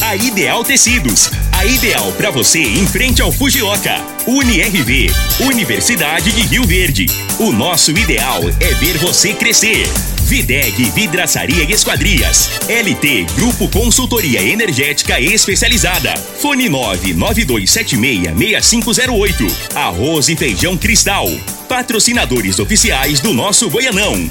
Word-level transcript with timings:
A 0.00 0.14
Ideal 0.14 0.62
Tecidos. 0.62 1.28
A 1.52 1.64
ideal 1.64 2.12
para 2.12 2.30
você 2.30 2.60
em 2.60 2.86
frente 2.86 3.20
ao 3.20 3.32
Fujioka. 3.32 4.00
UniRV. 4.26 5.10
Universidade 5.40 6.30
de 6.30 6.42
Rio 6.42 6.62
Verde. 6.64 7.06
O 7.38 7.50
nosso 7.50 7.90
ideal 7.90 8.40
é 8.60 8.74
ver 8.74 8.96
você 8.98 9.34
crescer. 9.34 9.88
Videg 10.22 10.84
Vidraçaria 10.90 11.64
e 11.64 11.72
Esquadrias. 11.72 12.48
LT 12.68 13.26
Grupo 13.34 13.66
Consultoria 13.68 14.40
Energética 14.40 15.20
Especializada. 15.20 16.16
Fone 16.16 16.70
992766508. 16.70 19.50
Arroz 19.74 20.28
e 20.28 20.36
Feijão 20.36 20.76
Cristal. 20.76 21.26
Patrocinadores 21.68 22.60
oficiais 22.60 23.18
do 23.20 23.34
nosso 23.34 23.68
Goianão. 23.68 24.30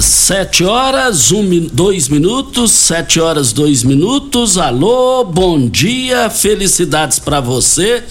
Sete 0.00 0.64
horas, 0.64 1.30
um, 1.30 1.68
dois 1.72 2.08
minutos, 2.08 2.72
sete 2.72 3.20
horas, 3.20 3.52
dois 3.52 3.84
minutos. 3.84 4.58
Alô, 4.58 5.22
bom 5.22 5.68
dia, 5.68 6.28
felicidades 6.28 7.20
para 7.20 7.40
você. 7.40 8.02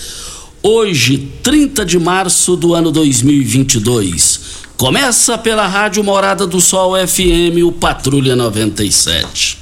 Hoje, 0.62 1.30
30 1.44 1.86
de 1.86 2.00
março 2.00 2.56
do 2.56 2.74
ano 2.74 2.90
2022. 2.90 4.40
Começa 4.78 5.38
pela 5.38 5.68
Rádio 5.68 6.04
Morada 6.06 6.48
do 6.48 6.62
Sol 6.62 6.94
FM, 6.96 7.66
o 7.66 7.72
Patrulha 7.72 8.34
97. 8.34 9.58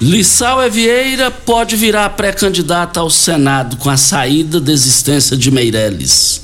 Lissau 0.00 0.58
Vieira 0.70 1.30
pode 1.30 1.76
virar 1.76 2.08
pré-candidata 2.10 3.00
ao 3.00 3.10
Senado 3.10 3.76
com 3.76 3.90
a 3.90 3.98
saída 3.98 4.58
da 4.58 4.72
existência 4.72 5.36
de 5.36 5.50
Meirelles. 5.50 6.40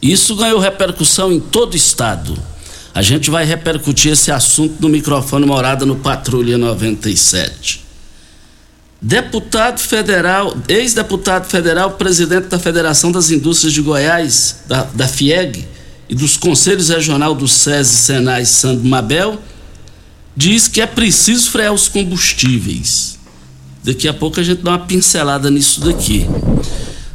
Isso 0.00 0.34
ganhou 0.34 0.58
repercussão 0.58 1.30
em 1.30 1.38
todo 1.38 1.74
o 1.74 1.76
estado. 1.76 2.57
A 2.98 3.02
gente 3.02 3.30
vai 3.30 3.44
repercutir 3.44 4.10
esse 4.10 4.32
assunto 4.32 4.82
no 4.82 4.88
microfone 4.88 5.46
Morada 5.46 5.86
no 5.86 5.94
Patrulha 5.94 6.58
97. 6.58 7.84
Deputado 9.00 9.78
federal, 9.78 10.56
ex-deputado 10.66 11.44
federal, 11.48 11.92
presidente 11.92 12.48
da 12.48 12.58
Federação 12.58 13.12
das 13.12 13.30
Indústrias 13.30 13.72
de 13.72 13.80
Goiás, 13.82 14.62
da, 14.66 14.82
da 14.82 15.06
FIEG, 15.06 15.64
e 16.08 16.14
dos 16.16 16.36
Conselhos 16.36 16.88
Regional 16.88 17.36
do 17.36 17.46
SESI, 17.46 17.94
Senai 17.94 18.42
e 18.42 18.46
Sandro 18.46 18.84
Mabel, 18.88 19.40
diz 20.36 20.66
que 20.66 20.80
é 20.80 20.86
preciso 20.86 21.52
frear 21.52 21.72
os 21.72 21.86
combustíveis. 21.86 23.16
Daqui 23.84 24.08
a 24.08 24.12
pouco 24.12 24.40
a 24.40 24.42
gente 24.42 24.60
dá 24.60 24.72
uma 24.72 24.78
pincelada 24.80 25.52
nisso 25.52 25.82
daqui. 25.82 26.26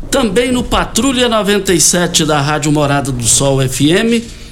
Também 0.10 0.50
no 0.50 0.64
Patrulha 0.64 1.28
97 1.28 2.24
da 2.24 2.40
Rádio 2.40 2.72
Morada 2.72 3.12
do 3.12 3.26
Sol 3.26 3.60
FM, 3.68 4.43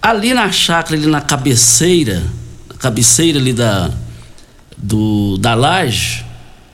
ali 0.00 0.32
na 0.32 0.50
chácara, 0.50 0.96
ali 0.96 1.06
na 1.06 1.20
cabeceira, 1.20 2.22
na 2.68 2.74
cabeceira 2.76 3.38
ali 3.38 3.52
da, 3.52 3.90
do, 4.76 5.36
da 5.38 5.54
laje, 5.54 6.24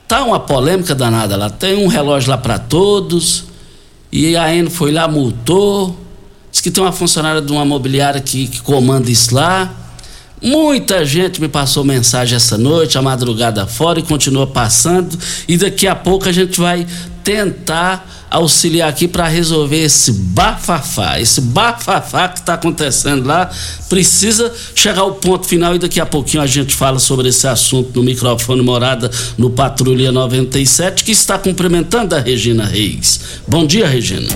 tá 0.07 0.25
uma 0.25 0.39
polêmica 0.39 0.95
danada 0.95 1.37
lá. 1.37 1.51
Tem 1.51 1.77
um 1.77 1.89
relógio 1.89 2.31
lá 2.31 2.39
para 2.39 2.59
todos, 2.59 3.45
e 4.13 4.37
a 4.37 4.55
Eno 4.55 4.71
foi 4.71 4.93
lá, 4.93 5.09
multou. 5.09 5.99
Diz 6.51 6.61
que 6.61 6.71
tem 6.71 6.83
uma 6.83 6.93
funcionária 6.93 7.43
de 7.43 7.53
uma 7.53 7.65
mobiliária 7.65 8.21
que, 8.21 8.47
que 8.47 8.63
comanda 8.63 9.11
isso 9.11 9.35
lá. 9.35 9.71
Muita 10.41 11.05
gente 11.05 11.41
me 11.41 11.49
passou 11.49 11.83
mensagem 11.83 12.37
essa 12.37 12.57
noite, 12.57 12.97
a 12.97 13.03
madrugada 13.03 13.67
fora, 13.67 13.99
e 13.99 14.03
continua 14.03 14.47
passando. 14.47 15.19
E 15.49 15.57
daqui 15.57 15.87
a 15.87 15.95
pouco 15.95 16.29
a 16.29 16.33
gente 16.33 16.61
vai 16.61 16.87
tentar 17.27 18.09
auxiliar 18.31 18.89
aqui 18.89 19.09
para 19.09 19.27
resolver 19.27 19.83
esse 19.83 20.13
bafafá, 20.13 21.21
esse 21.21 21.41
bafafá 21.41 22.29
que 22.29 22.39
está 22.39 22.55
acontecendo 22.55 23.27
lá. 23.27 23.51
Precisa 23.89 24.55
chegar 24.77 25.01
ao 25.01 25.15
ponto 25.15 25.45
final 25.45 25.75
e 25.75 25.79
daqui 25.81 25.99
a 25.99 26.07
pouquinho 26.07 26.41
a 26.41 26.47
gente 26.47 26.73
fala 26.73 27.01
sobre 27.01 27.29
esse 27.29 27.49
assunto 27.49 27.91
no 27.97 28.05
microfone 28.05 28.63
Morada 28.63 29.11
no 29.37 29.51
Patrulha 29.51 30.13
97, 30.13 31.03
que 31.03 31.11
está 31.11 31.37
cumprimentando 31.37 32.15
a 32.15 32.21
Regina 32.21 32.65
Reis. 32.65 33.41
Bom 33.49 33.67
dia, 33.67 33.89
Regina. 33.89 34.29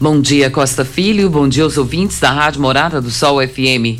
Bom 0.00 0.20
dia, 0.20 0.48
Costa 0.48 0.84
Filho. 0.84 1.28
Bom 1.28 1.48
dia 1.48 1.64
aos 1.64 1.76
ouvintes 1.76 2.20
da 2.20 2.30
Rádio 2.30 2.60
Morada 2.60 3.00
do 3.00 3.10
Sol 3.10 3.38
FM. 3.44 3.98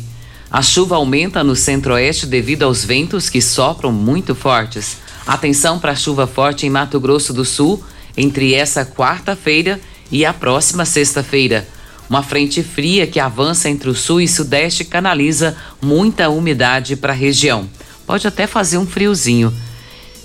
A 0.49 0.61
chuva 0.61 0.95
aumenta 0.95 1.43
no 1.43 1.53
centro-oeste 1.53 2.25
devido 2.25 2.63
aos 2.63 2.85
ventos 2.85 3.29
que 3.29 3.41
sopram 3.41 3.91
muito 3.91 4.33
fortes. 4.33 5.05
Atenção 5.27 5.77
para 5.77 5.93
chuva 5.93 6.25
forte 6.25 6.65
em 6.65 6.69
Mato 6.69 7.01
Grosso 7.01 7.33
do 7.33 7.43
Sul 7.43 7.83
entre 8.15 8.53
essa 8.53 8.85
quarta-feira 8.85 9.77
e 10.09 10.25
a 10.25 10.33
próxima 10.33 10.85
sexta-feira. 10.85 11.67
Uma 12.09 12.23
frente 12.23 12.63
fria 12.63 13.05
que 13.05 13.19
avança 13.19 13.69
entre 13.69 13.89
o 13.89 13.93
sul 13.93 14.21
e 14.21 14.27
sudeste 14.27 14.85
canaliza 14.85 15.57
muita 15.81 16.29
umidade 16.29 16.95
para 16.95 17.11
a 17.11 17.15
região. 17.15 17.69
Pode 18.05 18.25
até 18.25 18.47
fazer 18.47 18.77
um 18.77 18.87
friozinho. 18.87 19.53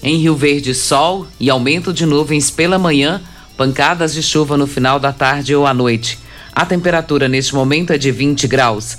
Em 0.00 0.18
Rio 0.18 0.36
Verde, 0.36 0.72
sol 0.72 1.26
e 1.40 1.50
aumento 1.50 1.92
de 1.92 2.06
nuvens 2.06 2.48
pela 2.48 2.78
manhã, 2.78 3.20
pancadas 3.56 4.14
de 4.14 4.22
chuva 4.22 4.56
no 4.56 4.68
final 4.68 5.00
da 5.00 5.12
tarde 5.12 5.52
ou 5.52 5.66
à 5.66 5.74
noite. 5.74 6.16
A 6.54 6.64
temperatura 6.64 7.28
neste 7.28 7.56
momento 7.56 7.92
é 7.92 7.98
de 7.98 8.12
20 8.12 8.46
graus. 8.46 8.98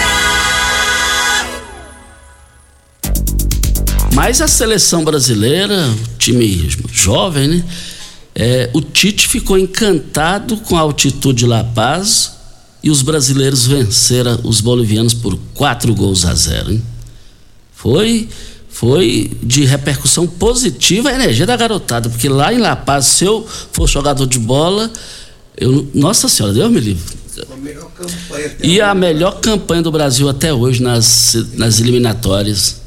Mas 4.23 4.39
a 4.39 4.47
seleção 4.47 5.03
brasileira, 5.03 5.89
time 6.19 6.69
jovem, 6.93 7.47
né? 7.47 7.65
É, 8.35 8.69
o 8.71 8.79
Tite 8.79 9.27
ficou 9.27 9.57
encantado 9.57 10.57
com 10.57 10.77
a 10.77 10.81
altitude 10.81 11.39
de 11.39 11.47
La 11.47 11.63
Paz 11.63 12.33
e 12.83 12.91
os 12.91 13.01
brasileiros 13.01 13.65
venceram 13.65 14.39
os 14.43 14.61
bolivianos 14.61 15.15
por 15.15 15.35
quatro 15.55 15.95
gols 15.95 16.23
a 16.23 16.35
zero. 16.35 16.71
Hein? 16.71 16.83
Foi, 17.73 18.29
foi 18.69 19.31
de 19.41 19.65
repercussão 19.65 20.27
positiva 20.27 21.09
a 21.09 21.15
energia 21.15 21.47
da 21.47 21.57
garotada, 21.57 22.07
porque 22.07 22.29
lá 22.29 22.53
em 22.53 22.59
La 22.59 22.75
Paz, 22.75 23.07
se 23.07 23.25
eu 23.25 23.43
for 23.71 23.89
jogador 23.89 24.27
de 24.27 24.37
bola, 24.37 24.91
eu, 25.57 25.89
nossa 25.95 26.29
senhora, 26.29 26.53
Deus 26.53 26.71
me 26.71 26.79
livre. 26.79 27.03
E 28.61 28.79
a 28.79 28.93
melhor 28.93 29.39
campanha 29.39 29.81
do 29.81 29.91
Brasil 29.91 30.29
até 30.29 30.53
hoje 30.53 30.79
nas, 30.79 31.35
nas 31.55 31.79
eliminatórias. 31.79 32.80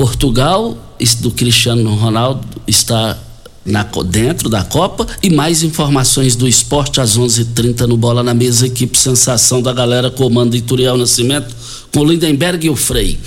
Portugal, 0.00 0.78
do 1.20 1.30
Cristiano 1.30 1.94
Ronaldo, 1.94 2.40
está 2.66 3.18
na, 3.62 3.86
dentro 4.06 4.48
da 4.48 4.64
Copa. 4.64 5.06
E 5.22 5.28
mais 5.28 5.62
informações 5.62 6.34
do 6.34 6.48
esporte 6.48 7.02
às 7.02 7.18
11:30 7.18 7.40
h 7.42 7.54
30 7.54 7.86
no 7.86 7.98
Bola 7.98 8.22
na 8.22 8.32
Mesa, 8.32 8.66
equipe 8.66 8.96
Sensação 8.96 9.60
da 9.60 9.74
galera 9.74 10.10
comando 10.10 10.56
Ituriel 10.56 10.96
Nascimento 10.96 11.54
com 11.92 12.04
Lindenberg 12.04 12.66
e 12.66 12.70
o 12.70 12.76
Frei. 12.76 13.18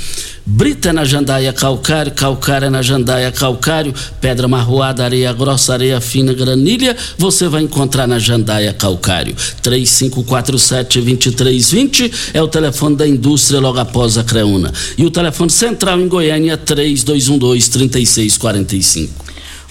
Brita 0.45 0.91
na 0.91 1.05
jandaia 1.05 1.53
calcário, 1.53 2.11
calcária 2.11 2.69
na 2.69 2.81
jandaia 2.81 3.31
calcário, 3.31 3.93
pedra 4.19 4.45
marroada, 4.45 5.05
areia 5.05 5.31
grossa, 5.31 5.71
areia 5.71 6.01
fina, 6.01 6.33
granilha, 6.33 6.97
você 7.17 7.47
vai 7.47 7.63
encontrar 7.63 8.05
na 8.07 8.19
jandaia 8.19 8.73
calcário. 8.73 9.33
3547-2320 9.63 12.11
é 12.33 12.41
o 12.41 12.47
telefone 12.49 12.97
da 12.97 13.07
indústria 13.07 13.61
logo 13.61 13.79
após 13.79 14.17
a 14.17 14.23
Creuna. 14.23 14.73
E 14.97 15.05
o 15.05 15.11
telefone 15.11 15.49
central 15.49 16.01
em 16.01 16.09
Goiânia 16.09 16.57
3212-3645. 16.57 19.23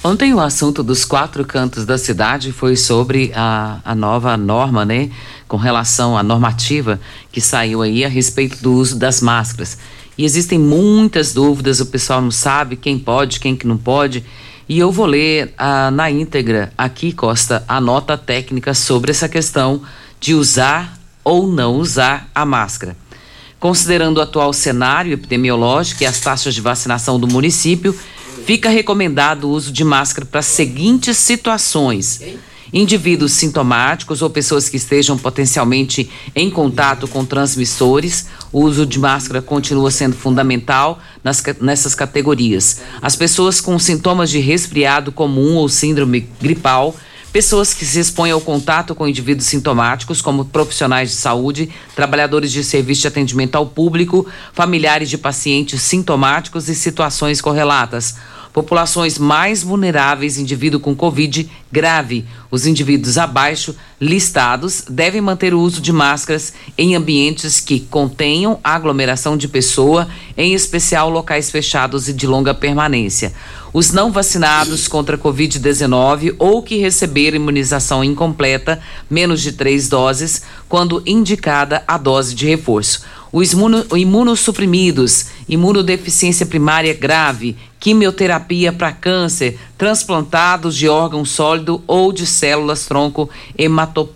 Ontem 0.05 0.35
o 0.35 0.41
assunto 0.41 0.83
dos 0.83 1.05
quatro 1.05 1.45
cantos 1.45 1.87
da 1.87 1.97
cidade 1.97 2.51
foi 2.51 2.75
sobre 2.75 3.31
a, 3.37 3.79
a 3.85 3.95
nova 3.95 4.37
norma, 4.37 4.85
né? 4.85 5.11
Com 5.47 5.57
relação 5.57 6.19
à 6.19 6.25
normativa 6.25 7.01
que 7.31 7.41
saiu 7.41 7.83
aí 7.83 8.05
a 8.05 8.09
respeito 8.09 8.61
do 8.61 8.73
uso 8.73 8.99
das 8.99 9.21
máscaras. 9.21 9.79
E 10.19 10.25
existem 10.25 10.59
muitas 10.59 11.33
dúvidas, 11.33 11.79
o 11.79 11.87
pessoal 11.87 12.21
não 12.21 12.33
sabe 12.33 12.75
quem 12.75 12.99
pode, 12.99 13.39
quem 13.39 13.55
que 13.55 13.65
não 13.65 13.77
pode. 13.77 14.25
E 14.69 14.77
eu 14.77 14.91
vou 14.91 15.07
ler 15.07 15.55
ah, 15.57 15.93
na 15.93 16.11
íntegra 16.11 16.73
aqui, 16.77 17.13
Costa, 17.13 17.65
a 17.69 17.81
nota 17.81 18.19
técnica 18.19 18.75
sobre 18.75 19.13
essa 19.13 19.29
questão 19.29 19.83
de 20.19 20.35
usar 20.35 20.99
ou 21.23 21.47
não 21.47 21.77
usar 21.77 22.29
a 22.35 22.45
máscara. 22.45 22.97
Considerando 23.61 24.19
o 24.19 24.21
atual 24.21 24.53
cenário 24.53 25.13
epidemiológico 25.13 26.03
e 26.03 26.07
as 26.07 26.19
taxas 26.19 26.57
de 26.57 26.61
vacinação 26.61 27.21
do 27.21 27.29
município, 27.29 27.97
Fica 28.45 28.69
recomendado 28.69 29.45
o 29.45 29.51
uso 29.51 29.71
de 29.71 29.85
máscara 29.85 30.27
para 30.27 30.41
as 30.41 30.47
seguintes 30.47 31.17
situações: 31.17 32.21
indivíduos 32.73 33.33
sintomáticos 33.33 34.21
ou 34.21 34.29
pessoas 34.29 34.69
que 34.69 34.77
estejam 34.77 35.17
potencialmente 35.17 36.11
em 36.35 36.51
contato 36.51 37.07
com 37.07 37.25
transmissores. 37.25 38.27
O 38.53 38.63
uso 38.63 38.85
de 38.85 38.99
máscara 38.99 39.41
continua 39.41 39.91
sendo 39.91 40.17
fundamental 40.17 40.99
nas, 41.23 41.43
nessas 41.61 41.95
categorias. 41.95 42.81
As 43.01 43.15
pessoas 43.15 43.61
com 43.61 43.79
sintomas 43.79 44.29
de 44.29 44.41
resfriado 44.41 45.13
comum 45.13 45.55
ou 45.55 45.69
síndrome 45.69 46.29
gripal 46.41 46.97
pessoas 47.33 47.73
que 47.73 47.87
se 47.87 47.99
expõem 47.99 48.31
ao 48.31 48.41
contato 48.41 48.95
com 48.95 49.09
indivíduos 49.09 49.47
sintomáticos, 49.47 50.21
como 50.21 50.45
profissionais 50.45 51.11
de 51.11 51.17
saúde, 51.17 51.71
trabalhadores 51.97 52.53
de 52.53 52.63
serviço 52.63 53.01
de 53.01 53.09
atendimento 53.09 53.57
ao 53.57 53.67
público, 53.67 54.27
familiares 54.53 55.09
de 55.09 55.17
pacientes 55.17 55.81
sintomáticos 55.81 56.69
e 56.69 56.75
situações 56.75 57.41
correlatas. 57.41 58.17
Populações 58.53 59.19
mais 59.19 59.63
vulneráveis, 59.63 60.37
indivíduo 60.37 60.79
com 60.79 60.95
Covid 60.95 61.51
grave. 61.71 62.27
Os 62.51 62.67
indivíduos 62.67 63.17
abaixo 63.17 63.75
listados 63.99 64.85
devem 64.87 65.23
manter 65.23 65.55
o 65.55 65.61
uso 65.61 65.81
de 65.81 65.91
máscaras 65.91 66.53
em 66.77 66.95
ambientes 66.95 67.61
que 67.61 67.81
contenham 67.81 68.61
aglomeração 68.63 69.39
de 69.39 69.49
pessoa, 69.49 70.07
em 70.37 70.53
especial 70.53 71.09
locais 71.09 71.51
fechados 71.51 72.09
e 72.09 72.13
de 72.13 72.27
longa 72.27 72.53
permanência. 72.53 73.33
Os 73.73 73.91
não 73.91 74.13
vacinados 74.13 74.87
contra 74.87 75.17
Covid-19 75.17 76.37
ou 76.39 76.63
que 76.63 76.77
receberam 76.77 77.37
imunização 77.37 78.05
incompleta, 78.05 78.79
menos 79.09 79.41
de 79.41 79.53
três 79.53 79.89
doses, 79.89 80.43
quando 80.69 81.03
indicada 81.07 81.83
a 81.89 81.97
dose 81.97 82.35
de 82.35 82.47
reforço. 82.47 83.03
Os 83.33 83.55
imuno, 83.55 83.87
imunossuprimidos, 83.97 85.29
imunodeficiência 85.49 86.45
primária 86.45 86.93
grave, 86.93 87.57
quimioterapia 87.81 88.75
para 88.75 88.93
câncer, 88.93 89.59
transplantados 89.79 90.77
de 90.77 90.87
órgão 90.87 91.25
sólido 91.25 91.83
ou 91.87 92.13
de 92.13 92.27
células 92.27 92.85
tronco 92.85 93.31
hematopo, 93.57 94.13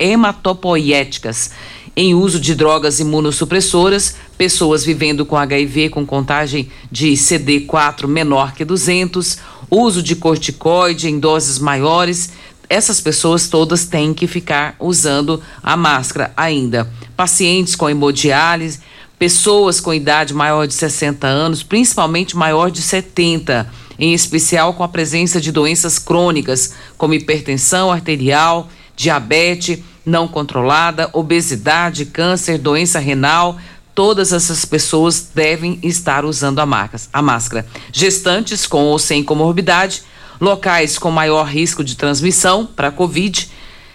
hematopoéticas 0.00 1.52
em 1.96 2.14
uso 2.14 2.38
de 2.38 2.54
drogas 2.54 3.00
imunossupressoras, 3.00 4.16
pessoas 4.36 4.84
vivendo 4.84 5.24
com 5.24 5.34
HIV 5.34 5.88
com 5.88 6.04
contagem 6.04 6.68
de 6.92 7.12
CD4 7.12 8.06
menor 8.06 8.52
que 8.52 8.66
200, 8.66 9.38
uso 9.70 10.02
de 10.02 10.14
corticoide 10.14 11.08
em 11.08 11.18
doses 11.18 11.58
maiores, 11.58 12.30
essas 12.68 13.00
pessoas 13.00 13.48
todas 13.48 13.86
têm 13.86 14.12
que 14.12 14.26
ficar 14.26 14.76
usando 14.78 15.42
a 15.62 15.74
máscara 15.74 16.32
ainda. 16.36 16.86
Pacientes 17.16 17.74
com 17.74 17.88
hemodiálise, 17.88 18.80
pessoas 19.18 19.80
com 19.80 19.94
idade 19.94 20.34
maior 20.34 20.66
de 20.66 20.74
60 20.74 21.26
anos, 21.26 21.62
principalmente 21.62 22.36
maior 22.36 22.70
de 22.70 22.82
70, 22.82 23.70
em 23.98 24.12
especial 24.12 24.74
com 24.74 24.82
a 24.82 24.88
presença 24.88 25.40
de 25.40 25.50
doenças 25.50 25.98
crônicas 25.98 26.74
como 26.98 27.14
hipertensão 27.14 27.90
arterial, 27.90 28.68
diabetes 28.96 29.78
não 30.04 30.26
controlada, 30.26 31.10
obesidade, 31.12 32.06
câncer, 32.06 32.58
doença 32.58 32.98
renal, 32.98 33.58
todas 33.94 34.32
essas 34.32 34.64
pessoas 34.64 35.30
devem 35.34 35.78
estar 35.82 36.24
usando 36.24 36.60
a, 36.60 36.88
a 37.12 37.22
máscara. 37.22 37.66
Gestantes 37.92 38.66
com 38.66 38.84
ou 38.84 38.98
sem 38.98 39.22
comorbidade, 39.22 40.02
locais 40.40 40.98
com 40.98 41.10
maior 41.10 41.44
risco 41.46 41.82
de 41.82 41.96
transmissão 41.96 42.66
para 42.66 42.90
Covid, 42.90 43.50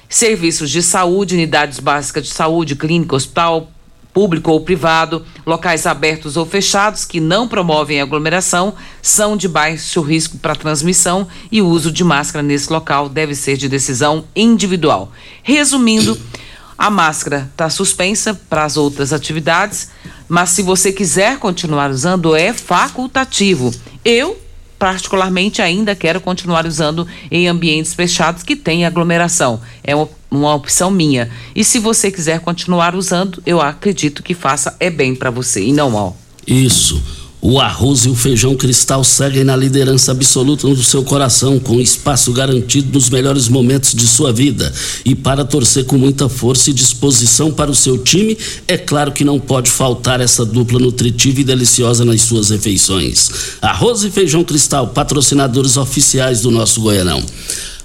serviços 0.10 0.70
de 0.70 0.84
saúde, 0.84 1.36
unidades 1.36 1.79
básicas 1.79 2.24
de 2.24 2.34
saúde, 2.34 2.75
clínica, 2.75 3.15
hospital, 3.15 3.72
público 4.13 4.51
ou 4.51 4.62
privado, 4.62 5.25
locais 5.46 5.86
abertos 5.86 6.38
ou 6.38 6.46
fechados 6.46 7.06
que 7.06 7.20
não 7.20 7.48
promovem 7.48 8.01
aglomeração, 8.01 8.74
são 9.01 9.38
de 9.38 9.48
baixo 9.48 10.01
risco 10.01 10.38
para 10.38 10.56
transmissão 10.56 11.27
e 11.51 11.62
o 11.62 11.68
uso 11.68 11.91
de 11.91 12.03
máscara 12.03 12.44
nesse 12.44 12.72
local 12.72 13.08
deve 13.10 13.36
ser 13.36 13.58
de 13.58 13.70
decisão 13.70 14.25
individual. 14.36 15.12
Resumindo, 15.41 16.20
a 16.77 16.89
máscara 16.89 17.50
está 17.51 17.70
suspensa 17.70 18.34
para 18.34 18.63
as 18.63 18.75
outras 18.75 19.13
atividades, 19.13 19.89
mas 20.27 20.50
se 20.50 20.62
você 20.62 20.91
quiser 20.91 21.38
continuar 21.38 21.91
usando, 21.91 22.36
é 22.36 22.53
facultativo. 22.53 23.72
Eu 24.03 24.38
particularmente 24.81 25.61
ainda 25.61 25.93
quero 25.93 26.19
continuar 26.19 26.65
usando 26.65 27.07
em 27.29 27.47
ambientes 27.47 27.93
fechados 27.93 28.41
que 28.41 28.55
tem 28.55 28.83
aglomeração. 28.83 29.61
É 29.83 29.95
uma, 29.95 30.09
uma 30.31 30.55
opção 30.55 30.89
minha. 30.89 31.29
E 31.55 31.63
se 31.63 31.77
você 31.77 32.09
quiser 32.09 32.39
continuar 32.39 32.95
usando, 32.95 33.43
eu 33.45 33.61
acredito 33.61 34.23
que 34.23 34.33
faça 34.33 34.75
é 34.79 34.89
bem 34.89 35.13
para 35.13 35.29
você 35.29 35.63
e 35.63 35.71
não 35.71 35.91
mal. 35.91 36.17
Isso. 36.47 37.20
O 37.41 37.60
arroz 37.60 38.05
e 38.05 38.10
o 38.10 38.15
feijão 38.15 38.55
cristal 38.55 39.03
seguem 39.03 39.43
na 39.43 39.55
liderança 39.55 40.12
absoluta 40.12 40.67
do 40.67 40.83
seu 40.83 41.03
coração, 41.03 41.57
com 41.57 41.81
espaço 41.81 42.31
garantido 42.31 42.93
nos 42.93 43.10
melhores 43.10 43.48
momentos 43.48 43.95
de 43.95 44.05
sua 44.05 44.31
vida. 44.31 44.71
E 45.03 45.15
para 45.15 45.43
torcer 45.43 45.86
com 45.86 45.98
muita 45.98 46.29
força 46.29 46.69
e 46.69 46.74
disposição 46.74 47.51
para 47.51 47.71
o 47.71 47.75
seu 47.75 47.98
time, 47.98 48.38
é 48.67 48.77
claro 48.77 49.12
que 49.12 49.24
não 49.24 49.39
pode 49.39 49.71
faltar 49.71 50.21
essa 50.21 50.45
dupla 50.45 50.79
nutritiva 50.79 51.41
e 51.41 51.43
deliciosa 51.43 52.05
nas 52.05 52.21
suas 52.21 52.51
refeições. 52.51 53.31
Arroz 53.60 54.03
e 54.03 54.12
feijão 54.12 54.43
cristal, 54.43 54.89
patrocinadores 54.89 55.77
oficiais 55.77 56.41
do 56.41 56.51
nosso 56.51 56.79
Goianão. 56.81 57.24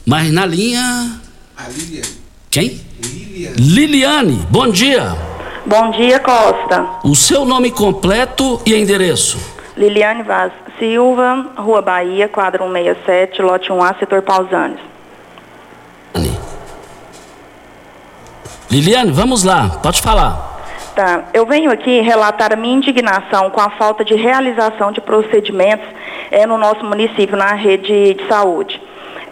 Mas 0.05 0.31
na 0.31 0.45
linha. 0.45 1.19
A 1.57 1.69
Liliane. 1.71 2.09
Quem? 2.51 2.81
Liliane. 3.03 3.57
Liliane, 3.59 4.47
bom 4.51 4.71
dia. 4.71 5.36
Bom 5.67 5.91
dia, 5.91 6.21
Costa. 6.21 6.87
O 7.03 7.17
seu 7.17 7.45
nome 7.45 7.73
completo 7.73 8.61
e 8.65 8.73
endereço? 8.73 9.37
Liliane 9.77 10.23
Vaz 10.23 10.53
Silva, 10.79 11.47
Rua 11.57 11.83
Bahia, 11.83 12.29
quadro 12.29 12.63
167, 12.63 13.43
lote 13.43 13.71
1A, 13.71 13.99
setor 13.99 14.23
Pausanes. 14.23 14.79
Liliane, 18.71 19.11
vamos 19.11 19.43
lá, 19.43 19.81
pode 19.83 20.01
falar. 20.01 20.57
Tá, 20.95 21.25
eu 21.35 21.45
venho 21.45 21.73
aqui 21.73 22.01
relatar 22.01 22.53
a 22.53 22.57
minha 22.57 22.77
indignação 22.77 23.51
com 23.51 23.61
a 23.61 23.71
falta 23.71 24.05
de 24.05 24.15
realização 24.15 24.93
de 24.93 25.01
procedimentos 25.01 25.87
é, 26.31 26.47
no 26.47 26.57
nosso 26.57 26.85
município, 26.85 27.37
na 27.37 27.55
rede 27.55 28.15
de 28.15 28.29
saúde. 28.29 28.81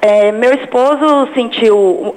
É, 0.02 0.32
meu 0.32 0.52
esposo 0.52 1.28
sentiu 1.32 2.16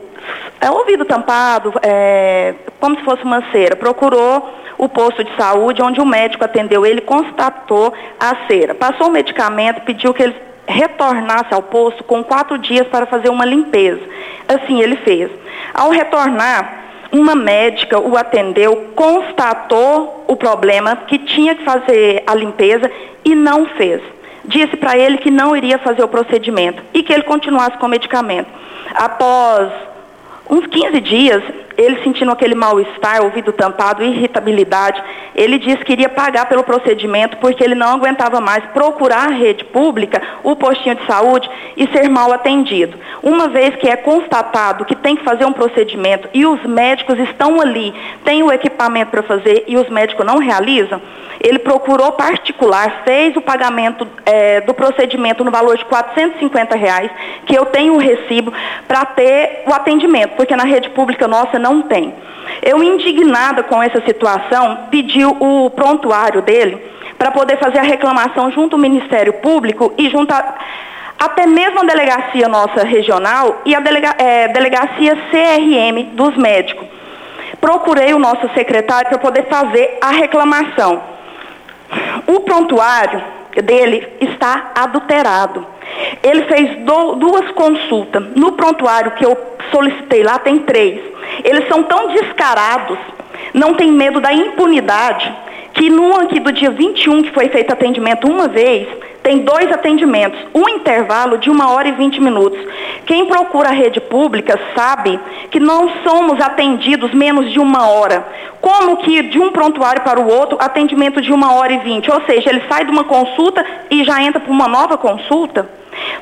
é, 0.59 0.71
ouvido 0.71 1.05
tampado, 1.05 1.73
é, 1.81 2.55
como 2.79 2.97
se 2.97 3.03
fosse 3.03 3.23
uma 3.23 3.43
cera. 3.51 3.75
Procurou 3.75 4.49
o 4.77 4.87
posto 4.87 5.23
de 5.23 5.35
saúde, 5.35 5.81
onde 5.81 5.99
o 5.99 6.05
médico 6.05 6.43
atendeu 6.43 6.85
ele, 6.85 7.01
constatou 7.01 7.93
a 8.19 8.47
cera. 8.47 8.75
Passou 8.75 9.07
o 9.07 9.11
medicamento, 9.11 9.81
pediu 9.81 10.13
que 10.13 10.23
ele 10.23 10.35
retornasse 10.67 11.53
ao 11.53 11.63
posto 11.63 12.03
com 12.03 12.23
quatro 12.23 12.57
dias 12.57 12.87
para 12.87 13.05
fazer 13.05 13.29
uma 13.29 13.45
limpeza. 13.45 14.01
Assim 14.47 14.81
ele 14.81 14.97
fez. 14.97 15.31
Ao 15.73 15.89
retornar, 15.89 16.85
uma 17.11 17.35
médica 17.35 17.99
o 17.99 18.17
atendeu, 18.17 18.91
constatou 18.95 20.25
o 20.27 20.35
problema, 20.35 20.95
que 20.95 21.17
tinha 21.19 21.55
que 21.55 21.63
fazer 21.63 22.23
a 22.27 22.35
limpeza 22.35 22.91
e 23.23 23.33
não 23.33 23.65
fez. 23.65 24.01
Disse 24.43 24.77
para 24.77 24.97
ele 24.97 25.17
que 25.17 25.31
não 25.31 25.55
iria 25.55 25.77
fazer 25.77 26.03
o 26.03 26.07
procedimento 26.07 26.81
e 26.93 27.03
que 27.03 27.13
ele 27.13 27.23
continuasse 27.23 27.77
com 27.77 27.85
o 27.85 27.89
medicamento. 27.89 28.47
Após 28.93 29.71
uns 30.49 30.67
15 30.67 31.01
dias, 31.01 31.43
ele 31.77 32.01
sentindo 32.03 32.31
aquele 32.31 32.55
mal-estar, 32.55 33.21
ouvido 33.21 33.53
tampado, 33.53 34.03
irritabilidade, 34.03 35.01
ele 35.35 35.59
disse 35.59 35.85
que 35.85 35.93
iria 35.93 36.09
pagar 36.09 36.47
pelo 36.47 36.63
procedimento 36.63 37.37
porque 37.37 37.63
ele 37.63 37.75
não 37.75 37.95
aguentava 37.95 38.41
mais 38.41 38.63
procurar 38.73 39.27
a 39.27 39.31
rede 39.31 39.63
pública, 39.63 40.21
o 40.43 40.55
postinho 40.55 40.95
de 40.95 41.05
saúde 41.05 41.49
e 41.75 41.87
ser 41.87 42.09
mal 42.09 42.33
atendido. 42.33 42.97
Uma 43.21 43.47
vez 43.47 43.75
que 43.75 43.87
é 43.87 43.95
constatado 43.95 44.85
que 44.85 44.95
tem 44.95 45.15
que 45.15 45.23
fazer 45.23 45.45
um 45.45 45.53
procedimento 45.53 46.27
e 46.33 46.45
os 46.45 46.63
médicos 46.63 47.19
estão 47.19 47.61
ali, 47.61 47.93
têm 48.25 48.41
o 48.41 48.51
equipamento 48.51 49.11
para 49.11 49.21
fazer 49.21 49.63
e 49.67 49.77
os 49.77 49.87
médicos 49.89 50.25
não 50.25 50.39
realizam, 50.39 50.99
ele 51.39 51.59
procurou 51.59 52.11
particular, 52.13 53.03
fez 53.03 53.35
o 53.35 53.41
pagamento 53.41 54.07
é, 54.25 54.61
do 54.61 54.73
procedimento 54.73 55.43
no 55.43 55.51
valor 55.51 55.77
de 55.77 55.85
450 55.85 56.75
reais, 56.75 57.11
que 57.45 57.57
eu 57.57 57.65
tenho 57.65 57.93
o 57.93 57.97
recibo 57.97 58.51
para 58.87 59.05
ter 59.05 59.63
o 59.67 59.73
atendimento, 59.73 60.35
porque 60.35 60.55
na 60.55 60.63
rede 60.63 60.89
pública 60.89 61.27
nossa 61.27 61.59
não 61.59 61.66
tem. 61.81 62.13
Eu, 62.61 62.81
indignada 62.81 63.63
com 63.63 63.81
essa 63.81 64.01
situação, 64.01 64.87
pedi 64.89 65.23
o 65.25 65.69
prontuário 65.69 66.41
dele 66.41 66.81
para 67.17 67.31
poder 67.31 67.57
fazer 67.57 67.79
a 67.79 67.83
reclamação 67.83 68.51
junto 68.51 68.75
ao 68.75 68.81
Ministério 68.81 69.33
Público 69.33 69.93
e 69.97 70.09
junto 70.09 70.33
a, 70.33 70.55
até 71.19 71.47
mesmo 71.47 71.81
a 71.81 71.85
delegacia 71.85 72.47
nossa 72.47 72.83
regional 72.83 73.61
e 73.65 73.75
a 73.75 73.79
delega, 73.79 74.15
é, 74.17 74.47
delegacia 74.47 75.15
CRM 75.29 76.15
dos 76.15 76.35
médicos. 76.37 76.87
Procurei 77.59 78.13
o 78.13 78.19
nosso 78.19 78.47
secretário 78.53 79.09
para 79.09 79.17
poder 79.17 79.45
fazer 79.47 79.97
a 80.01 80.11
reclamação. 80.11 81.01
O 82.27 82.41
prontuário 82.41 83.21
dele 83.63 84.07
está 84.21 84.71
adulterado. 84.75 85.65
Ele 86.23 86.43
fez 86.43 86.79
do, 86.79 87.15
duas 87.15 87.51
consultas. 87.51 88.23
No 88.35 88.53
prontuário 88.53 89.11
que 89.11 89.25
eu 89.25 89.37
solicitei 89.71 90.23
lá, 90.23 90.39
tem 90.39 90.59
três. 90.59 91.01
Eles 91.43 91.67
são 91.67 91.83
tão 91.83 92.09
descarados, 92.09 92.97
não 93.53 93.73
tem 93.73 93.91
medo 93.91 94.19
da 94.19 94.33
impunidade, 94.33 95.33
que 95.77 95.91
no 95.91 96.19
aqui 96.19 96.39
do 96.39 96.51
dia 96.51 96.71
21, 96.71 97.21
que 97.21 97.31
foi 97.31 97.49
feito 97.49 97.71
atendimento 97.71 98.27
uma 98.27 98.47
vez, 98.47 98.87
tem 99.21 99.39
dois 99.39 99.71
atendimentos, 99.71 100.39
um 100.53 100.67
intervalo 100.67 101.37
de 101.37 101.51
uma 101.51 101.69
hora 101.69 101.87
e 101.87 101.91
vinte 101.91 102.19
minutos. 102.19 102.59
Quem 103.05 103.27
procura 103.27 103.69
a 103.69 103.73
rede 103.73 104.01
pública 104.01 104.59
sabe 104.75 105.19
que 105.51 105.59
não 105.59 105.89
somos 106.03 106.41
atendidos 106.41 107.13
menos 107.13 107.51
de 107.51 107.59
uma 107.59 107.87
hora. 107.89 108.25
Como 108.59 108.97
que 108.97 109.21
de 109.21 109.39
um 109.39 109.51
prontuário 109.51 110.01
para 110.01 110.19
o 110.19 110.27
outro, 110.27 110.57
atendimento 110.59 111.21
de 111.21 111.31
uma 111.31 111.53
hora 111.53 111.73
e 111.73 111.77
vinte? 111.77 112.09
Ou 112.09 112.21
seja, 112.25 112.49
ele 112.49 112.63
sai 112.67 112.83
de 112.83 112.91
uma 112.91 113.03
consulta 113.03 113.63
e 113.91 114.03
já 114.03 114.21
entra 114.23 114.39
para 114.39 114.51
uma 114.51 114.67
nova 114.67 114.97
consulta? 114.97 115.69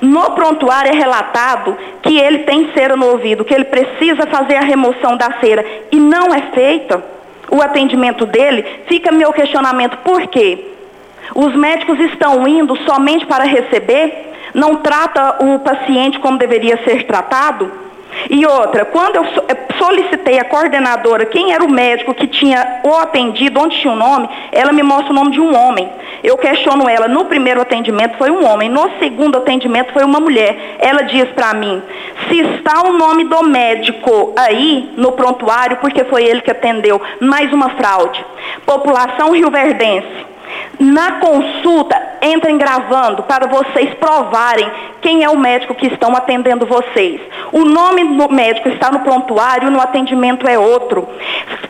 No 0.01 0.31
prontuário 0.31 0.91
é 0.91 0.95
relatado 0.95 1.77
que 2.01 2.17
ele 2.17 2.39
tem 2.39 2.71
cera 2.73 2.97
no 2.97 3.05
ouvido, 3.07 3.45
que 3.45 3.53
ele 3.53 3.65
precisa 3.65 4.27
fazer 4.27 4.55
a 4.57 4.61
remoção 4.61 5.15
da 5.15 5.39
cera 5.39 5.65
e 5.91 5.97
não 5.97 6.33
é 6.33 6.41
feita 6.53 7.15
o 7.51 7.61
atendimento 7.61 8.25
dele. 8.25 8.65
Fica 8.87 9.11
meu 9.11 9.31
questionamento, 9.33 9.97
por 9.97 10.27
quê? 10.27 10.71
Os 11.33 11.55
médicos 11.55 11.99
estão 11.99 12.47
indo 12.47 12.75
somente 12.83 13.25
para 13.25 13.45
receber, 13.45 14.31
não 14.53 14.77
trata 14.77 15.43
o 15.43 15.59
paciente 15.59 16.19
como 16.19 16.37
deveria 16.37 16.77
ser 16.83 17.03
tratado. 17.05 17.71
E 18.29 18.45
outra, 18.45 18.85
quando 18.85 19.17
eu 19.17 19.25
solicitei 19.77 20.39
a 20.39 20.45
coordenadora 20.45 21.25
quem 21.25 21.53
era 21.53 21.63
o 21.63 21.69
médico 21.69 22.13
que 22.13 22.27
tinha 22.27 22.81
o 22.83 22.95
atendido, 22.95 23.59
onde 23.59 23.79
tinha 23.79 23.93
o 23.93 23.95
nome, 23.95 24.29
ela 24.51 24.71
me 24.71 24.81
mostra 24.81 25.11
o 25.11 25.15
nome 25.15 25.31
de 25.31 25.39
um 25.39 25.55
homem. 25.55 25.89
Eu 26.23 26.37
questiono 26.37 26.89
ela, 26.89 27.07
no 27.07 27.25
primeiro 27.25 27.61
atendimento 27.61 28.17
foi 28.17 28.31
um 28.31 28.45
homem, 28.45 28.69
no 28.69 28.89
segundo 28.99 29.37
atendimento 29.37 29.93
foi 29.93 30.03
uma 30.03 30.19
mulher. 30.19 30.77
Ela 30.79 31.03
diz 31.03 31.25
para 31.29 31.53
mim, 31.53 31.81
se 32.27 32.39
está 32.39 32.87
o 32.87 32.93
nome 32.93 33.25
do 33.25 33.43
médico 33.43 34.33
aí 34.35 34.93
no 34.97 35.11
prontuário, 35.11 35.77
porque 35.77 36.03
foi 36.05 36.23
ele 36.23 36.41
que 36.41 36.51
atendeu, 36.51 37.01
mais 37.19 37.51
uma 37.53 37.69
fraude. 37.71 38.25
População 38.65 39.31
rioverdense 39.31 40.35
na 40.79 41.13
consulta, 41.13 41.95
entrem 42.25 42.57
gravando 42.57 43.23
para 43.23 43.47
vocês 43.47 43.93
provarem 43.95 44.69
quem 45.01 45.23
é 45.23 45.29
o 45.29 45.37
médico 45.37 45.75
que 45.75 45.87
estão 45.87 46.15
atendendo 46.15 46.65
vocês. 46.65 47.21
O 47.51 47.63
nome 47.63 48.03
do 48.17 48.33
médico 48.33 48.69
está 48.69 48.91
no 48.91 49.01
prontuário, 49.01 49.69
no 49.69 49.79
atendimento 49.79 50.47
é 50.47 50.57
outro. 50.57 51.07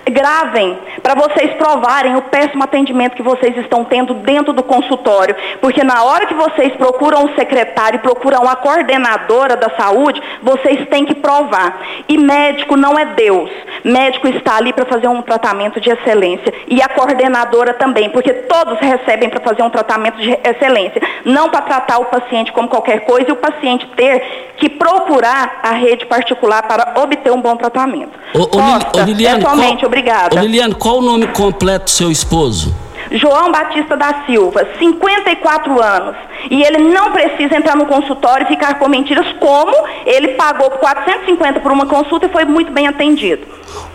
Gravem 0.09 0.77
para 1.01 1.15
vocês 1.15 1.53
provarem 1.55 2.15
o 2.15 2.21
péssimo 2.21 2.63
atendimento 2.63 3.15
que 3.15 3.21
vocês 3.21 3.57
estão 3.57 3.83
tendo 3.83 4.13
dentro 4.13 4.53
do 4.53 4.63
consultório, 4.63 5.35
porque 5.59 5.83
na 5.83 6.03
hora 6.03 6.25
que 6.25 6.33
vocês 6.33 6.73
procuram 6.75 7.25
o 7.25 7.35
secretário, 7.35 7.99
procuram 7.99 8.47
a 8.47 8.55
coordenadora 8.55 9.57
da 9.57 9.69
saúde, 9.71 10.21
vocês 10.41 10.87
têm 10.87 11.05
que 11.05 11.15
provar. 11.15 11.81
E 12.07 12.17
médico 12.17 12.77
não 12.77 12.97
é 12.97 13.05
Deus. 13.05 13.49
Médico 13.83 14.27
está 14.27 14.57
ali 14.57 14.73
para 14.73 14.85
fazer 14.85 15.07
um 15.07 15.21
tratamento 15.21 15.79
de 15.79 15.89
excelência 15.89 16.53
e 16.67 16.81
a 16.81 16.87
coordenadora 16.87 17.73
também, 17.73 18.09
porque 18.09 18.33
todos 18.33 18.79
recebem 18.79 19.29
para 19.29 19.41
fazer 19.41 19.61
um 19.61 19.69
tratamento 19.69 20.17
de 20.17 20.31
excelência, 20.49 21.01
não 21.23 21.49
para 21.49 21.61
tratar 21.61 21.97
o 21.99 22.05
paciente 22.05 22.51
como 22.51 22.67
qualquer 22.67 23.01
coisa 23.01 23.29
e 23.29 23.31
o 23.31 23.35
paciente 23.35 23.87
ter 23.95 24.53
que 24.57 24.69
procurar 24.69 25.59
a 25.63 25.71
rede 25.71 26.05
particular 26.05 26.63
para 26.63 27.01
obter 27.01 27.31
um 27.31 27.41
bom 27.41 27.55
tratamento. 27.55 28.17
Ô, 28.33 28.47
Costa, 28.47 29.01
ô 29.01 29.05
Liliane, 29.05 29.41
somente, 29.41 29.79
qual, 29.79 29.87
obrigada. 29.87 30.35
Ô, 30.35 30.39
Liliane, 30.39 30.75
qual 30.75 30.99
o 30.99 31.01
nome 31.01 31.27
completo 31.27 31.85
do 31.85 31.89
seu 31.89 32.11
esposo? 32.11 32.84
João 33.11 33.51
Batista 33.51 33.95
da 33.95 34.25
Silva, 34.25 34.67
54 34.77 35.81
anos. 35.81 36.15
E 36.49 36.61
ele 36.63 36.77
não 36.77 37.11
precisa 37.11 37.55
entrar 37.55 37.75
no 37.75 37.85
consultório 37.85 38.45
e 38.45 38.47
ficar 38.47 38.77
com 38.79 38.87
mentiras, 38.87 39.31
como 39.39 39.73
ele 40.05 40.29
pagou 40.29 40.69
450 40.71 41.59
por 41.59 41.71
uma 41.71 41.85
consulta 41.85 42.25
e 42.25 42.29
foi 42.29 42.45
muito 42.45 42.71
bem 42.71 42.87
atendido. 42.87 43.45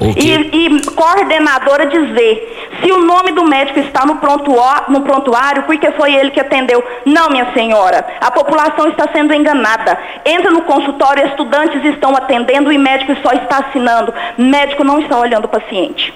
Ok. 0.00 0.14
E, 0.16 0.66
e 0.66 0.86
coordenadora 0.92 1.86
dizer 1.86 2.70
se 2.82 2.90
o 2.90 2.98
nome 2.98 3.32
do 3.32 3.44
médico 3.44 3.78
está 3.80 4.06
no, 4.06 4.16
prontuário, 4.16 4.84
no 4.88 5.02
prontuário, 5.02 5.64
porque 5.64 5.90
foi 5.92 6.14
ele 6.14 6.30
que 6.30 6.40
atendeu. 6.40 6.82
Não, 7.04 7.28
minha 7.28 7.52
senhora, 7.52 8.06
a 8.20 8.30
população 8.30 8.88
está 8.88 9.08
sendo 9.12 9.34
enganada. 9.34 9.98
Entra 10.24 10.50
no 10.50 10.62
consultório, 10.62 11.26
estudantes 11.26 11.84
estão 11.84 12.16
atendendo 12.16 12.72
e 12.72 12.78
médico 12.78 13.14
só 13.22 13.32
está 13.32 13.58
assinando. 13.58 14.14
Médico 14.38 14.84
não 14.84 15.00
está 15.00 15.18
olhando 15.18 15.44
o 15.44 15.48
paciente. 15.48 16.14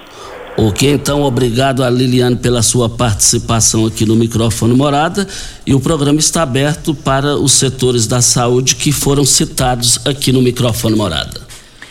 Ok, 0.56 0.92
então 0.92 1.22
obrigado 1.22 1.82
a 1.82 1.90
Liliane 1.90 2.36
pela 2.36 2.62
sua 2.62 2.88
participação 2.88 3.86
aqui 3.86 4.06
no 4.06 4.14
microfone 4.14 4.72
Morada 4.72 5.26
e 5.66 5.74
o 5.74 5.80
programa 5.80 6.20
está 6.20 6.42
aberto 6.42 6.94
para 6.94 7.36
os 7.36 7.52
setores 7.52 8.06
da 8.06 8.22
saúde 8.22 8.76
que 8.76 8.92
foram 8.92 9.24
citados 9.24 9.98
aqui 10.04 10.30
no 10.30 10.40
microfone 10.40 10.94
Morada. 10.94 11.40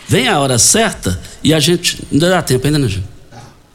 Vem 0.08 0.29
a 0.29 0.39
hora 0.39 0.58
certa 0.58 1.20
e 1.43 1.53
a 1.53 1.60
gente 1.60 2.01
ainda 2.10 2.29
dá 2.29 2.41
tempo 2.41 2.65
ainda, 2.65 2.79
né, 2.79 2.88
gente? 2.88 3.03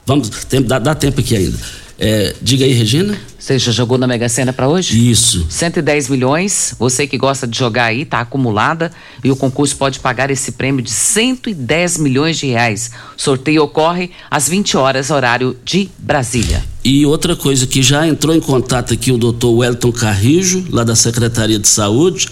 Vamos, 0.07 0.31
tem, 0.47 0.63
dá, 0.63 0.79
dá 0.79 0.95
tempo 0.95 1.21
aqui 1.21 1.37
ainda. 1.37 1.59
É, 1.99 2.33
diga 2.41 2.65
aí, 2.65 2.73
Regina. 2.73 3.19
Você 3.37 3.59
já 3.59 3.73
jogou 3.73 3.99
na 3.99 4.07
Mega 4.07 4.29
Sena 4.29 4.53
para 4.53 4.69
hoje? 4.69 5.11
Isso. 5.11 5.47
110 5.51 6.09
milhões. 6.09 6.75
Você 6.79 7.09
que 7.09 7.19
gosta 7.19 7.45
de 7.45 7.59
jogar 7.59 7.87
aí, 7.87 8.05
tá 8.05 8.21
acumulada. 8.21 8.93
E 9.25 9.31
o 9.33 9.37
concurso 9.37 9.77
pode 9.77 9.99
pagar 9.99 10.31
esse 10.31 10.53
prêmio 10.53 10.81
de 10.81 10.91
110 10.91 11.99
milhões 11.99 12.39
de 12.39 12.47
reais. 12.47 12.93
O 13.17 13.21
sorteio 13.21 13.65
ocorre 13.65 14.11
às 14.31 14.49
20 14.49 14.77
horas, 14.77 15.11
horário 15.11 15.57
de 15.65 15.89
Brasília. 15.99 16.63
E 16.85 17.05
outra 17.05 17.35
coisa 17.35 17.67
que 17.67 17.83
já 17.83 18.07
entrou 18.07 18.35
em 18.35 18.41
contato 18.41 18.95
aqui 18.95 19.11
o 19.11 19.19
doutor 19.19 19.51
Wellington 19.51 19.91
Carrijo, 19.91 20.65
lá 20.71 20.85
da 20.85 20.95
Secretaria 20.95 21.59
de 21.59 21.67
Saúde, 21.67 22.29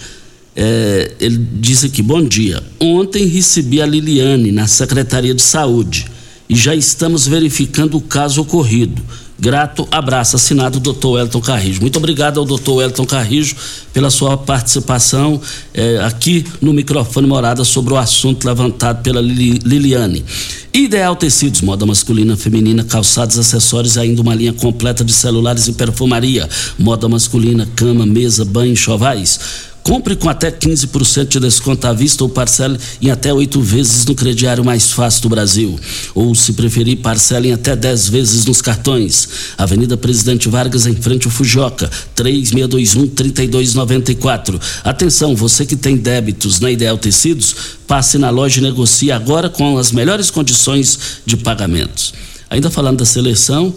é, 0.55 1.11
ele 1.19 1.45
disse 1.53 1.87
aqui, 1.87 2.01
bom 2.01 2.23
dia. 2.23 2.63
Ontem 2.79 3.25
recebi 3.25 3.81
a 3.81 3.85
Liliane 3.85 4.51
na 4.51 4.65
Secretaria 4.65 5.33
de 5.33 5.41
Saúde 5.41 6.07
e 6.49 6.55
já 6.55 6.73
estamos 6.73 7.27
verificando 7.27 7.97
o 7.97 8.01
caso 8.01 8.41
ocorrido. 8.41 9.01
Grato 9.39 9.87
abraço, 9.91 10.35
assinado 10.35 10.79
Dr. 10.79 11.05
Wellington 11.09 11.41
Carrijo. 11.41 11.79
Muito 11.81 11.97
obrigado 11.97 12.39
ao 12.39 12.45
Dr. 12.45 12.71
Wellington 12.71 13.05
Carrijo 13.05 13.55
pela 13.93 14.09
sua 14.09 14.35
participação 14.35 15.39
eh, 15.75 15.99
aqui 16.03 16.43
no 16.59 16.73
microfone 16.73 17.27
Morada 17.27 17.63
sobre 17.63 17.93
o 17.93 17.97
assunto 17.97 18.47
levantado 18.47 19.03
pela 19.03 19.21
Lili- 19.21 19.59
Liliane. 19.63 20.25
Ideal 20.73 21.15
Tecidos, 21.15 21.61
moda 21.61 21.85
masculina, 21.85 22.35
feminina, 22.35 22.83
calçados, 22.83 23.37
acessórios 23.37 23.95
e 23.95 23.99
ainda 23.99 24.21
uma 24.21 24.33
linha 24.33 24.53
completa 24.53 25.03
de 25.03 25.13
celulares 25.13 25.67
e 25.67 25.73
perfumaria. 25.73 26.49
Moda 26.77 27.07
masculina, 27.07 27.67
cama, 27.75 28.05
mesa, 28.07 28.43
banho, 28.43 28.75
chovais. 28.75 29.39
Compre 29.87 30.15
com 30.17 30.27
até 30.27 30.51
15% 30.51 31.29
de 31.29 31.39
desconto 31.39 31.87
à 31.87 31.93
vista 31.93 32.21
ou 32.21 32.29
parcele 32.29 32.77
em 33.01 33.09
até 33.09 33.33
oito 33.33 33.61
vezes 33.61 34.05
no 34.05 34.13
crediário 34.13 34.61
mais 34.61 34.91
fácil 34.91 35.21
do 35.21 35.29
Brasil. 35.29 35.79
Ou, 36.13 36.35
se 36.35 36.51
preferir, 36.51 36.97
parcele 36.97 37.47
em 37.47 37.53
até 37.53 37.73
10 37.73 38.09
vezes 38.09 38.43
nos 38.43 38.61
cartões. 38.61 39.29
Avenida 39.57 39.95
Presidente 39.95 40.49
Vargas, 40.49 40.85
em 40.85 40.93
frente 40.93 41.25
ao 41.25 41.31
Fujoca, 41.31 41.89
3621-3294. 42.17 44.59
Atenção, 44.83 45.37
você 45.37 45.65
que 45.65 45.77
tem 45.77 45.95
débitos 45.95 46.59
na 46.59 46.69
Ideal 46.69 46.97
Tecidos, 46.97 47.55
passe 47.87 48.17
na 48.17 48.29
loja 48.29 48.59
e 48.59 48.63
negocie 48.63 49.09
agora 49.09 49.49
com 49.49 49.77
as 49.77 49.93
melhores 49.93 50.29
condições 50.29 50.99
de 51.25 51.37
pagamentos. 51.37 52.13
Ainda 52.49 52.69
falando 52.69 52.97
da 52.97 53.05
seleção, 53.05 53.73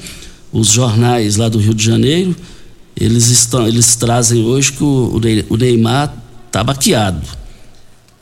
os 0.52 0.72
jornais 0.72 1.36
lá 1.36 1.48
do 1.48 1.60
Rio 1.60 1.72
de 1.72 1.84
Janeiro 1.84 2.34
eles 2.97 3.28
estão 3.28 3.66
eles 3.66 3.94
trazem 3.97 4.42
hoje 4.44 4.73
que 4.73 4.82
o, 4.85 5.14
o 5.14 5.20
Ney- 5.20 5.47
o 5.49 5.56
Neymar 5.56 6.12
está 6.47 6.62
baqueado 6.64 7.20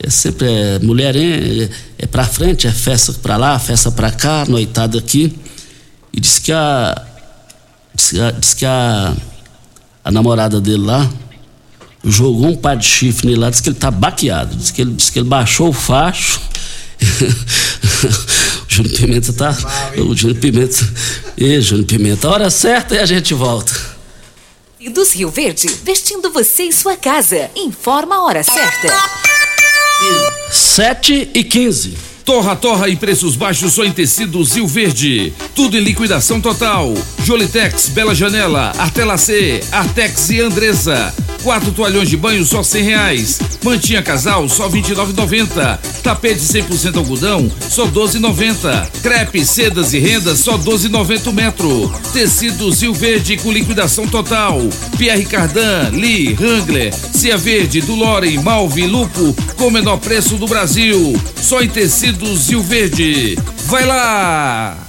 É 0.01 0.09
sempre 0.09 0.47
é, 0.49 0.79
mulher 0.79 1.15
é, 1.15 1.69
é 1.97 2.05
pra 2.07 2.23
frente, 2.23 2.67
é 2.67 2.71
festa 2.71 3.11
pra 3.13 3.35
lá, 3.37 3.59
festa 3.59 3.91
pra 3.91 4.11
cá, 4.11 4.45
noitada 4.47 4.97
aqui. 4.97 5.33
E 6.13 6.19
disse 6.21 6.39
que 6.41 6.51
a. 6.53 7.05
Disse 7.93 8.13
que 8.15 8.21
a, 8.21 8.31
que 8.57 8.65
a, 8.65 9.13
a 10.05 10.11
namorada 10.11 10.61
dele 10.61 10.85
lá 10.85 11.09
jogou 12.03 12.47
um 12.47 12.55
par 12.55 12.77
de 12.77 12.85
chifre 12.85 13.27
nele 13.27 13.39
lá, 13.41 13.49
disse 13.49 13.61
que 13.61 13.67
ele 13.69 13.75
tá 13.75 13.91
baqueado. 13.91 14.55
Disse 14.55 14.71
que 14.71 14.81
ele, 14.81 14.93
disse 14.93 15.11
que 15.11 15.19
ele 15.19 15.27
baixou 15.27 15.67
o 15.69 15.73
facho. 15.73 16.39
o 18.69 18.73
Júnior 18.73 18.95
Pimenta 18.95 19.33
tá. 19.33 19.55
O 19.97 20.15
Júnior 20.15 20.39
Pimenta. 20.39 20.89
E 21.37 21.59
Júnior 21.59 21.85
Pimenta, 21.87 22.27
a 22.27 22.31
hora 22.31 22.49
certa 22.49 22.95
e 22.95 22.99
a 22.99 23.05
gente 23.05 23.33
volta. 23.33 23.73
Dos 24.87 25.11
Rio 25.11 25.29
Verde, 25.29 25.67
vestindo 25.83 26.31
você 26.31 26.63
e 26.63 26.71
sua 26.71 26.95
casa. 26.95 27.51
Informa 27.53 28.15
a 28.15 28.23
hora 28.23 28.41
certa. 28.41 28.87
7 30.49 31.31
e 31.33 31.43
15. 31.43 31.97
Torra, 32.23 32.55
torra 32.55 32.87
e 32.87 32.95
preços 32.95 33.35
baixos 33.35 33.73
só 33.73 33.83
em 33.83 33.91
tecidos 33.91 34.53
Rio 34.53 34.65
Verde. 34.65 35.33
Tudo 35.53 35.77
em 35.77 35.81
liquidação 35.81 36.39
total. 36.39 36.93
Jolitex, 37.23 37.89
Bela 37.89 38.13
Janela, 38.13 38.71
Artela 38.77 39.17
C, 39.17 39.61
Artex 39.71 40.29
e 40.29 40.41
Andresa. 40.41 41.13
Quatro 41.43 41.71
toalhões 41.71 42.09
de 42.09 42.17
banho 42.17 42.45
só 42.45 42.61
cem 42.61 42.83
reais. 42.83 43.39
Mantinha 43.63 44.01
casal 44.01 44.47
só 44.49 44.67
vinte 44.67 44.89
e 44.89 44.95
Tapete 46.03 46.39
100% 46.39 46.97
algodão 46.97 47.49
só 47.69 47.85
doze 47.85 48.19
noventa. 48.19 48.89
Crepe, 49.01 49.45
sedas 49.45 49.93
e 49.93 49.99
rendas 49.99 50.39
só 50.39 50.57
doze 50.57 50.89
noventa 50.89 51.31
metro. 51.31 51.91
Tecidos 52.11 52.81
Rio 52.81 52.93
Verde 52.93 53.37
com 53.37 53.51
liquidação 53.51 54.07
total. 54.07 54.59
Pierre 54.97 55.25
Cardan, 55.25 55.89
Lee, 55.93 56.35
Wrangler, 56.39 56.93
Cia 56.93 57.37
Verde, 57.37 57.81
Dulore, 57.81 58.37
Malve, 58.39 58.85
Lupo 58.85 59.35
com 59.55 59.69
menor 59.69 59.97
preço 59.97 60.35
do 60.35 60.47
Brasil. 60.47 61.15
Só 61.41 61.61
em 61.61 61.69
tecidos 61.69 62.19
do 62.19 62.37
Zil 62.37 62.61
Verde. 62.61 63.37
Vai 63.67 63.85
lá! 63.85 64.88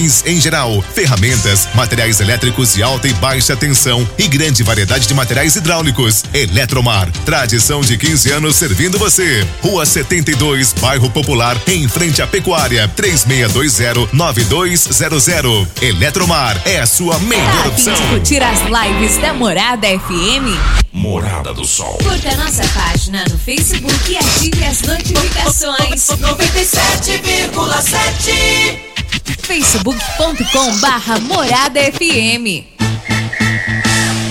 em 0.00 0.40
geral, 0.40 0.80
ferramentas, 0.94 1.68
materiais 1.74 2.20
elétricos 2.20 2.72
de 2.72 2.82
alta 2.82 3.06
e 3.06 3.12
baixa 3.14 3.54
tensão 3.54 4.08
e 4.16 4.26
grande 4.26 4.62
variedade 4.62 5.06
de 5.06 5.12
materiais 5.12 5.56
hidráulicos. 5.56 6.24
Eletromar, 6.32 7.12
tradição 7.26 7.82
de 7.82 7.98
15 7.98 8.32
anos 8.32 8.56
servindo 8.56 8.98
você. 8.98 9.46
Rua 9.60 9.84
72, 9.84 10.72
Bairro 10.80 11.10
Popular, 11.10 11.54
em 11.66 11.86
frente 11.86 12.22
à 12.22 12.26
Pecuária, 12.26 12.90
3620-9200. 12.96 15.68
Eletromar 15.82 16.58
é 16.64 16.80
a 16.80 16.86
sua 16.86 17.18
melhor 17.18 17.66
opção. 17.66 17.94
Curtir 18.08 18.42
as 18.42 18.60
lives 18.62 19.18
da 19.18 19.34
Morada 19.34 19.86
FM? 19.86 20.56
Morada 20.94 21.52
do 21.52 21.66
Sol. 21.66 21.98
Curta 22.02 22.34
nossa 22.36 22.66
página 22.68 23.22
no 23.30 23.38
Facebook 23.38 24.10
e 24.10 24.16
ative 24.16 24.64
as 24.64 24.80
notificações. 24.80 26.06
97,7 26.06 28.89
facebook.com 29.42 30.76
barra 30.80 31.18
Morada 31.20 31.80
FM. 31.80 32.64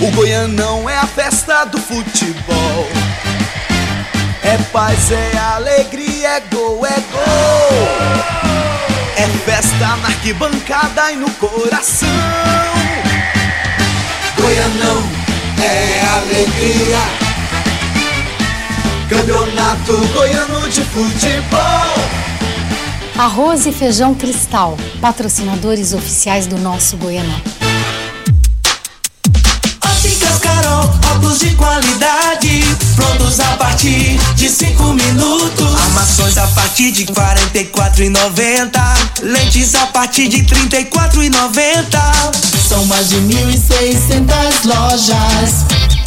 O 0.02 0.12
Goianão 0.12 0.90
é 0.90 0.98
a 0.98 1.06
festa 1.06 1.66
do 1.66 1.78
futebol. 1.78 2.88
É 4.44 4.58
paz, 4.72 5.12
é 5.12 5.38
alegria, 5.56 6.30
é 6.30 6.40
gol, 6.52 6.86
é 6.86 7.00
gol. 7.12 7.88
É 9.18 9.28
festa 9.46 9.98
na 9.98 10.08
arquibancada 10.08 11.12
e 11.12 11.18
no 11.18 11.30
coração. 11.32 12.08
Goianão 14.38 15.04
é 15.62 16.02
alegria. 16.16 17.30
Campeonato 19.10 19.98
Goiano 20.14 20.70
de 20.70 20.82
Futebol. 20.86 22.19
Arroz 23.20 23.66
e 23.66 23.74
Feijão 23.74 24.16
Cristal, 24.16 24.78
patrocinadores 25.02 25.92
oficiais 25.92 26.48
do 26.48 26.58
nosso 26.58 26.96
Goianão. 26.96 27.42
Óticas 29.86 30.38
Carol, 30.38 30.90
óculos 31.12 31.40
de 31.40 31.54
qualidade, 31.56 32.64
prontos 32.96 33.42
a 33.42 33.58
partir 33.58 34.18
de 34.36 34.48
5 34.48 34.94
minutos. 34.94 35.82
Armações 35.82 36.38
a 36.38 36.48
partir 36.48 36.94
de 36.94 37.08
44,90. 37.08 38.72
Lentes 39.22 39.76
a 39.76 39.86
partir 39.88 40.30
de 40.30 40.46
34,90. 40.46 42.00
São 42.70 42.86
mais 42.86 43.10
de 43.10 43.18
1.600 43.18 44.64
lojas 44.64 45.89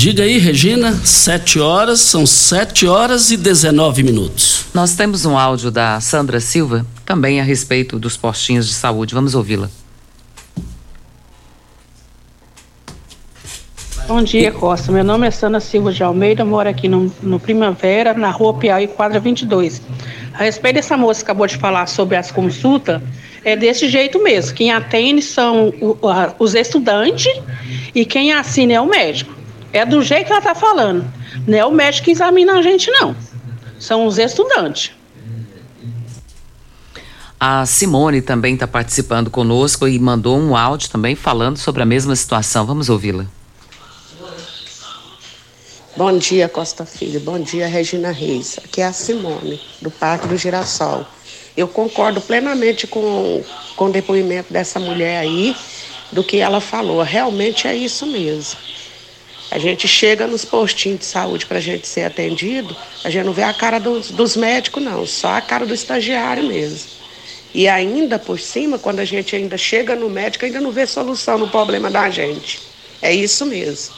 Diga 0.00 0.22
aí, 0.22 0.38
Regina, 0.38 0.94
7 0.94 1.60
horas, 1.60 2.00
são 2.00 2.24
7 2.24 2.86
horas 2.86 3.30
e 3.30 3.36
19 3.36 4.02
minutos. 4.02 4.64
Nós 4.72 4.94
temos 4.94 5.26
um 5.26 5.36
áudio 5.36 5.70
da 5.70 6.00
Sandra 6.00 6.40
Silva, 6.40 6.86
também 7.04 7.38
a 7.38 7.44
respeito 7.44 7.98
dos 7.98 8.16
postinhos 8.16 8.66
de 8.66 8.72
saúde. 8.72 9.14
Vamos 9.14 9.34
ouvi-la. 9.34 9.68
Bom 14.08 14.22
dia, 14.22 14.50
Costa. 14.50 14.90
Meu 14.90 15.04
nome 15.04 15.26
é 15.26 15.30
Sandra 15.30 15.60
Silva 15.60 15.92
de 15.92 16.02
Almeida, 16.02 16.46
moro 16.46 16.66
aqui 16.66 16.88
no, 16.88 17.12
no 17.20 17.38
Primavera, 17.38 18.14
na 18.14 18.30
rua 18.30 18.54
Piauí, 18.54 18.88
quadra 18.88 19.20
22. 19.20 19.82
A 20.32 20.44
respeito 20.44 20.76
dessa 20.76 20.96
moça 20.96 21.20
que 21.20 21.24
acabou 21.24 21.46
de 21.46 21.58
falar 21.58 21.86
sobre 21.86 22.16
as 22.16 22.30
consultas, 22.30 23.02
é 23.44 23.54
desse 23.54 23.86
jeito 23.86 24.18
mesmo. 24.22 24.54
Quem 24.54 24.72
atende 24.72 25.20
são 25.20 25.74
o, 25.78 26.08
a, 26.08 26.34
os 26.38 26.54
estudantes 26.54 27.30
e 27.94 28.06
quem 28.06 28.32
assina 28.32 28.72
é 28.72 28.80
o 28.80 28.86
médico. 28.86 29.39
É 29.72 29.84
do 29.86 30.02
jeito 30.02 30.26
que 30.26 30.32
ela 30.32 30.40
está 30.40 30.54
falando. 30.54 31.10
Não 31.46 31.56
é 31.56 31.64
o 31.64 31.70
médico 31.70 32.06
que 32.06 32.10
examina 32.10 32.58
a 32.58 32.62
gente, 32.62 32.90
não. 32.90 33.14
São 33.78 34.06
os 34.06 34.18
estudantes. 34.18 34.92
A 37.38 37.64
Simone 37.64 38.20
também 38.20 38.54
está 38.54 38.66
participando 38.66 39.30
conosco 39.30 39.88
e 39.88 39.98
mandou 39.98 40.38
um 40.38 40.54
áudio 40.54 40.90
também 40.90 41.14
falando 41.14 41.56
sobre 41.56 41.82
a 41.82 41.86
mesma 41.86 42.14
situação. 42.14 42.66
Vamos 42.66 42.90
ouvi-la. 42.90 43.24
Bom 45.96 46.18
dia, 46.18 46.48
Costa 46.48 46.84
Filho. 46.84 47.18
Bom 47.20 47.38
dia, 47.38 47.66
Regina 47.66 48.10
Reis. 48.10 48.58
Aqui 48.62 48.80
é 48.80 48.86
a 48.86 48.92
Simone, 48.92 49.60
do 49.80 49.90
Parque 49.90 50.28
do 50.28 50.36
Girassol. 50.36 51.06
Eu 51.56 51.66
concordo 51.66 52.20
plenamente 52.20 52.86
com, 52.86 53.42
com 53.74 53.86
o 53.86 53.92
depoimento 53.92 54.52
dessa 54.52 54.78
mulher 54.78 55.18
aí, 55.20 55.56
do 56.12 56.22
que 56.22 56.38
ela 56.38 56.60
falou. 56.60 57.02
Realmente 57.02 57.66
é 57.66 57.74
isso 57.74 58.06
mesmo. 58.06 58.58
A 59.50 59.58
gente 59.58 59.88
chega 59.88 60.26
nos 60.26 60.44
postinhos 60.44 61.00
de 61.00 61.06
saúde 61.06 61.44
para 61.44 61.58
a 61.58 61.60
gente 61.60 61.86
ser 61.86 62.04
atendido, 62.04 62.76
a 63.02 63.10
gente 63.10 63.24
não 63.24 63.32
vê 63.32 63.42
a 63.42 63.52
cara 63.52 63.80
dos, 63.80 64.10
dos 64.10 64.36
médicos, 64.36 64.82
não, 64.82 65.04
só 65.04 65.34
a 65.34 65.40
cara 65.40 65.66
do 65.66 65.74
estagiário 65.74 66.44
mesmo. 66.44 67.00
E 67.52 67.66
ainda 67.66 68.18
por 68.18 68.38
cima, 68.38 68.78
quando 68.78 69.00
a 69.00 69.04
gente 69.04 69.34
ainda 69.34 69.58
chega 69.58 69.96
no 69.96 70.08
médico, 70.08 70.44
ainda 70.44 70.60
não 70.60 70.70
vê 70.70 70.86
solução 70.86 71.36
no 71.36 71.48
problema 71.48 71.90
da 71.90 72.08
gente. 72.08 72.60
É 73.02 73.12
isso 73.12 73.44
mesmo. 73.44 73.94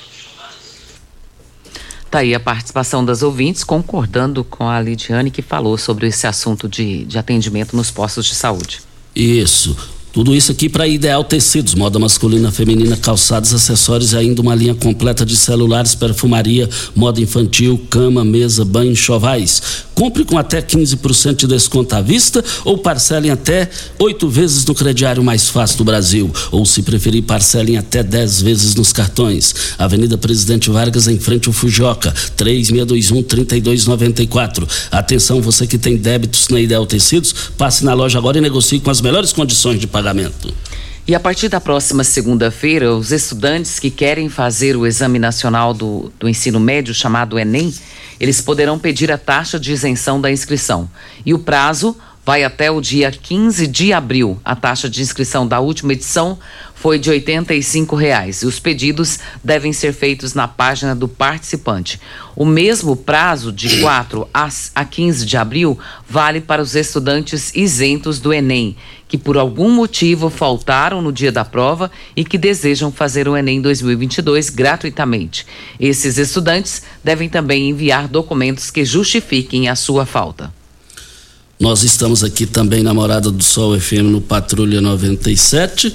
Tá 2.10 2.20
aí 2.20 2.34
a 2.34 2.40
participação 2.40 3.04
das 3.04 3.22
ouvintes, 3.22 3.64
concordando 3.64 4.44
com 4.44 4.68
a 4.68 4.80
Lidiane 4.80 5.30
que 5.30 5.42
falou 5.42 5.76
sobre 5.78 6.06
esse 6.06 6.26
assunto 6.26 6.68
de, 6.68 7.04
de 7.04 7.18
atendimento 7.18 7.74
nos 7.76 7.90
postos 7.90 8.26
de 8.26 8.34
saúde. 8.34 8.80
Isso. 9.14 9.76
Tudo 10.12 10.36
isso 10.36 10.52
aqui 10.52 10.68
para 10.68 10.86
Ideal 10.86 11.24
Tecidos, 11.24 11.74
moda 11.74 11.98
masculina, 11.98 12.52
feminina, 12.52 12.98
calçados, 12.98 13.54
acessórios 13.54 14.12
e 14.12 14.18
ainda 14.18 14.42
uma 14.42 14.54
linha 14.54 14.74
completa 14.74 15.24
de 15.24 15.34
celulares, 15.34 15.94
perfumaria, 15.94 16.68
moda 16.94 17.18
infantil, 17.18 17.80
cama, 17.88 18.22
mesa, 18.22 18.62
banho, 18.62 18.94
chovais. 18.94 19.62
Compre 19.94 20.22
com 20.24 20.36
até 20.36 20.60
15% 20.60 21.36
de 21.36 21.46
desconto 21.46 21.96
à 21.96 22.02
vista 22.02 22.44
ou 22.62 22.76
parcelem 22.76 23.30
até 23.30 23.70
oito 23.98 24.28
vezes 24.28 24.66
no 24.66 24.74
crediário 24.74 25.24
mais 25.24 25.48
fácil 25.48 25.78
do 25.78 25.84
Brasil. 25.84 26.30
Ou, 26.50 26.66
se 26.66 26.82
preferir, 26.82 27.22
parcelem 27.22 27.78
até 27.78 28.02
10 28.02 28.42
vezes 28.42 28.74
nos 28.74 28.92
cartões. 28.92 29.54
Avenida 29.78 30.18
Presidente 30.18 30.68
Vargas, 30.70 31.08
em 31.08 31.18
frente 31.18 31.48
ao 31.48 31.54
Fujoca, 31.54 32.12
3621-3294. 32.36 34.68
Atenção, 34.90 35.40
você 35.40 35.66
que 35.66 35.78
tem 35.78 35.96
débitos 35.96 36.48
na 36.48 36.60
Ideal 36.60 36.84
Tecidos, 36.84 37.34
passe 37.56 37.82
na 37.82 37.94
loja 37.94 38.18
agora 38.18 38.36
e 38.36 38.42
negocie 38.42 38.80
com 38.80 38.90
as 38.90 39.00
melhores 39.00 39.32
condições 39.32 39.80
de 39.80 39.86
pagamento 39.86 40.01
E 41.06 41.14
a 41.14 41.20
partir 41.20 41.48
da 41.48 41.60
próxima 41.60 42.04
segunda-feira, 42.04 42.94
os 42.94 43.10
estudantes 43.10 43.80
que 43.80 43.90
querem 43.90 44.28
fazer 44.28 44.76
o 44.76 44.86
Exame 44.86 45.18
Nacional 45.18 45.74
do, 45.74 46.12
do 46.18 46.28
Ensino 46.28 46.60
Médio, 46.60 46.94
chamado 46.94 47.38
Enem, 47.38 47.74
eles 48.20 48.40
poderão 48.40 48.78
pedir 48.78 49.10
a 49.10 49.18
taxa 49.18 49.58
de 49.58 49.72
isenção 49.72 50.20
da 50.20 50.30
inscrição. 50.30 50.88
E 51.26 51.34
o 51.34 51.40
prazo 51.40 51.96
vai 52.24 52.44
até 52.44 52.70
o 52.70 52.80
dia 52.80 53.10
15 53.10 53.66
de 53.66 53.92
abril. 53.92 54.40
A 54.44 54.54
taxa 54.54 54.88
de 54.88 55.02
inscrição 55.02 55.46
da 55.46 55.58
última 55.58 55.92
edição 55.92 56.38
foi 56.82 56.98
de 56.98 57.08
85 57.10 57.94
reais, 57.94 58.42
e 58.42 58.46
os 58.46 58.58
pedidos 58.58 59.20
devem 59.42 59.72
ser 59.72 59.92
feitos 59.92 60.34
na 60.34 60.48
página 60.48 60.96
do 60.96 61.06
participante. 61.06 62.00
O 62.34 62.44
mesmo 62.44 62.96
prazo 62.96 63.52
de 63.52 63.78
4 63.80 64.28
a 64.74 64.84
15 64.84 65.24
de 65.24 65.36
abril 65.36 65.78
vale 66.10 66.40
para 66.40 66.60
os 66.60 66.74
estudantes 66.74 67.52
isentos 67.54 68.18
do 68.18 68.32
Enem, 68.32 68.76
que 69.06 69.16
por 69.16 69.38
algum 69.38 69.70
motivo 69.70 70.28
faltaram 70.28 71.00
no 71.00 71.12
dia 71.12 71.30
da 71.30 71.44
prova 71.44 71.88
e 72.16 72.24
que 72.24 72.36
desejam 72.36 72.90
fazer 72.90 73.28
o 73.28 73.36
Enem 73.36 73.62
2022 73.62 74.50
gratuitamente. 74.50 75.46
Esses 75.78 76.18
estudantes 76.18 76.82
devem 77.04 77.28
também 77.28 77.70
enviar 77.70 78.08
documentos 78.08 78.72
que 78.72 78.84
justifiquem 78.84 79.68
a 79.68 79.76
sua 79.76 80.04
falta. 80.04 80.52
Nós 81.60 81.84
estamos 81.84 82.24
aqui 82.24 82.44
também 82.44 82.82
na 82.82 82.92
Morada 82.92 83.30
do 83.30 83.44
Sol 83.44 83.78
FM 83.78 84.10
no 84.10 84.20
Patrulha 84.20 84.80
97 84.80 85.94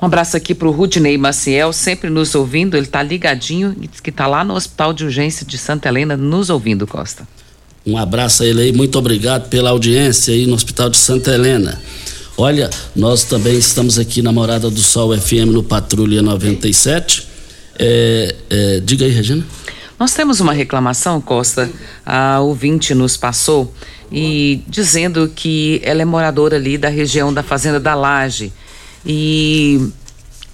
Um 0.00 0.06
abraço 0.06 0.34
aqui 0.34 0.54
para 0.54 0.66
o 0.66 0.70
Rudney 0.70 1.18
Maciel, 1.18 1.74
sempre 1.74 2.08
nos 2.08 2.34
ouvindo. 2.34 2.74
Ele 2.74 2.86
está 2.86 3.02
ligadinho 3.02 3.76
e 3.78 3.86
diz 3.86 4.00
que 4.00 4.08
está 4.08 4.26
lá 4.26 4.42
no 4.42 4.54
Hospital 4.54 4.94
de 4.94 5.04
Urgência 5.04 5.44
de 5.44 5.58
Santa 5.58 5.90
Helena, 5.90 6.16
nos 6.16 6.48
ouvindo, 6.48 6.86
Costa. 6.86 7.28
Um 7.84 7.98
abraço 7.98 8.42
a 8.42 8.46
ele 8.46 8.62
aí, 8.62 8.72
muito 8.72 8.98
obrigado 8.98 9.48
pela 9.50 9.70
audiência 9.70 10.32
aí 10.32 10.46
no 10.46 10.54
Hospital 10.54 10.88
de 10.88 10.96
Santa 10.96 11.32
Helena. 11.32 11.78
Olha, 12.38 12.70
nós 12.96 13.24
também 13.24 13.58
estamos 13.58 13.98
aqui 13.98 14.22
na 14.22 14.32
Morada 14.32 14.70
do 14.70 14.80
Sol 14.80 15.14
FM 15.14 15.52
no 15.52 15.62
Patrulha 15.62 16.22
97. 16.22 17.28
É, 17.78 18.34
é, 18.48 18.80
diga 18.80 19.04
aí, 19.04 19.10
Regina. 19.10 19.44
Nós 19.98 20.14
temos 20.14 20.40
uma 20.40 20.54
reclamação, 20.54 21.20
Costa. 21.20 21.70
A 22.06 22.40
ouvinte 22.40 22.94
nos 22.94 23.18
passou 23.18 23.70
e 24.10 24.62
dizendo 24.66 25.30
que 25.34 25.78
ela 25.84 26.00
é 26.00 26.04
moradora 26.06 26.56
ali 26.56 26.78
da 26.78 26.88
região 26.88 27.32
da 27.32 27.42
Fazenda 27.42 27.78
da 27.78 27.94
Laje 27.94 28.50
e 29.04 29.90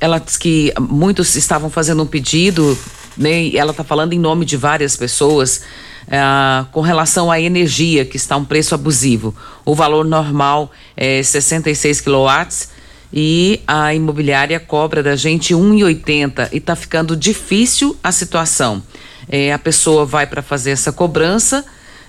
ela 0.01 0.19
diz 0.19 0.37
que 0.37 0.73
muitos 0.79 1.35
estavam 1.37 1.71
fazendo 1.71 2.03
um 2.03 2.07
pedido, 2.07 2.79
né, 3.17 3.45
e 3.45 3.57
ela 3.59 3.71
está 3.71 3.83
falando 3.83 4.13
em 4.13 4.19
nome 4.19 4.45
de 4.45 4.57
várias 4.57 4.97
pessoas. 4.97 5.63
Uh, 6.07 6.65
com 6.71 6.83
relação 6.83 7.33
à 7.33 7.41
energia, 7.41 8.05
que 8.05 8.17
está 8.17 8.37
um 8.37 8.45
preço 8.45 8.77
abusivo. 8.77 9.35
O 9.65 9.75
valor 9.75 10.05
normal 10.05 10.71
é 10.97 11.21
66 11.21 12.01
quilowatts 12.01 12.69
e 13.13 13.61
a 13.67 13.95
imobiliária 13.95 14.61
cobra 14.61 15.03
da 15.03 15.17
gente 15.17 15.55
1,80 15.55 16.51
e 16.53 16.59
está 16.59 16.77
ficando 16.77 17.17
difícil 17.17 17.97
a 18.05 18.13
situação. 18.13 18.83
É, 19.29 19.53
a 19.53 19.59
pessoa 19.59 20.05
vai 20.05 20.27
para 20.27 20.43
fazer 20.43 20.71
essa 20.71 20.93
cobrança 20.93 21.65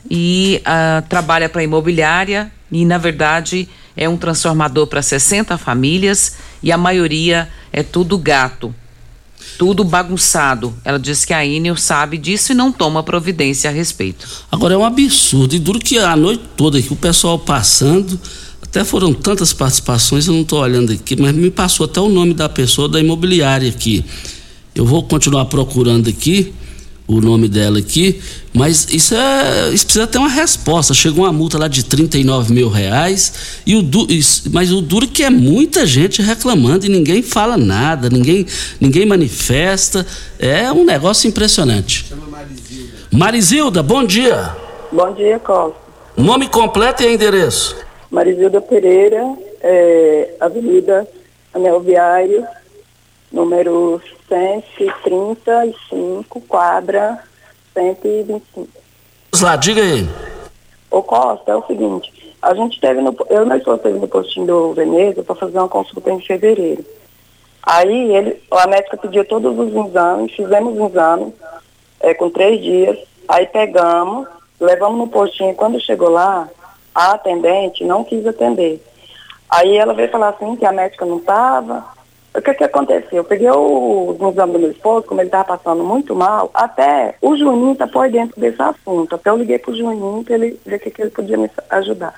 e 0.10 0.62
uh, 0.62 1.08
trabalha 1.08 1.50
para 1.50 1.62
a 1.62 1.63
imobiliária 1.63 2.52
e, 2.71 2.86
na 2.86 2.97
verdade, 2.97 3.67
é 3.98 4.08
um 4.08 4.16
transformador 4.16 4.86
para 4.86 5.02
60 5.02 5.58
famílias 5.58 6.36
e 6.62 6.72
a 6.72 6.78
maioria 6.78 7.50
é 7.74 7.82
tudo 7.82 8.18
gato, 8.18 8.74
tudo 9.58 9.84
bagunçado. 9.84 10.74
Ela 10.86 11.00
diz 11.00 11.26
que 11.26 11.34
a 11.34 11.44
Inel 11.44 11.76
sabe 11.76 12.18
disso 12.18 12.52
e 12.52 12.56
não 12.56 12.72
toma 12.72 13.02
providência 13.02 13.70
a 13.70 13.74
respeito. 13.74 14.28
Agora 14.52 14.76
é 14.76 14.78
um 14.78 14.86
absurdo 14.86 15.56
e 15.56 15.60
duro 15.60 15.80
que 15.80 15.98
a 15.98 16.16
noite 16.16 16.44
toda 16.56 16.78
aqui 16.78 16.94
o 16.94 16.96
pessoal 16.96 17.40
passando, 17.40 18.20
até 18.62 18.84
foram 18.84 19.14
tantas 19.14 19.52
participações, 19.52 20.28
eu 20.28 20.34
não 20.34 20.42
estou 20.42 20.60
olhando 20.60 20.94
aqui, 20.94 21.20
mas 21.20 21.34
me 21.34 21.50
passou 21.50 21.86
até 21.86 22.00
o 22.00 22.08
nome 22.08 22.36
da 22.36 22.48
pessoa 22.48 22.88
da 22.88 23.00
imobiliária 23.00 23.68
aqui. 23.68 24.06
Eu 24.76 24.86
vou 24.86 25.02
continuar 25.02 25.46
procurando 25.46 26.08
aqui 26.08 26.54
o 27.08 27.22
nome 27.22 27.48
dela 27.48 27.80
aqui, 27.80 28.22
mas 28.54 28.88
isso 28.93 29.15
é. 29.15 29.70
Isso 29.74 29.86
precisa 29.86 30.06
ter 30.06 30.17
uma 30.17 30.28
resposta. 30.28 30.93
Chegou 30.93 31.24
uma 31.24 31.32
multa 31.32 31.58
lá 31.58 31.67
de 31.70 31.86
39 31.86 32.54
mil 32.54 32.67
reais, 32.67 33.62
e 33.65 33.76
o 33.76 33.82
du, 33.82 34.06
isso, 34.10 34.50
mas 34.52 34.72
o 34.74 34.82
duro 34.82 35.06
é 35.06 35.08
que 35.08 35.24
é 35.24 35.30
muita 35.30 35.86
gente 35.86 36.22
reclamando 36.22 36.86
e 36.86 36.89
ninguém 36.89 37.22
fala 37.22 37.56
nada, 37.56 38.10
ninguém, 38.10 38.46
ninguém 38.80 39.06
manifesta. 39.06 40.06
É 40.38 40.70
um 40.72 40.84
negócio 40.84 41.30
impressionante. 41.30 42.08
Chama 42.10 42.28
Marizilda. 42.28 42.93
Marizilda, 43.12 43.84
bom 43.84 44.04
dia. 44.04 44.56
Bom 44.91 45.13
dia, 45.13 45.39
Costa. 45.39 45.78
Nome 46.17 46.50
completo 46.50 47.04
e 47.04 47.13
endereço. 47.13 47.76
Marizilda 48.12 48.60
Pereira, 48.60 49.24
é, 49.62 50.36
Avenida 50.39 51.08
Anel 51.54 51.80
Viário, 51.80 52.46
número 53.32 54.02
135, 54.28 56.42
quadra 56.42 57.24
125. 57.74 58.68
Vamos 59.32 59.42
lá, 59.42 59.56
diga 59.56 59.82
aí. 59.82 60.08
Ô 60.90 61.04
Costa, 61.04 61.52
é 61.52 61.56
o 61.56 61.66
seguinte, 61.66 62.36
a 62.42 62.54
gente 62.54 62.80
teve 62.80 63.02
no, 63.02 63.16
eu 63.30 63.44
e 63.44 63.46
minha 63.46 63.58
esposa 63.58 63.80
teve 63.80 64.00
no 64.00 64.08
postinho 64.08 64.48
do 64.48 64.74
Veneza 64.74 65.24
para 65.24 65.36
fazer 65.36 65.58
uma 65.58 65.68
consulta 65.68 66.12
em 66.12 66.22
fevereiro. 66.22 66.86
Aí 67.63 68.16
ele, 68.16 68.42
a 68.50 68.68
médica 68.68 68.96
pediu 68.96 69.26
todos 69.26 69.58
os 69.60 69.88
exames, 69.88 70.34
fizemos 70.34 70.78
o 70.78 70.88
exame 70.88 71.34
é, 72.00 72.13
com 72.13 72.30
três 72.30 72.62
dias, 72.62 72.98
aí 73.28 73.46
pegamos, 73.48 74.28
levamos 74.60 74.98
no 74.98 75.08
postinho, 75.08 75.54
quando 75.54 75.82
chegou 75.82 76.10
lá, 76.10 76.48
a 76.96 77.12
atendente 77.12 77.84
não 77.84 78.04
quis 78.04 78.26
atender. 78.26 78.82
Aí 79.50 79.76
ela 79.76 79.94
veio 79.94 80.10
falar 80.10 80.30
assim 80.30 80.56
que 80.56 80.66
a 80.66 80.72
médica 80.72 81.06
não 81.06 81.18
estava, 81.18 81.86
o 82.38 82.41
que 82.41 82.54
que 82.54 82.63
aconteceu? 82.63 83.17
Eu 83.17 83.23
peguei 83.23 83.50
o, 83.50 84.15
exame 84.32 84.54
do 84.54 84.60
meu 84.60 84.71
esposo, 84.71 85.08
como 85.08 85.19
ele 85.19 85.28
estava 85.28 85.58
passando 85.58 85.84
muito 85.84 86.15
mal, 86.15 86.52
até 86.54 87.15
o 87.19 87.36
Juninho 87.36 87.71
está 87.71 87.88
por 87.88 88.10
dentro 88.10 88.39
desse 88.39 88.62
assunto. 88.62 89.15
Até 89.15 89.32
eu 89.32 89.38
liguei 89.38 89.58
para 89.58 89.71
o 89.71 89.76
Juninho 89.76 90.23
para 90.23 90.36
ele 90.36 90.60
ver 90.63 90.76
o 90.76 90.80
que, 90.80 90.91
que 90.91 91.02
ele 91.02 91.10
podia 91.10 91.36
me 91.36 91.50
ajudar. 91.71 92.13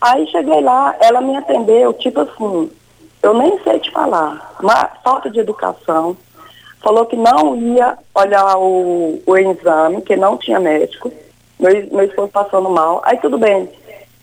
Aí 0.00 0.26
cheguei 0.28 0.60
lá, 0.60 0.96
ela 1.00 1.20
me 1.20 1.36
atendeu, 1.36 1.92
tipo 1.92 2.20
assim, 2.20 2.70
eu 3.22 3.34
nem 3.34 3.62
sei 3.62 3.78
te 3.78 3.90
falar, 3.90 4.56
uma 4.60 4.86
falta 5.04 5.30
de 5.30 5.40
educação. 5.40 6.16
Falou 6.80 7.06
que 7.06 7.14
não 7.14 7.54
ia 7.54 7.96
olhar 8.14 8.56
o, 8.58 9.22
o 9.24 9.36
exame, 9.36 10.02
que 10.02 10.16
não 10.16 10.36
tinha 10.36 10.58
médico. 10.58 11.12
Meu, 11.60 11.70
meu 11.92 12.04
esposo 12.04 12.28
passando 12.28 12.68
mal. 12.68 13.00
Aí 13.04 13.18
tudo 13.18 13.38
bem. 13.38 13.68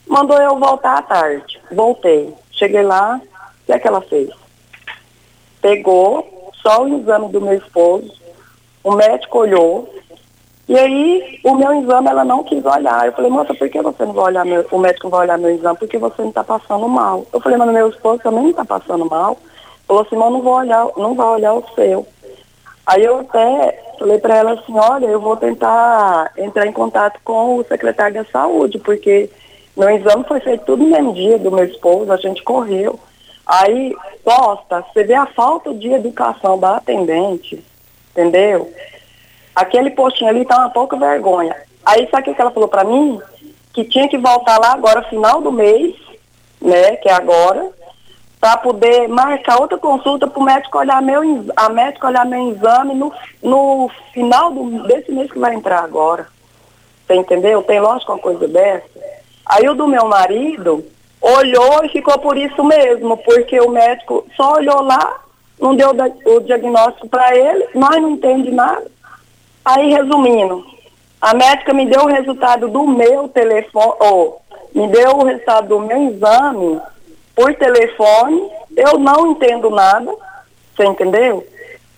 Mandou 0.05 0.37
eu 0.41 0.57
voltar 0.57 0.97
à 0.97 1.01
tarde. 1.01 1.57
Voltei. 1.71 2.33
Cheguei 2.51 2.81
lá, 2.81 3.21
o 3.23 3.65
que 3.65 3.71
é 3.71 3.79
que 3.79 3.87
ela 3.87 4.01
fez? 4.01 4.29
Pegou 5.61 6.51
só 6.61 6.83
o 6.83 6.99
exame 6.99 7.29
do 7.29 7.41
meu 7.41 7.53
esposo, 7.53 8.11
o 8.83 8.91
médico 8.91 9.39
olhou, 9.39 9.89
E 10.69 10.77
aí, 10.77 11.39
o 11.43 11.55
meu 11.55 11.73
exame 11.81 12.09
ela 12.09 12.23
não 12.23 12.43
quis 12.43 12.63
olhar. 12.63 13.07
Eu 13.07 13.13
falei, 13.13 13.31
moça, 13.31 13.55
por 13.55 13.67
que 13.67 13.81
você 13.81 14.05
não 14.05 14.13
vai 14.13 14.25
olhar 14.25 14.45
meu, 14.45 14.63
o 14.69 14.77
médico 14.77 15.05
não 15.05 15.09
vai 15.09 15.21
olhar 15.21 15.39
meu 15.39 15.49
exame? 15.49 15.79
Porque 15.79 15.97
você 15.97 16.21
não 16.21 16.29
está 16.29 16.43
passando 16.43 16.87
mal. 16.87 17.25
Eu 17.33 17.41
falei, 17.41 17.57
mas 17.57 17.73
meu 17.73 17.89
esposo 17.89 18.21
também 18.21 18.43
não 18.43 18.49
está 18.51 18.63
passando 18.63 19.03
mal. 19.09 19.35
Falou 19.87 20.03
assim, 20.03 20.15
não 20.15 20.39
vou 20.43 20.53
olhar, 20.53 20.87
não 20.95 21.15
vai 21.15 21.25
olhar 21.25 21.53
o 21.55 21.65
seu. 21.73 22.05
Aí 22.85 23.03
eu 23.03 23.21
até 23.21 23.93
falei 23.97 24.19
para 24.19 24.35
ela 24.37 24.51
assim, 24.53 24.77
olha, 24.77 25.07
eu 25.07 25.19
vou 25.19 25.35
tentar 25.37 26.31
entrar 26.37 26.67
em 26.67 26.71
contato 26.71 27.19
com 27.23 27.55
o 27.55 27.63
secretário 27.63 28.23
da 28.23 28.25
saúde, 28.25 28.77
porque 28.77 29.27
meu 29.75 29.89
exame 29.89 30.23
foi 30.25 30.39
feito 30.39 30.65
tudo 30.65 30.83
no 30.83 30.89
mesmo 30.91 31.13
dia 31.15 31.39
do 31.39 31.51
meu 31.51 31.65
esposo, 31.65 32.11
a 32.11 32.17
gente 32.17 32.43
correu. 32.43 32.99
Aí, 33.49 33.95
Costa, 34.23 34.85
você 34.93 35.03
vê 35.03 35.15
a 35.15 35.25
falta 35.25 35.73
de 35.73 35.91
educação 35.91 36.59
da 36.59 36.77
atendente, 36.77 37.65
entendeu? 38.11 38.71
Aquele 39.55 39.89
postinho 39.89 40.29
ali 40.29 40.45
tá 40.45 40.59
uma 40.59 40.69
pouca 40.69 40.95
vergonha. 40.95 41.55
Aí 41.83 42.07
sabe 42.11 42.29
o 42.29 42.35
que 42.35 42.39
ela 42.39 42.51
falou 42.51 42.69
para 42.69 42.83
mim? 42.83 43.19
Que 43.73 43.83
tinha 43.85 44.07
que 44.07 44.19
voltar 44.19 44.59
lá 44.59 44.73
agora, 44.73 45.01
final 45.09 45.41
do 45.41 45.51
mês, 45.51 45.95
né, 46.61 46.95
que 46.97 47.09
é 47.09 47.11
agora, 47.11 47.71
para 48.39 48.55
poder 48.57 49.07
marcar 49.07 49.59
outra 49.59 49.79
consulta 49.79 50.27
para 50.27 50.39
o 50.39 50.43
médico 50.43 50.77
olhar 50.77 51.01
meu, 51.01 51.23
a 51.55 51.69
médico 51.69 52.05
olhar 52.05 52.27
meu 52.27 52.51
exame 52.51 52.93
no, 52.93 53.11
no 53.41 53.89
final 54.13 54.51
do, 54.51 54.83
desse 54.83 55.11
mês 55.11 55.31
que 55.31 55.39
vai 55.39 55.55
entrar 55.55 55.83
agora. 55.83 56.27
Você 57.07 57.15
entendeu? 57.15 57.63
Tem 57.63 57.79
lógico 57.79 58.11
uma 58.11 58.19
coisa 58.19 58.47
dessa. 58.47 58.87
Aí 59.43 59.67
o 59.67 59.73
do 59.73 59.87
meu 59.87 60.05
marido 60.05 60.85
olhou 61.21 61.83
e 61.83 61.89
ficou 61.89 62.17
por 62.19 62.37
isso 62.37 62.63
mesmo, 62.63 63.17
porque 63.17 63.59
o 63.59 63.69
médico 63.69 64.25
só 64.35 64.53
olhou 64.53 64.81
lá, 64.81 65.21
não 65.59 65.75
deu 65.75 65.89
o 66.25 66.39
diagnóstico 66.39 67.09
para 67.09 67.35
ele, 67.35 67.67
nós 67.75 68.01
não 68.01 68.11
entendemos 68.11 68.53
nada. 68.53 68.87
Aí, 69.65 69.91
resumindo, 69.91 70.65
a 71.21 71.33
médica 71.33 71.73
me 71.73 71.85
deu 71.85 72.03
o 72.03 72.07
resultado 72.07 72.69
do 72.69 72.87
meu 72.87 73.27
telefone, 73.27 73.93
ou 73.99 74.41
me 74.73 74.87
deu 74.87 75.17
o 75.17 75.25
resultado 75.25 75.67
do 75.67 75.79
meu 75.79 76.09
exame 76.09 76.79
por 77.35 77.53
telefone, 77.55 78.49
eu 78.75 78.97
não 78.97 79.31
entendo 79.31 79.69
nada, 79.69 80.13
você 80.75 80.85
entendeu? 80.85 81.45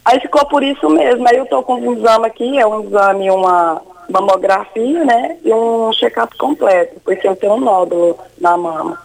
Aí 0.04 0.20
ficou 0.20 0.46
por 0.48 0.64
isso 0.64 0.90
mesmo. 0.90 1.28
Aí 1.28 1.38
eu 1.38 1.44
estou 1.44 1.62
com 1.64 1.76
um 1.76 1.94
exame 1.94 2.26
aqui, 2.26 2.60
é 2.60 2.66
um 2.66 2.84
exame, 2.84 3.30
uma 3.30 3.82
mamografia, 4.10 5.06
né? 5.06 5.38
E 5.44 5.54
um 5.54 5.92
check-up 5.94 6.36
completo, 6.38 7.00
porque 7.04 7.28
eu 7.28 7.36
tenho 7.36 7.54
um 7.54 7.60
nódulo 7.60 8.18
na 8.40 8.58
mama. 8.58 9.00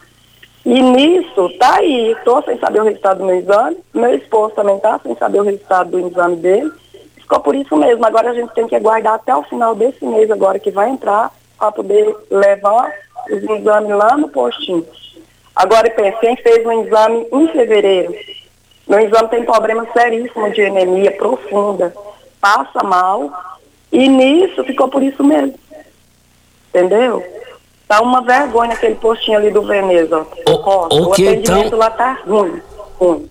E 0.66 0.82
nisso, 0.82 1.48
tá 1.60 1.76
aí, 1.76 2.10
estou 2.10 2.42
sem 2.42 2.58
saber 2.58 2.80
o 2.80 2.84
resultado 2.84 3.18
do 3.18 3.24
meu 3.24 3.38
exame, 3.38 3.76
meu 3.94 4.12
esposo 4.16 4.52
também 4.52 4.76
tá 4.80 4.98
sem 5.00 5.14
saber 5.14 5.38
o 5.38 5.44
resultado 5.44 5.92
do 5.92 6.08
exame 6.08 6.34
dele. 6.34 6.72
Ficou 7.14 7.38
por 7.38 7.54
isso 7.54 7.76
mesmo. 7.76 8.04
Agora 8.04 8.30
a 8.30 8.34
gente 8.34 8.52
tem 8.52 8.66
que 8.66 8.74
aguardar 8.74 9.14
até 9.14 9.34
o 9.34 9.44
final 9.44 9.76
desse 9.76 10.04
mês 10.04 10.28
agora 10.28 10.58
que 10.58 10.72
vai 10.72 10.90
entrar 10.90 11.32
para 11.56 11.70
poder 11.70 12.12
levar 12.28 12.92
os 13.30 13.42
exames 13.44 13.96
lá 13.96 14.16
no 14.16 14.28
postinho. 14.28 14.84
Agora 15.54 15.88
pensei 15.88 16.34
fez 16.34 16.66
um 16.66 16.82
exame 16.84 17.28
em 17.32 17.48
fevereiro. 17.48 18.12
Meu 18.88 18.98
exame 18.98 19.28
tem 19.28 19.44
problema 19.44 19.86
seríssimo 19.92 20.50
de 20.50 20.62
anemia 20.62 21.12
profunda. 21.12 21.94
Passa 22.40 22.82
mal. 22.82 23.30
E 23.92 24.08
nisso 24.08 24.64
ficou 24.64 24.88
por 24.88 25.00
isso 25.00 25.22
mesmo. 25.22 25.54
Entendeu? 26.70 27.22
Tá 27.88 28.00
uma 28.02 28.20
vergonha 28.20 28.72
aquele 28.72 28.96
postinho 28.96 29.38
ali 29.38 29.50
do 29.50 29.62
Veneza. 29.62 30.26
O, 30.46 30.52
o, 30.52 31.08
o 31.08 31.12
atendimento 31.12 31.66
então... 31.66 31.78
lá 31.78 31.90
tá 31.90 32.18
ruim. 32.26 32.60
ruim. 32.98 33.28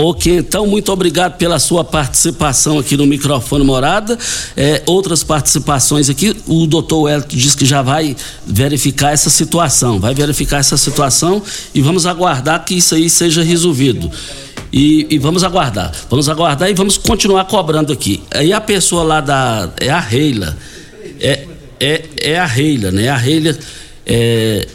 Ok, 0.00 0.38
então, 0.38 0.64
muito 0.64 0.92
obrigado 0.92 1.36
pela 1.36 1.58
sua 1.58 1.82
participação 1.82 2.78
aqui 2.78 2.96
no 2.96 3.04
microfone 3.04 3.64
Morada. 3.64 4.16
É, 4.56 4.80
outras 4.86 5.24
participações 5.24 6.08
aqui, 6.08 6.36
o 6.46 6.68
doutor 6.68 7.02
Wellington 7.02 7.36
diz 7.36 7.56
que 7.56 7.66
já 7.66 7.82
vai 7.82 8.16
verificar 8.46 9.12
essa 9.12 9.28
situação, 9.28 9.98
vai 9.98 10.14
verificar 10.14 10.58
essa 10.58 10.76
situação 10.76 11.42
e 11.74 11.82
vamos 11.82 12.06
aguardar 12.06 12.64
que 12.64 12.76
isso 12.76 12.94
aí 12.94 13.10
seja 13.10 13.42
resolvido. 13.42 14.08
E, 14.72 15.08
e, 15.10 15.18
vamos 15.18 15.42
aguardar, 15.42 15.90
vamos 16.08 16.28
aguardar 16.28 16.70
e 16.70 16.74
vamos 16.74 16.96
continuar 16.96 17.46
cobrando 17.46 17.92
aqui. 17.92 18.22
Aí 18.30 18.52
a 18.52 18.60
pessoa 18.60 19.02
lá 19.02 19.20
da. 19.20 19.68
É 19.80 19.90
a 19.90 19.98
Reila. 19.98 20.56
É, 21.20 21.44
é, 21.80 22.04
é 22.20 22.38
a 22.38 22.46
Reila, 22.46 22.92
né? 22.92 23.08
A 23.08 23.16
Reila. 23.16 23.58
É, 24.08 24.66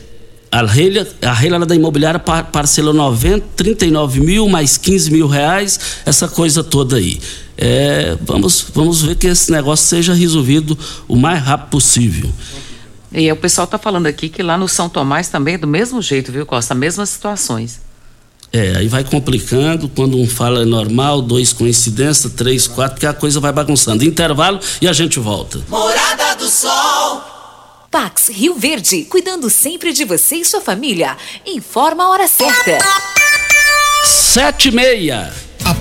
a 0.52 0.64
Reila, 0.64 1.08
a 1.24 1.34
Reila 1.34 1.66
da 1.66 1.76
imobiliária 1.76 2.20
parcelou 2.20 2.94
90, 2.94 3.44
39 3.56 4.20
mil 4.20 4.48
mais 4.48 4.78
15 4.78 5.10
mil 5.12 5.26
reais, 5.26 5.80
essa 6.06 6.28
coisa 6.28 6.64
toda 6.64 6.98
aí. 6.98 7.20
É, 7.58 8.16
vamos, 8.22 8.68
vamos 8.72 9.02
ver 9.02 9.16
que 9.16 9.26
esse 9.26 9.52
negócio 9.52 9.88
seja 9.88 10.14
resolvido 10.14 10.78
o 11.08 11.16
mais 11.16 11.42
rápido 11.42 11.70
possível. 11.72 12.30
E 13.12 13.32
o 13.32 13.36
pessoal 13.36 13.66
está 13.66 13.80
falando 13.80 14.06
aqui 14.06 14.30
que 14.30 14.44
lá 14.44 14.56
no 14.56 14.68
São 14.68 14.88
Tomás 14.88 15.28
também 15.28 15.56
é 15.56 15.58
do 15.58 15.68
mesmo 15.68 16.02
jeito, 16.04 16.32
viu, 16.32 16.46
Costa? 16.46 16.76
Mesmas 16.76 17.10
situações. 17.10 17.82
É, 18.52 18.76
aí 18.78 18.88
vai 18.88 19.04
complicando, 19.04 19.90
quando 19.90 20.20
um 20.20 20.28
fala 20.28 20.62
é 20.62 20.66
normal, 20.66 21.20
dois 21.24 21.52
coincidência, 21.52 22.30
três, 22.30 22.68
quatro, 22.68 22.94
porque 22.94 23.08
a 23.08 23.14
coisa 23.14 23.40
vai 23.40 23.52
bagunçando. 23.52 24.06
Intervalo 24.06 24.60
e 24.80 24.88
a 24.88 24.94
gente 24.94 25.20
volta. 25.20 25.60
Morada 25.68 26.36
do 26.36 26.48
Sol. 26.48 27.33
Pax 27.94 28.30
Rio 28.30 28.56
Verde, 28.56 29.06
cuidando 29.06 29.52
sempre 29.52 29.94
de 29.94 30.04
você 30.04 30.38
e 30.38 30.44
sua 30.46 30.60
família. 30.60 31.16
Informa 31.46 32.06
a 32.06 32.10
hora 32.10 32.28
certa. 32.28 32.80
Sete 34.04 34.70
e 34.70 34.72
meia. 34.72 35.43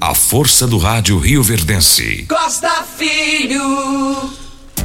A 0.00 0.14
força 0.14 0.66
do 0.66 0.76
rádio 0.76 1.18
Rio 1.18 1.42
Verdense. 1.42 2.26
Costa 2.28 2.84
Filho. 2.98 4.30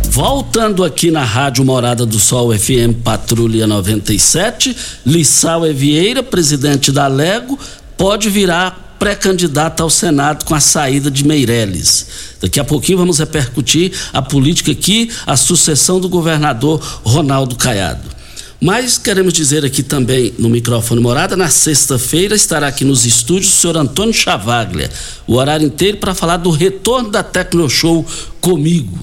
Voltando 0.09 0.85
aqui 0.85 1.11
na 1.11 1.23
Rádio 1.23 1.65
Morada 1.65 2.05
do 2.05 2.17
Sol 2.17 2.57
FM 2.57 3.03
Patrulha 3.03 3.67
97, 3.67 4.75
Lissau 5.05 5.67
Evieira, 5.67 6.23
presidente 6.23 6.93
da 6.93 7.07
Lego, 7.07 7.59
pode 7.97 8.29
virar 8.29 8.95
pré-candidata 8.97 9.83
ao 9.83 9.89
Senado 9.89 10.45
com 10.45 10.55
a 10.55 10.61
saída 10.61 11.11
de 11.11 11.25
Meirelles. 11.25 12.07
Daqui 12.39 12.59
a 12.59 12.63
pouquinho 12.63 12.99
vamos 12.99 13.19
repercutir 13.19 13.91
a 14.13 14.21
política 14.21 14.71
aqui, 14.71 15.11
a 15.27 15.35
sucessão 15.35 15.99
do 15.99 16.07
governador 16.07 16.79
Ronaldo 17.03 17.57
Caiado. 17.57 18.20
Mas 18.63 18.95
queremos 18.95 19.33
dizer 19.33 19.65
aqui 19.65 19.81
também 19.81 20.35
no 20.37 20.47
microfone 20.47 21.01
morada, 21.01 21.35
na 21.35 21.49
sexta-feira 21.49 22.35
estará 22.35 22.67
aqui 22.67 22.85
nos 22.85 23.07
estúdios 23.07 23.51
o 23.51 23.55
senhor 23.57 23.75
Antônio 23.75 24.13
Chavaglia, 24.13 24.87
o 25.25 25.37
horário 25.37 25.65
inteiro 25.65 25.97
para 25.97 26.13
falar 26.13 26.37
do 26.37 26.51
retorno 26.51 27.09
da 27.09 27.23
Tecno 27.23 27.67
Show 27.67 28.05
comigo. 28.39 28.99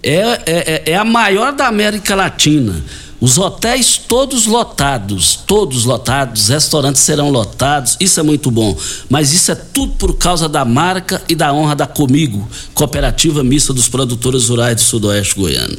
É, 0.00 0.18
é, 0.20 0.40
é, 0.46 0.82
é 0.92 0.96
a 0.96 1.04
maior 1.04 1.52
da 1.52 1.66
América 1.66 2.14
Latina. 2.14 2.80
Os 3.20 3.38
hotéis 3.38 3.98
todos 3.98 4.46
lotados, 4.46 5.36
todos 5.48 5.84
lotados, 5.84 6.48
restaurantes 6.48 7.02
serão 7.02 7.28
lotados, 7.28 7.96
isso 7.98 8.20
é 8.20 8.22
muito 8.22 8.52
bom. 8.52 8.76
Mas 9.10 9.32
isso 9.32 9.50
é 9.50 9.56
tudo 9.56 9.94
por 9.94 10.16
causa 10.16 10.48
da 10.48 10.64
marca 10.64 11.20
e 11.28 11.34
da 11.34 11.52
honra 11.52 11.74
da 11.74 11.88
Comigo, 11.88 12.48
Cooperativa 12.72 13.42
Mista 13.42 13.72
dos 13.72 13.88
Produtores 13.88 14.48
Rurais 14.48 14.76
do 14.76 14.82
Sudoeste 14.82 15.34
Goiano. 15.34 15.76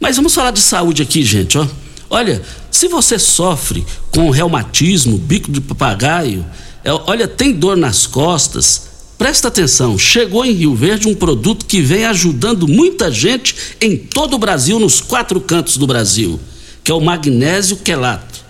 Mas 0.00 0.16
vamos 0.16 0.34
falar 0.34 0.52
de 0.52 0.60
saúde 0.60 1.02
aqui, 1.02 1.22
gente, 1.22 1.58
ó. 1.58 1.66
Olha, 2.10 2.42
se 2.70 2.88
você 2.88 3.18
sofre 3.18 3.84
com 4.10 4.30
reumatismo, 4.30 5.18
bico 5.18 5.50
de 5.50 5.60
papagaio, 5.60 6.44
é, 6.82 6.92
olha, 6.92 7.26
tem 7.26 7.52
dor 7.52 7.76
nas 7.76 8.06
costas, 8.06 8.88
presta 9.16 9.48
atenção, 9.48 9.96
chegou 9.96 10.44
em 10.44 10.52
Rio 10.52 10.74
Verde 10.74 11.08
um 11.08 11.14
produto 11.14 11.64
que 11.64 11.80
vem 11.80 12.04
ajudando 12.04 12.68
muita 12.68 13.10
gente 13.10 13.56
em 13.80 13.96
todo 13.96 14.34
o 14.34 14.38
Brasil, 14.38 14.78
nos 14.78 15.00
quatro 15.00 15.40
cantos 15.40 15.76
do 15.76 15.86
Brasil, 15.86 16.38
que 16.82 16.90
é 16.90 16.94
o 16.94 17.00
magnésio 17.00 17.78
quelato. 17.78 18.44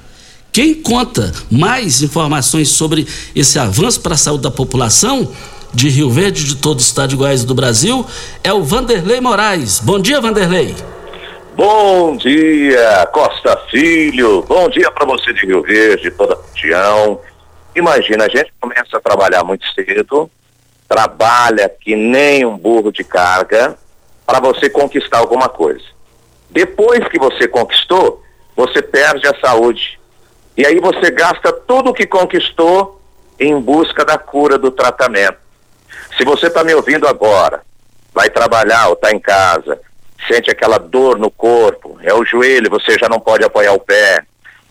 Quem 0.51 0.75
conta 0.75 1.33
mais 1.51 2.03
informações 2.03 2.69
sobre 2.69 3.07
esse 3.35 3.59
avanço 3.59 4.01
para 4.01 4.15
a 4.15 4.19
saúde 4.19 4.45
da 4.45 4.51
população 4.51 5.31
de 5.75 5.89
Rio 5.89 6.11
Verde, 6.11 6.45
de 6.45 6.57
todo 6.57 6.79
o 6.79 6.83
estado 6.83 7.11
de 7.11 7.17
Goiás 7.17 7.43
e 7.43 7.47
do 7.47 7.55
Brasil, 7.55 8.07
é 8.43 8.53
o 8.53 8.63
Vanderlei 8.63 9.21
Moraes. 9.21 9.81
Bom 9.83 9.99
dia, 9.99 10.21
Vanderlei. 10.21 10.75
Bom 11.57 12.17
dia, 12.17 13.07
Costa 13.13 13.57
Filho. 13.71 14.43
Bom 14.43 14.69
dia 14.69 14.91
para 14.91 15.07
você 15.07 15.33
de 15.33 15.47
Rio 15.47 15.63
Verde, 15.63 16.11
toda 16.11 16.35
a 16.35 16.39
região. 16.53 17.21
Imagina, 17.77 18.25
a 18.25 18.29
gente 18.29 18.53
começa 18.61 18.97
a 18.97 19.01
trabalhar 19.01 19.45
muito 19.45 19.65
cedo, 19.73 20.29
trabalha 20.89 21.69
que 21.69 21.95
nem 21.95 22.45
um 22.45 22.59
burro 22.59 22.91
de 22.91 23.05
carga 23.05 23.79
para 24.27 24.41
você 24.41 24.69
conquistar 24.69 25.19
alguma 25.19 25.49
coisa. 25.49 25.85
Depois 26.51 27.07
que 27.07 27.21
você 27.21 27.47
conquistou, 27.47 28.21
você 28.57 28.83
perde 28.83 29.29
a 29.29 29.39
saúde. 29.39 30.01
E 30.57 30.67
aí 30.67 30.81
você 30.81 31.09
gasta 31.13 31.53
tudo 31.53 31.91
o 31.91 31.95
que 31.95 32.05
conquistou 32.05 33.01
em 33.39 33.61
busca 33.61 34.05
da 34.05 34.19
cura 34.19 34.59
do 34.59 34.73
tratamento. 34.73 35.39
Se 36.19 36.25
você 36.25 36.49
está 36.49 36.65
me 36.65 36.75
ouvindo 36.75 37.07
agora, 37.07 37.63
vai 38.13 38.29
trabalhar 38.29 38.89
ou 38.89 38.95
está 38.95 39.13
em 39.13 39.21
casa, 39.21 39.81
sente 40.27 40.51
aquela 40.51 40.79
dor 40.79 41.19
no 41.19 41.31
corpo, 41.31 41.99
é 42.03 42.13
o 42.13 42.25
joelho, 42.25 42.71
você 42.71 42.99
já 42.99 43.09
não 43.09 43.21
pode 43.21 43.45
apoiar 43.45 43.73
o 43.73 43.81
pé, 43.81 44.25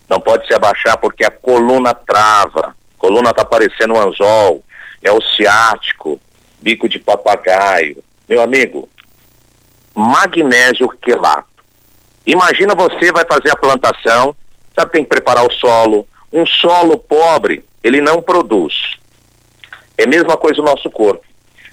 não 0.09 0.19
pode 0.19 0.47
se 0.47 0.53
abaixar 0.53 0.97
porque 0.97 1.25
a 1.25 1.31
coluna 1.31 1.93
trava, 1.93 2.75
a 2.97 2.99
coluna 2.99 3.31
está 3.31 3.45
parecendo 3.45 3.93
um 3.93 4.01
anzol, 4.01 4.63
é 5.01 5.11
o 5.11 5.21
ciático, 5.21 6.19
bico 6.61 6.87
de 6.87 6.99
papagaio. 6.99 8.03
Meu 8.27 8.41
amigo, 8.41 8.87
magnésio 9.93 10.89
quelato. 10.89 11.47
Imagina 12.25 12.73
você 12.73 13.11
vai 13.11 13.25
fazer 13.25 13.51
a 13.51 13.55
plantação, 13.55 14.35
sabe, 14.73 14.91
tem 14.91 15.03
que 15.03 15.09
preparar 15.09 15.45
o 15.45 15.51
solo. 15.51 16.07
Um 16.31 16.45
solo 16.45 16.97
pobre, 16.97 17.65
ele 17.83 18.01
não 18.01 18.21
produz. 18.21 18.97
É 19.97 20.05
a 20.05 20.07
mesma 20.07 20.37
coisa 20.37 20.61
o 20.61 20.65
nosso 20.65 20.89
corpo. 20.89 21.23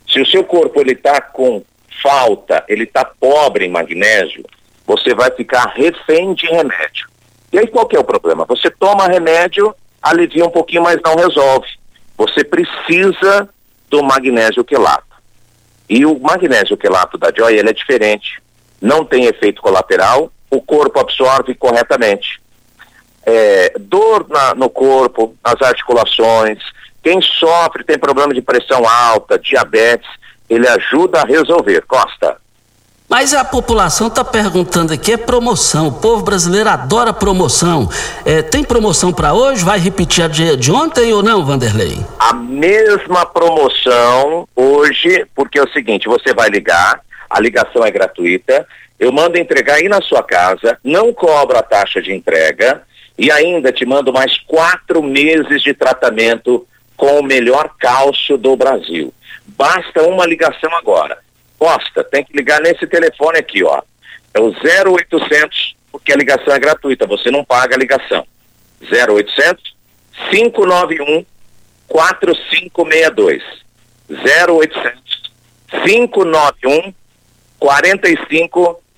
Se 0.08 0.20
o 0.20 0.26
seu 0.26 0.44
corpo 0.44 0.80
ele 0.80 0.92
está 0.92 1.20
com 1.20 1.62
falta, 2.02 2.64
ele 2.68 2.84
está 2.84 3.04
pobre 3.04 3.64
em 3.64 3.70
magnésio, 3.70 4.44
você 4.86 5.14
vai 5.14 5.30
ficar 5.30 5.72
refém 5.74 6.34
de 6.34 6.46
remédio. 6.46 7.08
E 7.52 7.58
aí 7.58 7.66
qual 7.66 7.86
que 7.86 7.96
é 7.96 8.00
o 8.00 8.04
problema? 8.04 8.44
Você 8.46 8.70
toma 8.70 9.06
remédio, 9.06 9.74
alivia 10.02 10.44
um 10.44 10.50
pouquinho, 10.50 10.82
mas 10.82 11.00
não 11.04 11.16
resolve. 11.16 11.68
Você 12.16 12.44
precisa 12.44 13.48
do 13.88 14.02
magnésio 14.02 14.64
quelato. 14.64 15.04
E 15.88 16.06
o 16.06 16.18
magnésio 16.20 16.76
quelato 16.76 17.18
da 17.18 17.32
Joy, 17.36 17.56
ele 17.56 17.70
é 17.70 17.72
diferente. 17.72 18.40
Não 18.80 19.04
tem 19.04 19.24
efeito 19.24 19.60
colateral, 19.60 20.30
o 20.50 20.60
corpo 20.60 21.00
absorve 21.00 21.54
corretamente. 21.54 22.40
É, 23.26 23.74
dor 23.78 24.26
na, 24.28 24.54
no 24.54 24.70
corpo, 24.70 25.36
nas 25.44 25.60
articulações, 25.60 26.58
quem 27.02 27.20
sofre, 27.20 27.84
tem 27.84 27.98
problema 27.98 28.34
de 28.34 28.42
pressão 28.42 28.86
alta, 28.88 29.38
diabetes, 29.38 30.08
ele 30.50 30.68
ajuda 30.68 31.20
a 31.20 31.24
resolver. 31.24 31.82
Costa. 31.86 32.36
Mas 33.08 33.34
a 33.34 33.44
população 33.44 34.06
está 34.06 34.24
perguntando 34.24 34.92
aqui, 34.92 35.12
é 35.12 35.16
promoção. 35.16 35.88
O 35.88 35.92
povo 35.92 36.22
brasileiro 36.22 36.68
adora 36.68 37.12
promoção. 37.12 37.88
É, 38.24 38.40
tem 38.40 38.62
promoção 38.62 39.12
para 39.12 39.32
hoje? 39.34 39.64
Vai 39.64 39.80
repetir 39.80 40.24
a 40.24 40.28
de, 40.28 40.56
de, 40.56 40.70
ontem 40.70 41.12
ou 41.12 41.20
não, 41.20 41.44
Vanderlei? 41.44 41.98
A 42.20 42.32
mesma 42.32 43.26
promoção 43.26 44.48
hoje, 44.54 45.26
porque 45.34 45.58
é 45.58 45.62
o 45.62 45.72
seguinte: 45.72 46.06
você 46.06 46.32
vai 46.32 46.48
ligar, 46.50 47.00
a 47.28 47.40
ligação 47.40 47.84
é 47.84 47.90
gratuita, 47.90 48.64
eu 48.98 49.10
mando 49.10 49.38
entregar 49.38 49.76
aí 49.76 49.88
na 49.88 50.00
sua 50.00 50.22
casa, 50.22 50.78
não 50.84 51.12
cobro 51.12 51.58
a 51.58 51.62
taxa 51.62 52.00
de 52.00 52.12
entrega 52.12 52.82
e 53.18 53.28
ainda 53.30 53.72
te 53.72 53.84
mando 53.84 54.12
mais 54.12 54.38
quatro 54.46 55.02
meses 55.02 55.62
de 55.62 55.74
tratamento 55.74 56.64
com 56.96 57.18
o 57.18 57.24
melhor 57.24 57.70
cálcio 57.76 58.38
do 58.38 58.54
Brasil. 58.54 59.12
Basta 59.56 60.02
uma 60.02 60.26
ligação 60.26 60.74
agora. 60.74 61.18
Costa, 61.58 62.02
tem 62.04 62.24
que 62.24 62.36
ligar 62.36 62.60
nesse 62.60 62.86
telefone 62.86 63.38
aqui, 63.38 63.62
ó. 63.62 63.82
É 64.32 64.40
o 64.40 64.50
0800, 64.50 65.76
porque 65.92 66.12
a 66.12 66.16
ligação 66.16 66.54
é 66.54 66.58
gratuita, 66.58 67.06
você 67.06 67.30
não 67.30 67.44
paga 67.44 67.74
a 67.74 67.78
ligação. 67.78 68.26
0800 68.80 69.76
591 70.30 71.24
4562. 71.88 73.42
0800 74.08 75.32
591 75.84 76.94
4562. 77.58 78.89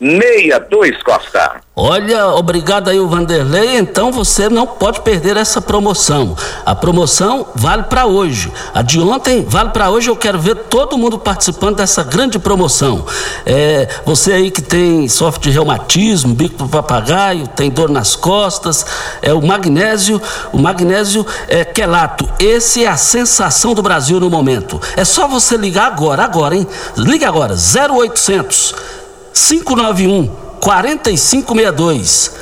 62 0.00 1.02
Costa. 1.02 1.60
Olha, 1.76 2.28
obrigado 2.28 2.88
aí 2.88 2.98
o 2.98 3.06
Vanderlei. 3.06 3.76
Então 3.76 4.10
você 4.10 4.48
não 4.48 4.66
pode 4.66 5.02
perder 5.02 5.36
essa 5.36 5.60
promoção. 5.60 6.34
A 6.64 6.74
promoção 6.74 7.48
vale 7.54 7.82
para 7.82 8.06
hoje. 8.06 8.50
A 8.72 8.80
de 8.80 8.98
ontem 8.98 9.44
vale 9.46 9.70
para 9.70 9.90
hoje. 9.90 10.08
Eu 10.08 10.16
quero 10.16 10.38
ver 10.38 10.56
todo 10.56 10.96
mundo 10.96 11.18
participando 11.18 11.76
dessa 11.76 12.02
grande 12.02 12.38
promoção. 12.38 13.04
É, 13.44 13.88
você 14.06 14.32
aí 14.32 14.50
que 14.50 14.62
tem 14.62 15.06
sofre 15.06 15.42
de 15.42 15.50
reumatismo, 15.50 16.34
bico 16.34 16.64
do 16.64 16.68
papagaio, 16.68 17.46
tem 17.48 17.68
dor 17.68 17.90
nas 17.90 18.16
costas, 18.16 18.86
é 19.20 19.34
o 19.34 19.42
magnésio. 19.42 20.20
O 20.50 20.58
magnésio 20.58 21.26
é 21.46 21.62
quelato. 21.62 22.26
Esse 22.38 22.84
é 22.84 22.88
a 22.88 22.96
sensação 22.96 23.74
do 23.74 23.82
Brasil 23.82 24.18
no 24.18 24.30
momento. 24.30 24.80
É 24.96 25.04
só 25.04 25.28
você 25.28 25.58
ligar 25.58 25.88
agora, 25.88 26.24
agora, 26.24 26.56
hein? 26.56 26.66
Liga 26.96 27.28
agora, 27.28 27.54
0800 27.54 28.99
591 29.48 30.28
4562. 30.60 32.32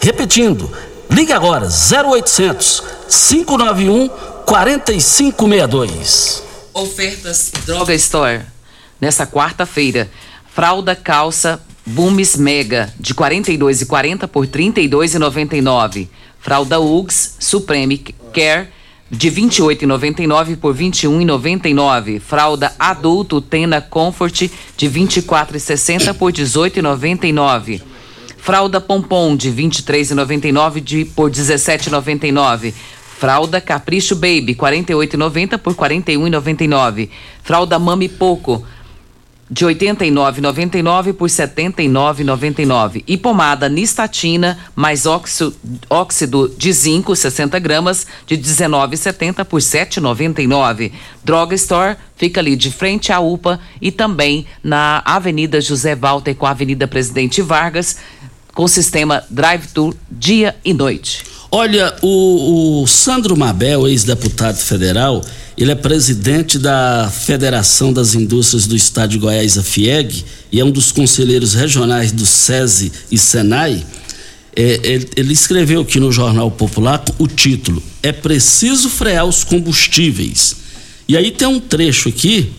Repetindo, 0.00 0.68
ligue 1.08 1.32
agora 1.32 1.68
0800 1.68 2.82
591 3.08 4.08
4562. 4.44 6.42
Ofertas 6.74 7.52
Droga 7.64 7.94
Store. 7.94 8.42
Nessa 9.00 9.24
quarta-feira, 9.26 10.10
fralda 10.52 10.96
calça 10.96 11.62
Bumes 11.86 12.36
Mega 12.36 12.92
de 12.98 13.14
42,40 13.14 14.26
por 14.26 14.46
32,99. 14.46 16.08
Fralda 16.40 16.80
Uggs 16.80 17.36
Supreme 17.38 17.98
Care 18.32 18.68
de 19.10 19.30
28,99 19.32 20.56
por 20.56 20.76
21,99. 20.76 22.20
Fralda 22.20 22.74
adulto 22.78 23.40
Tena 23.40 23.80
Comfort 23.80 24.50
de 24.76 24.90
24,60 24.90 26.14
por 26.14 26.32
18,99. 26.32 27.80
Fralda 28.36 28.80
Pompom 28.80 29.36
de 29.36 29.50
23,99 29.50 30.82
de 30.82 31.04
por 31.06 31.30
17,99. 31.30 32.72
Fralda 33.18 33.60
Capricho 33.60 34.14
Baby 34.14 34.54
48,90 34.54 35.58
por 35.58 35.74
41,99. 35.74 37.08
Fralda 37.42 37.78
Mami 37.78 38.08
Poco 38.08 38.64
de 39.50 39.64
89,99 39.64 41.14
por 41.14 41.28
79,99 41.28 43.02
e 43.06 43.16
pomada 43.16 43.68
nistatina 43.68 44.58
mais 44.76 45.06
óxido, 45.06 45.54
óxido 45.88 46.54
de 46.56 46.72
zinco 46.72 47.16
60 47.16 47.58
gramas 47.58 48.06
de 48.26 48.36
19,70 48.36 49.44
por 49.44 49.60
7,99. 49.60 50.92
Droga 51.24 51.54
Store 51.54 51.96
fica 52.16 52.40
ali 52.40 52.56
de 52.56 52.70
frente 52.70 53.12
à 53.12 53.20
UPA 53.20 53.60
e 53.80 53.90
também 53.90 54.46
na 54.62 55.02
Avenida 55.04 55.60
José 55.60 55.94
Walter 55.94 56.34
com 56.34 56.46
a 56.46 56.50
Avenida 56.50 56.86
Presidente 56.86 57.40
Vargas 57.40 57.96
com 58.54 58.66
sistema 58.66 59.22
drive-thru 59.30 59.94
dia 60.10 60.56
e 60.64 60.74
noite. 60.74 61.37
Olha, 61.50 61.96
o, 62.02 62.82
o 62.82 62.86
Sandro 62.86 63.34
Mabel, 63.34 63.88
ex-deputado 63.88 64.58
federal, 64.58 65.24
ele 65.56 65.72
é 65.72 65.74
presidente 65.74 66.58
da 66.58 67.10
Federação 67.10 67.90
das 67.90 68.14
Indústrias 68.14 68.66
do 68.66 68.76
Estado 68.76 69.10
de 69.10 69.18
Goiás, 69.18 69.56
a 69.56 69.62
FIEG, 69.62 70.24
e 70.52 70.60
é 70.60 70.64
um 70.64 70.70
dos 70.70 70.92
conselheiros 70.92 71.54
regionais 71.54 72.12
do 72.12 72.26
SESI 72.26 72.92
e 73.10 73.16
SENAI. 73.16 73.84
É, 74.54 74.80
ele, 74.82 75.08
ele 75.16 75.32
escreveu 75.32 75.80
aqui 75.80 75.98
no 75.98 76.12
Jornal 76.12 76.50
Popular 76.50 77.02
o 77.18 77.26
título: 77.26 77.82
É 78.02 78.12
preciso 78.12 78.90
frear 78.90 79.24
os 79.24 79.42
combustíveis. 79.42 80.56
E 81.08 81.16
aí 81.16 81.30
tem 81.30 81.48
um 81.48 81.58
trecho 81.58 82.10
aqui, 82.10 82.52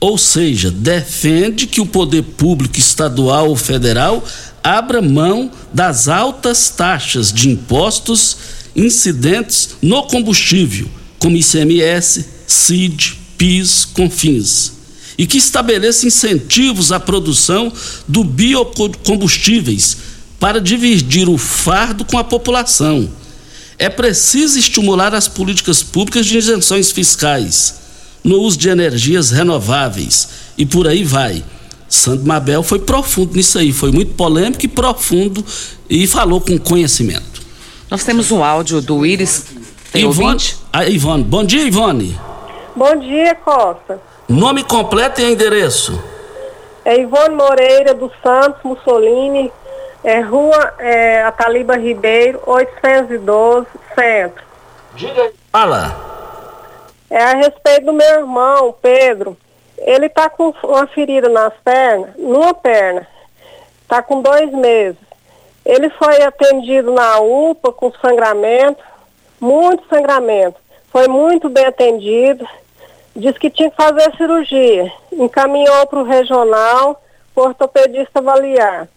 ou 0.00 0.16
seja, 0.16 0.70
defende 0.70 1.66
que 1.66 1.80
o 1.80 1.86
poder 1.86 2.22
público 2.22 2.78
estadual 2.78 3.50
ou 3.50 3.56
federal 3.56 4.24
abra 4.64 5.02
mão 5.02 5.50
das 5.72 6.08
altas 6.08 6.70
taxas 6.70 7.30
de 7.30 7.50
impostos 7.50 8.36
incidentes 8.74 9.76
no 9.82 10.02
combustível, 10.04 10.88
como 11.18 11.36
ICMS, 11.36 12.24
CID, 12.46 13.18
PIS, 13.36 13.84
CONFINS, 13.84 14.72
e 15.18 15.26
que 15.26 15.36
estabeleça 15.36 16.06
incentivos 16.06 16.92
à 16.92 16.98
produção 16.98 17.70
do 18.08 18.24
biocombustíveis 18.24 19.98
para 20.38 20.60
dividir 20.60 21.28
o 21.28 21.36
fardo 21.36 22.06
com 22.06 22.16
a 22.16 22.24
população. 22.24 23.10
É 23.78 23.90
preciso 23.90 24.58
estimular 24.58 25.14
as 25.14 25.28
políticas 25.28 25.82
públicas 25.82 26.24
de 26.24 26.38
isenções 26.38 26.90
fiscais 26.90 27.80
no 28.22 28.36
uso 28.40 28.58
de 28.58 28.68
energias 28.68 29.30
renováveis 29.30 30.28
e 30.56 30.66
por 30.66 30.86
aí 30.86 31.04
vai 31.04 31.42
Sandro 31.90 32.24
Mabel 32.24 32.62
foi 32.62 32.78
profundo 32.78 33.34
nisso 33.34 33.58
aí, 33.58 33.72
foi 33.72 33.90
muito 33.90 34.14
polêmico 34.14 34.64
e 34.64 34.68
profundo 34.68 35.44
e 35.88 36.06
falou 36.06 36.40
com 36.40 36.56
conhecimento. 36.56 37.42
Nós 37.90 38.04
temos 38.04 38.30
um 38.30 38.44
áudio 38.44 38.80
do 38.80 39.04
Iris. 39.04 39.46
Tem 39.92 40.04
Ivone, 40.04 40.40
a 40.72 40.86
Ivone. 40.86 41.24
Bom 41.24 41.42
dia, 41.42 41.64
Ivone. 41.64 42.16
Bom 42.76 42.96
dia, 42.96 43.34
Costa. 43.34 44.00
Nome 44.28 44.62
completo 44.62 45.20
e 45.20 45.32
endereço. 45.32 46.00
É 46.84 47.00
Ivone 47.00 47.34
Moreira 47.34 47.92
dos 47.92 48.12
Santos 48.22 48.62
Mussolini, 48.62 49.50
é, 50.04 50.20
Rua 50.20 50.74
é, 50.78 51.24
Ataliba 51.24 51.76
Ribeiro, 51.76 52.40
812, 52.46 53.66
Centro. 53.96 54.44
Diga 54.94 55.22
aí. 55.22 55.32
Fala. 55.50 56.09
É 57.10 57.22
a 57.22 57.34
respeito 57.34 57.86
do 57.86 57.92
meu 57.92 58.20
irmão, 58.20 58.72
Pedro. 58.80 59.36
Ele 59.76 60.06
está 60.06 60.30
com 60.30 60.54
uma 60.62 60.86
ferida 60.86 61.28
nas 61.28 61.52
pernas, 61.64 62.14
numa 62.16 62.54
perna. 62.54 63.06
Está 63.82 64.00
com 64.00 64.22
dois 64.22 64.52
meses. 64.52 65.00
Ele 65.64 65.90
foi 65.90 66.22
atendido 66.22 66.92
na 66.92 67.18
UPA 67.18 67.72
com 67.72 67.92
sangramento, 67.92 68.82
muito 69.40 69.86
sangramento. 69.88 70.56
Foi 70.92 71.08
muito 71.08 71.48
bem 71.48 71.66
atendido. 71.66 72.46
Disse 73.16 73.38
que 73.38 73.50
tinha 73.50 73.70
que 73.70 73.76
fazer 73.76 74.14
cirurgia. 74.16 74.92
Encaminhou 75.12 75.86
para 75.88 76.00
o 76.00 76.04
regional, 76.04 77.02
o 77.34 77.40
ortopedista 77.40 78.20
avaliar. 78.20 78.88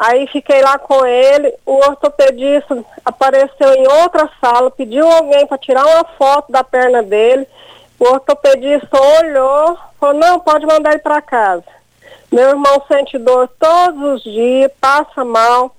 Aí 0.00 0.26
fiquei 0.28 0.62
lá 0.62 0.78
com 0.78 1.04
ele, 1.04 1.52
o 1.66 1.74
ortopedista 1.74 2.82
apareceu 3.04 3.74
em 3.74 3.86
outra 3.86 4.30
sala, 4.40 4.70
pediu 4.70 5.06
alguém 5.06 5.46
para 5.46 5.58
tirar 5.58 5.84
uma 5.84 6.04
foto 6.16 6.50
da 6.50 6.64
perna 6.64 7.02
dele. 7.02 7.46
O 7.98 8.04
ortopedista 8.06 8.98
olhou, 8.98 9.78
falou, 10.00 10.18
não, 10.18 10.40
pode 10.40 10.64
mandar 10.64 10.92
ele 10.92 11.00
para 11.00 11.20
casa. 11.20 11.66
Meu 12.32 12.48
irmão 12.48 12.82
sente 12.88 13.18
dor 13.18 13.46
todos 13.60 14.14
os 14.14 14.22
dias, 14.22 14.72
passa 14.80 15.22
mal 15.22 15.76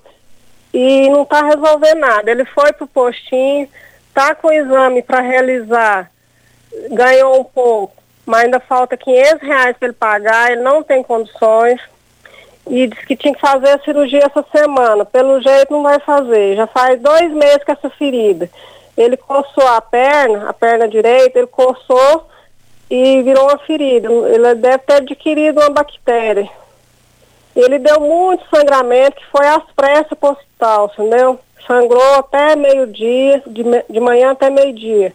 e 0.72 1.10
não 1.10 1.22
está 1.22 1.42
resolvendo 1.42 1.98
nada. 1.98 2.30
Ele 2.30 2.44
foi 2.44 2.72
para 2.72 2.84
o 2.84 2.86
postinho, 2.86 3.68
está 4.06 4.36
com 4.36 4.46
o 4.46 4.52
exame 4.52 5.02
para 5.02 5.20
realizar, 5.20 6.12
ganhou 6.92 7.40
um 7.40 7.44
pouco, 7.44 7.96
mas 8.24 8.44
ainda 8.44 8.60
falta 8.60 8.96
500 8.96 9.42
reais 9.42 9.76
para 9.76 9.88
ele 9.88 9.96
pagar, 9.96 10.52
ele 10.52 10.62
não 10.62 10.80
tem 10.80 11.02
condições. 11.02 11.80
E 12.68 12.86
disse 12.86 13.06
que 13.06 13.16
tinha 13.16 13.34
que 13.34 13.40
fazer 13.40 13.70
a 13.70 13.80
cirurgia 13.80 14.24
essa 14.24 14.44
semana. 14.50 15.04
Pelo 15.04 15.40
jeito 15.40 15.72
não 15.72 15.82
vai 15.82 15.98
fazer. 16.00 16.56
Já 16.56 16.66
faz 16.66 17.00
dois 17.00 17.32
meses 17.32 17.64
com 17.64 17.72
essa 17.72 17.90
ferida 17.90 18.48
ele 18.96 19.16
coçou 19.16 19.66
a 19.66 19.80
perna, 19.80 20.48
a 20.48 20.52
perna 20.52 20.88
direita, 20.88 21.38
ele 21.38 21.46
coçou 21.46 22.28
e 22.90 23.22
virou 23.22 23.44
uma 23.44 23.58
ferida. 23.58 24.08
Ele 24.12 24.54
deve 24.54 24.78
ter 24.78 24.94
adquirido 24.94 25.60
uma 25.60 25.70
bactéria. 25.70 26.48
Ele 27.54 27.78
deu 27.78 28.00
muito 28.00 28.44
sangramento, 28.54 29.16
que 29.16 29.26
foi 29.26 29.46
às 29.46 29.62
pressas 29.74 30.18
para 30.18 30.30
o 30.30 30.32
hospital, 30.32 30.90
entendeu? 30.92 31.40
Sangrou 31.66 32.14
até 32.14 32.56
meio-dia, 32.56 33.42
de, 33.46 33.62
de 33.88 34.00
manhã 34.00 34.32
até 34.32 34.50
meio-dia. 34.50 35.12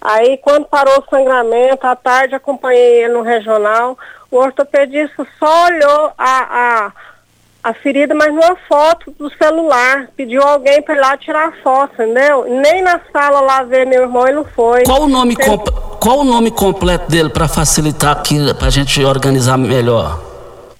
Aí, 0.00 0.36
quando 0.38 0.66
parou 0.66 0.98
o 0.98 1.10
sangramento, 1.10 1.86
à 1.86 1.96
tarde 1.96 2.34
acompanhei 2.34 3.04
ele 3.04 3.14
no 3.14 3.22
regional, 3.22 3.98
o 4.30 4.36
ortopedista 4.36 5.26
só 5.38 5.66
olhou 5.66 6.12
a, 6.16 6.86
a 6.86 6.92
a 7.62 7.74
ferida, 7.74 8.14
mas 8.14 8.32
numa 8.32 8.56
foto 8.68 9.12
do 9.18 9.30
celular. 9.36 10.08
Pediu 10.16 10.42
alguém 10.42 10.80
para 10.80 10.94
ir 10.94 11.00
lá 11.00 11.16
tirar 11.16 11.48
a 11.48 11.52
foto, 11.62 11.92
entendeu? 11.94 12.46
Nem 12.48 12.82
na 12.82 13.00
sala 13.12 13.40
lá 13.40 13.62
ver 13.62 13.86
meu 13.86 14.02
irmão 14.02 14.26
ele 14.26 14.36
não 14.36 14.44
foi. 14.44 14.84
Qual 14.84 15.02
o 15.02 15.08
nome, 15.08 15.36
comp... 15.36 15.68
Qual 16.00 16.20
o 16.20 16.24
nome 16.24 16.50
completo 16.50 17.10
dele 17.10 17.28
para 17.28 17.48
facilitar 17.48 18.12
aqui, 18.12 18.38
para 18.54 18.68
a 18.68 18.70
gente 18.70 19.02
organizar 19.04 19.58
melhor? 19.58 20.20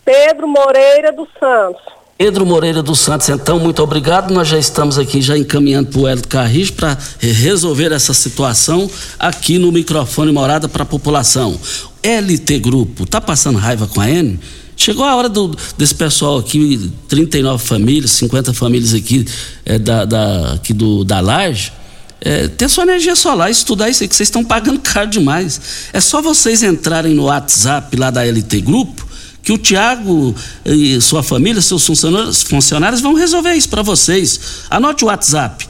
Pedro 0.04 0.48
Moreira 0.48 1.12
dos 1.12 1.28
Santos. 1.38 1.82
Pedro 2.16 2.44
Moreira 2.44 2.82
dos 2.82 2.98
Santos, 2.98 3.28
então, 3.28 3.60
muito 3.60 3.80
obrigado. 3.80 4.32
Nós 4.32 4.48
já 4.48 4.58
estamos 4.58 4.98
aqui 4.98 5.22
já 5.22 5.38
encaminhando 5.38 5.90
para 5.90 6.00
o 6.00 6.08
Hélio 6.08 6.26
Carris 6.26 6.68
para 6.68 6.98
resolver 7.20 7.92
essa 7.92 8.12
situação 8.12 8.90
aqui 9.18 9.56
no 9.56 9.70
microfone 9.70 10.32
morada 10.32 10.68
para 10.68 10.82
a 10.82 10.86
população. 10.86 11.56
LT 12.02 12.58
Grupo, 12.60 13.06
tá 13.06 13.20
passando 13.20 13.58
raiva 13.58 13.86
com 13.86 14.00
a 14.00 14.10
N? 14.10 14.38
Chegou 14.76 15.04
a 15.04 15.16
hora 15.16 15.28
do, 15.28 15.56
desse 15.76 15.94
pessoal 15.94 16.38
aqui, 16.38 16.90
39 17.08 17.64
famílias, 17.64 18.12
50 18.12 18.54
famílias 18.54 18.94
aqui 18.94 19.26
é, 19.64 19.78
da, 19.78 20.04
da, 20.04 20.52
aqui 20.52 20.72
do, 20.72 21.04
da 21.04 21.18
Laje, 21.18 21.72
é, 22.20 22.46
ter 22.46 22.68
sua 22.68 22.84
energia 22.84 23.16
solar, 23.16 23.50
estudar 23.50 23.88
isso 23.88 24.02
aí, 24.02 24.08
que 24.08 24.14
vocês 24.14 24.28
estão 24.28 24.44
pagando 24.44 24.78
caro 24.80 25.10
demais. 25.10 25.60
É 25.92 26.00
só 26.00 26.22
vocês 26.22 26.62
entrarem 26.62 27.14
no 27.14 27.24
WhatsApp 27.24 27.96
lá 27.96 28.10
da 28.10 28.22
LT 28.24 28.60
Grupo, 28.60 29.06
que 29.42 29.52
o 29.52 29.58
Tiago 29.58 30.34
e 30.64 31.00
sua 31.00 31.22
família, 31.22 31.60
seus 31.62 31.84
funcionários, 31.84 32.42
funcionários 32.42 33.00
vão 33.00 33.14
resolver 33.14 33.54
isso 33.54 33.68
para 33.68 33.82
vocês. 33.82 34.38
Anote 34.70 35.04
o 35.04 35.08
WhatsApp. 35.08 35.66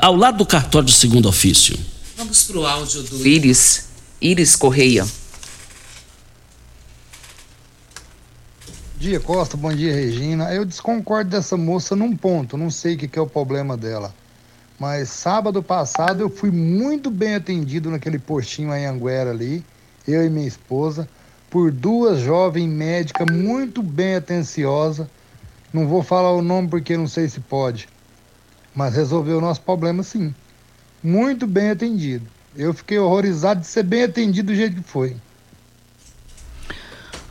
ao 0.01 0.17
lado 0.17 0.39
do 0.39 0.47
cartório 0.47 0.87
de 0.87 0.95
segundo 0.95 1.29
ofício. 1.29 1.79
Vamos 2.17 2.45
para 2.45 2.59
o 2.59 2.67
áudio 2.67 3.03
do 3.03 3.27
Iris, 3.27 3.91
Iris 4.21 4.57
Correia. 4.57 5.05
dia, 9.01 9.19
Costa. 9.19 9.57
Bom 9.57 9.73
dia, 9.73 9.95
Regina. 9.95 10.53
Eu 10.53 10.63
desconcordo 10.63 11.31
dessa 11.31 11.57
moça 11.57 11.97
num 11.97 12.15
ponto, 12.15 12.59
não 12.59 12.71
sei 12.71 12.95
o 12.95 12.99
que, 12.99 13.09
que 13.09 13.19
é 13.19 13.23
o 13.23 13.27
problema 13.27 13.75
dela. 13.75 14.15
Mas 14.79 15.09
sábado 15.09 15.63
passado 15.63 16.21
eu 16.21 16.29
fui 16.29 16.51
muito 16.51 17.11
bem 17.11 17.35
atendido 17.35 17.91
naquele 17.91 18.19
postinho 18.19 18.75
em 18.75 18.85
Anguera 18.85 19.31
ali, 19.31 19.65
eu 20.07 20.25
e 20.25 20.31
minha 20.31 20.47
esposa, 20.47 21.09
por 21.49 21.71
duas 21.71 22.21
jovens 22.21 22.69
médicas 22.69 23.27
muito 23.31 23.83
bem 23.83 24.17
atenciosas. 24.17 25.07
Não 25.73 25.87
vou 25.87 26.03
falar 26.03 26.33
o 26.33 26.43
nome 26.43 26.69
porque 26.69 26.97
não 26.97 27.07
sei 27.07 27.29
se 27.29 27.41
pode, 27.41 27.89
mas 28.75 28.95
resolveu 28.95 29.39
o 29.39 29.41
nosso 29.41 29.61
problema 29.61 30.03
sim. 30.03 30.35
Muito 31.03 31.47
bem 31.47 31.71
atendido. 31.71 32.27
Eu 32.57 32.75
fiquei 32.75 32.99
horrorizado 32.99 33.61
de 33.61 33.67
ser 33.67 33.85
bem 33.85 34.05
atendido 34.05 34.53
do 34.53 34.57
jeito 34.57 34.77
que 34.83 34.89
foi 34.89 35.17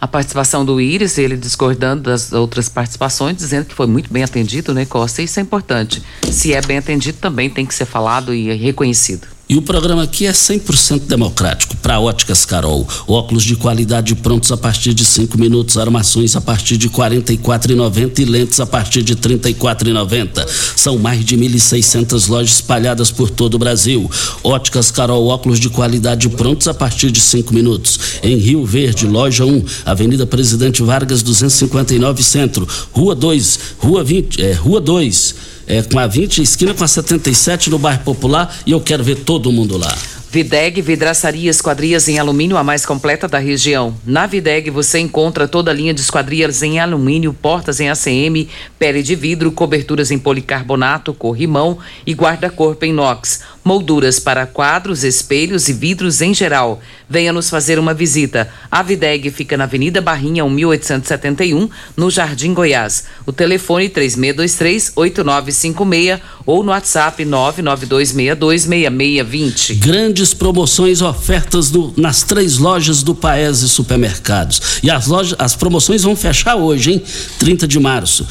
a 0.01 0.07
participação 0.07 0.63
do 0.63 0.79
Íris, 0.79 1.17
ele 1.17 1.35
discordando 1.35 2.03
das 2.03 2.31
outras 2.31 2.69
participações, 2.69 3.35
dizendo 3.35 3.65
que 3.65 3.75
foi 3.75 3.85
muito 3.85 4.11
bem 4.11 4.23
atendido, 4.23 4.73
né, 4.73 4.85
Costa? 4.85 5.21
Isso 5.21 5.39
é 5.39 5.43
importante. 5.43 6.01
Se 6.31 6.53
é 6.53 6.61
bem 6.61 6.77
atendido, 6.77 7.17
também 7.17 7.49
tem 7.49 7.65
que 7.65 7.75
ser 7.75 7.85
falado 7.85 8.33
e 8.33 8.53
reconhecido. 8.53 9.27
E 9.51 9.57
o 9.57 9.63
programa 9.63 10.03
aqui 10.03 10.27
é 10.27 10.31
100% 10.31 11.07
democrático. 11.07 11.75
Para 11.77 11.99
Óticas 11.99 12.45
Carol, 12.45 12.87
óculos 13.07 13.43
de 13.43 13.55
qualidade 13.55 14.13
prontos 14.13 14.51
a 14.51 14.57
partir 14.57 14.93
de 14.93 15.03
5 15.03 15.39
minutos, 15.39 15.75
armações 15.75 16.35
a 16.35 16.41
partir 16.41 16.77
de 16.77 16.85
R$ 16.85 16.93
44,90 16.93 18.19
e 18.19 18.25
lentes 18.25 18.59
a 18.59 18.67
partir 18.67 19.01
de 19.01 19.13
R$ 19.13 19.19
34,90. 19.19 20.47
São 20.75 20.99
mais 20.99 21.25
de 21.25 21.35
1.600 21.35 22.29
lojas 22.29 22.51
espalhadas 22.57 23.09
por 23.09 23.31
todo 23.31 23.55
o 23.55 23.57
Brasil. 23.57 24.07
Óticas 24.43 24.91
Carol, 24.91 25.25
óculos 25.25 25.59
de 25.59 25.69
qualidade 25.69 26.29
prontos 26.29 26.67
a 26.67 26.73
partir 26.75 27.09
de 27.09 27.19
5 27.19 27.51
minutos. 27.51 27.99
Em 28.21 28.37
Rio 28.37 28.63
Verde, 28.63 29.07
loja 29.07 29.45
1, 29.45 29.65
Avenida 29.83 30.27
Presidente 30.27 30.83
Vargas 30.83 31.23
259 31.23 32.21
Centro, 32.21 32.67
Rua 32.91 33.15
2, 33.15 33.59
Rua 33.79 34.03
20, 34.03 34.43
é, 34.43 34.53
Rua 34.53 34.79
2 34.79 35.49
é, 35.69 35.83
com 35.83 35.99
a 35.99 36.07
20, 36.07 36.41
esquina 36.41 36.73
com 36.73 36.83
a 36.83 36.87
77 36.87 37.69
no 37.69 37.77
bairro 37.77 38.03
Popular 38.03 38.57
e 38.65 38.71
eu 38.71 38.81
quero 38.81 39.03
ver 39.03 39.17
todo 39.17 39.51
mundo 39.51 39.77
lá. 39.77 39.95
Videg 40.31 40.79
Vidraçaria 40.81 41.49
Esquadrias 41.49 42.07
em 42.07 42.19
Alumínio, 42.19 42.57
a 42.57 42.63
mais 42.63 42.85
completa 42.85 43.27
da 43.27 43.39
região. 43.39 43.95
Na 44.05 44.27
Videg 44.27 44.69
você 44.69 44.99
encontra 44.99 45.47
toda 45.47 45.71
a 45.71 45.73
linha 45.73 45.93
de 45.93 46.01
esquadrias 46.01 46.61
em 46.61 46.79
alumínio, 46.79 47.33
portas 47.33 47.79
em 47.79 47.89
ACM, 47.89 48.47
pele 48.77 49.01
de 49.01 49.15
vidro, 49.15 49.51
coberturas 49.51 50.11
em 50.11 50.19
policarbonato, 50.19 51.15
corrimão 51.15 51.79
e 52.05 52.13
guarda-corpo 52.13 52.85
em 52.85 52.89
inox 52.89 53.41
molduras 53.69 54.19
para 54.19 54.47
quadros, 54.47 55.03
espelhos 55.03 55.69
e 55.69 55.73
vidros 55.73 56.21
em 56.21 56.33
geral. 56.33 56.81
Venha 57.07 57.31
nos 57.31 57.51
fazer 57.51 57.77
uma 57.77 57.93
visita. 57.93 58.49
A 58.71 58.81
Videg 58.81 59.29
fica 59.29 59.55
na 59.55 59.65
Avenida 59.65 60.01
Barrinha, 60.01 60.43
1871, 60.43 61.69
no 61.95 62.09
Jardim 62.09 62.51
Goiás. 62.51 63.03
O 63.27 63.31
telefone 63.31 63.87
3623-8956 63.89 66.19
ou 66.47 66.63
no 66.63 66.71
WhatsApp 66.71 67.23
992626620. 67.23 69.77
Grandes 69.77 70.33
promoções, 70.33 71.03
ofertas 71.03 71.69
do, 71.69 71.93
nas 71.95 72.23
três 72.23 72.57
lojas 72.57 73.03
do 73.03 73.13
Paese 73.13 73.69
Supermercados. 73.69 74.79
E 74.81 74.89
as, 74.89 75.05
lojas, 75.05 75.35
as 75.37 75.55
promoções 75.55 76.01
vão 76.01 76.15
fechar 76.15 76.55
hoje, 76.55 76.93
hein? 76.93 77.03
30 77.37 77.67
de 77.67 77.79
março. 77.79 78.25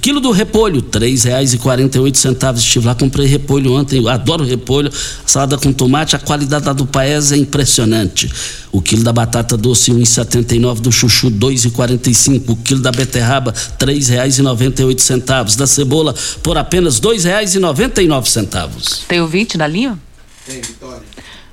Quilo 0.00 0.20
do 0.20 0.32
repolho, 0.32 0.82
três 0.82 1.22
reais 1.22 1.52
e 1.52 1.58
quarenta 1.58 1.96
e 1.96 2.00
oito 2.00 2.18
centavos. 2.18 2.62
Estive 2.62 2.86
lá, 2.86 2.94
comprei 2.94 3.26
repolho 3.26 3.74
ontem, 3.74 3.98
eu 3.98 4.08
adoro 4.08 4.44
repolho. 4.44 4.90
Salada 5.24 5.56
com 5.56 5.72
tomate, 5.72 6.16
a 6.16 6.18
qualidade 6.18 6.64
da 6.64 6.72
do 6.72 6.86
Paes 6.86 7.30
é 7.30 7.36
impressionante. 7.36 8.28
O 8.72 8.82
quilo 8.82 9.04
da 9.04 9.12
batata 9.12 9.56
doce, 9.56 10.04
setenta 10.06 10.54
e 10.54 10.58
nove, 10.58 10.80
do 10.80 10.90
chuchu, 10.90 11.30
dois 11.30 11.64
e 11.64 11.70
quarenta 11.70 12.10
e 12.10 12.14
cinco. 12.14 12.52
O 12.52 12.56
quilo 12.56 12.80
da 12.80 12.90
beterraba, 12.90 13.52
três 13.78 14.08
reais 14.08 14.38
e 14.38 14.42
noventa 14.42 14.82
e 14.82 14.84
oito 14.84 15.02
centavos. 15.02 15.54
Da 15.54 15.66
cebola, 15.66 16.14
por 16.42 16.58
apenas 16.58 16.98
dois 16.98 17.24
reais 17.24 17.54
e 17.54 17.60
noventa 17.60 18.02
e 18.02 18.08
nove 18.08 18.28
centavos. 18.28 19.04
Tem 19.06 19.20
ouvinte 19.20 19.56
na 19.56 19.66
linha? 19.66 19.98
Tem, 20.44 20.60
Vitória. 20.60 21.02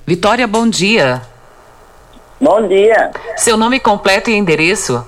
Vitória, 0.07 0.47
bom 0.47 0.67
dia. 0.67 1.21
Bom 2.41 2.67
dia. 2.67 3.11
Seu 3.37 3.57
nome 3.57 3.79
completo 3.79 4.29
e 4.29 4.33
endereço? 4.33 5.03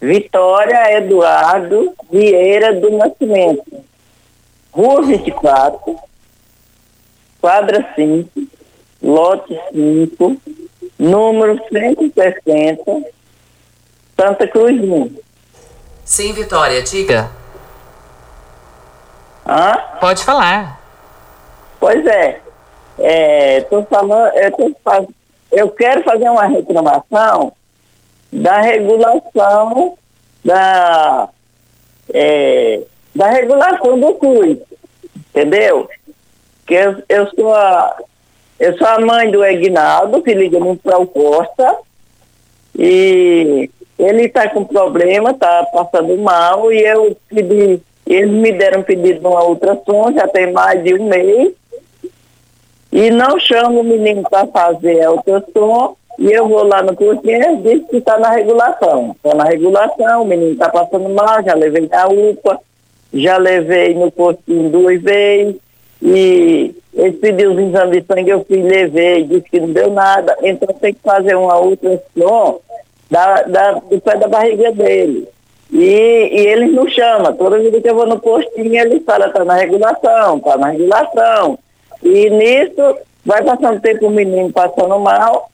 Vitória 0.00 0.96
Eduardo 0.96 1.92
Vieira 2.10 2.72
do 2.72 2.96
Nascimento, 2.96 3.84
Rua 4.70 5.02
24, 5.02 5.98
quadra 7.40 7.92
5, 7.96 8.30
lote 9.02 9.58
5, 9.72 10.36
número 10.96 11.60
160, 11.68 13.10
Santa 14.16 14.46
Cruz 14.46 14.80
1. 14.80 15.16
Sim, 16.04 16.32
Vitória, 16.32 16.80
diga. 16.82 17.30
Hã? 19.44 19.72
Pode 19.98 20.24
falar. 20.24 20.80
Pois 21.80 22.06
é. 22.06 22.40
é 23.00 23.60
tô 23.62 23.82
falando, 23.82 24.32
eu, 24.36 24.52
tô, 24.52 24.74
eu 25.50 25.70
quero 25.70 26.04
fazer 26.04 26.30
uma 26.30 26.46
reclamação 26.46 27.52
da 28.32 28.60
regulação 28.60 29.96
da, 30.44 31.28
é, 32.12 32.82
da 33.14 33.28
regulação 33.28 33.98
do 33.98 34.14
CUI, 34.14 34.62
entendeu? 35.30 35.88
Que 36.66 36.74
eu, 36.74 37.02
eu, 37.08 37.26
sou 37.30 37.54
a, 37.54 37.96
eu 38.58 38.76
sou 38.76 38.86
a 38.86 39.00
mãe 39.00 39.30
do 39.30 39.44
Egnaldo, 39.44 40.22
que 40.22 40.34
liga 40.34 40.58
muito 40.58 40.82
para 40.82 40.98
o 40.98 41.06
Costa, 41.06 41.76
e 42.78 43.70
ele 43.98 44.26
está 44.26 44.48
com 44.48 44.64
problema, 44.64 45.30
está 45.30 45.64
passando 45.64 46.16
mal, 46.18 46.72
e 46.72 46.80
eu 46.80 47.16
pedi, 47.28 47.80
eles 48.06 48.30
me 48.30 48.52
deram 48.52 48.82
pedido 48.82 49.28
uma 49.28 49.44
ultrassom, 49.44 50.12
já 50.12 50.28
tem 50.28 50.52
mais 50.52 50.82
de 50.84 50.94
um 50.94 51.08
mês, 51.08 51.52
e 52.92 53.10
não 53.10 53.38
chamo 53.38 53.80
o 53.80 53.84
menino 53.84 54.22
para 54.22 54.46
fazer 54.46 55.02
a 55.02 55.10
ultrassom, 55.10 55.96
e 56.18 56.32
eu 56.32 56.48
vou 56.48 56.64
lá 56.64 56.82
no 56.82 56.96
cursinho, 56.96 57.62
diz 57.62 57.86
que 57.88 57.98
está 57.98 58.18
na 58.18 58.30
regulação. 58.30 59.14
Está 59.16 59.36
na 59.36 59.44
regulação, 59.44 60.22
o 60.22 60.26
menino 60.26 60.50
está 60.50 60.68
passando 60.68 61.08
mal, 61.10 61.44
já 61.44 61.54
levei 61.54 61.88
na 61.88 62.08
UPA, 62.08 62.58
já 63.14 63.38
levei 63.38 63.94
no 63.94 64.10
postinho 64.10 64.68
duas 64.68 65.00
vezes. 65.00 65.54
E 66.02 66.74
ele 66.92 67.12
pediu 67.12 67.52
os 67.52 67.58
exames 67.58 68.02
de 68.02 68.06
sangue, 68.06 68.30
eu 68.30 68.44
fui, 68.44 68.60
levei, 68.60 69.22
disse 69.24 69.48
que 69.48 69.60
não 69.60 69.70
deu 69.70 69.92
nada. 69.92 70.36
Então 70.42 70.74
tem 70.80 70.92
que 70.92 71.00
fazer 71.00 71.36
uma 71.36 71.60
ultrassom 71.60 72.60
da, 73.08 73.42
da, 73.42 73.72
do 73.74 74.00
pé 74.00 74.16
da 74.16 74.26
barriga 74.26 74.72
dele. 74.72 75.28
E, 75.70 75.78
e 75.78 76.46
eles 76.48 76.72
não 76.72 76.88
chamam. 76.88 77.32
Toda 77.34 77.60
vez 77.60 77.80
que 77.80 77.88
eu 77.88 77.94
vou 77.94 78.06
no 78.06 78.18
postinho, 78.18 78.74
eles 78.74 79.04
falam, 79.04 79.28
está 79.28 79.44
na 79.44 79.54
regulação, 79.54 80.38
está 80.38 80.56
na 80.56 80.70
regulação. 80.70 81.58
E 82.02 82.28
nisso, 82.28 82.98
vai 83.24 83.44
passando 83.44 83.80
tempo 83.80 84.06
o 84.06 84.10
menino 84.10 84.52
passando 84.52 84.98
mal, 84.98 85.48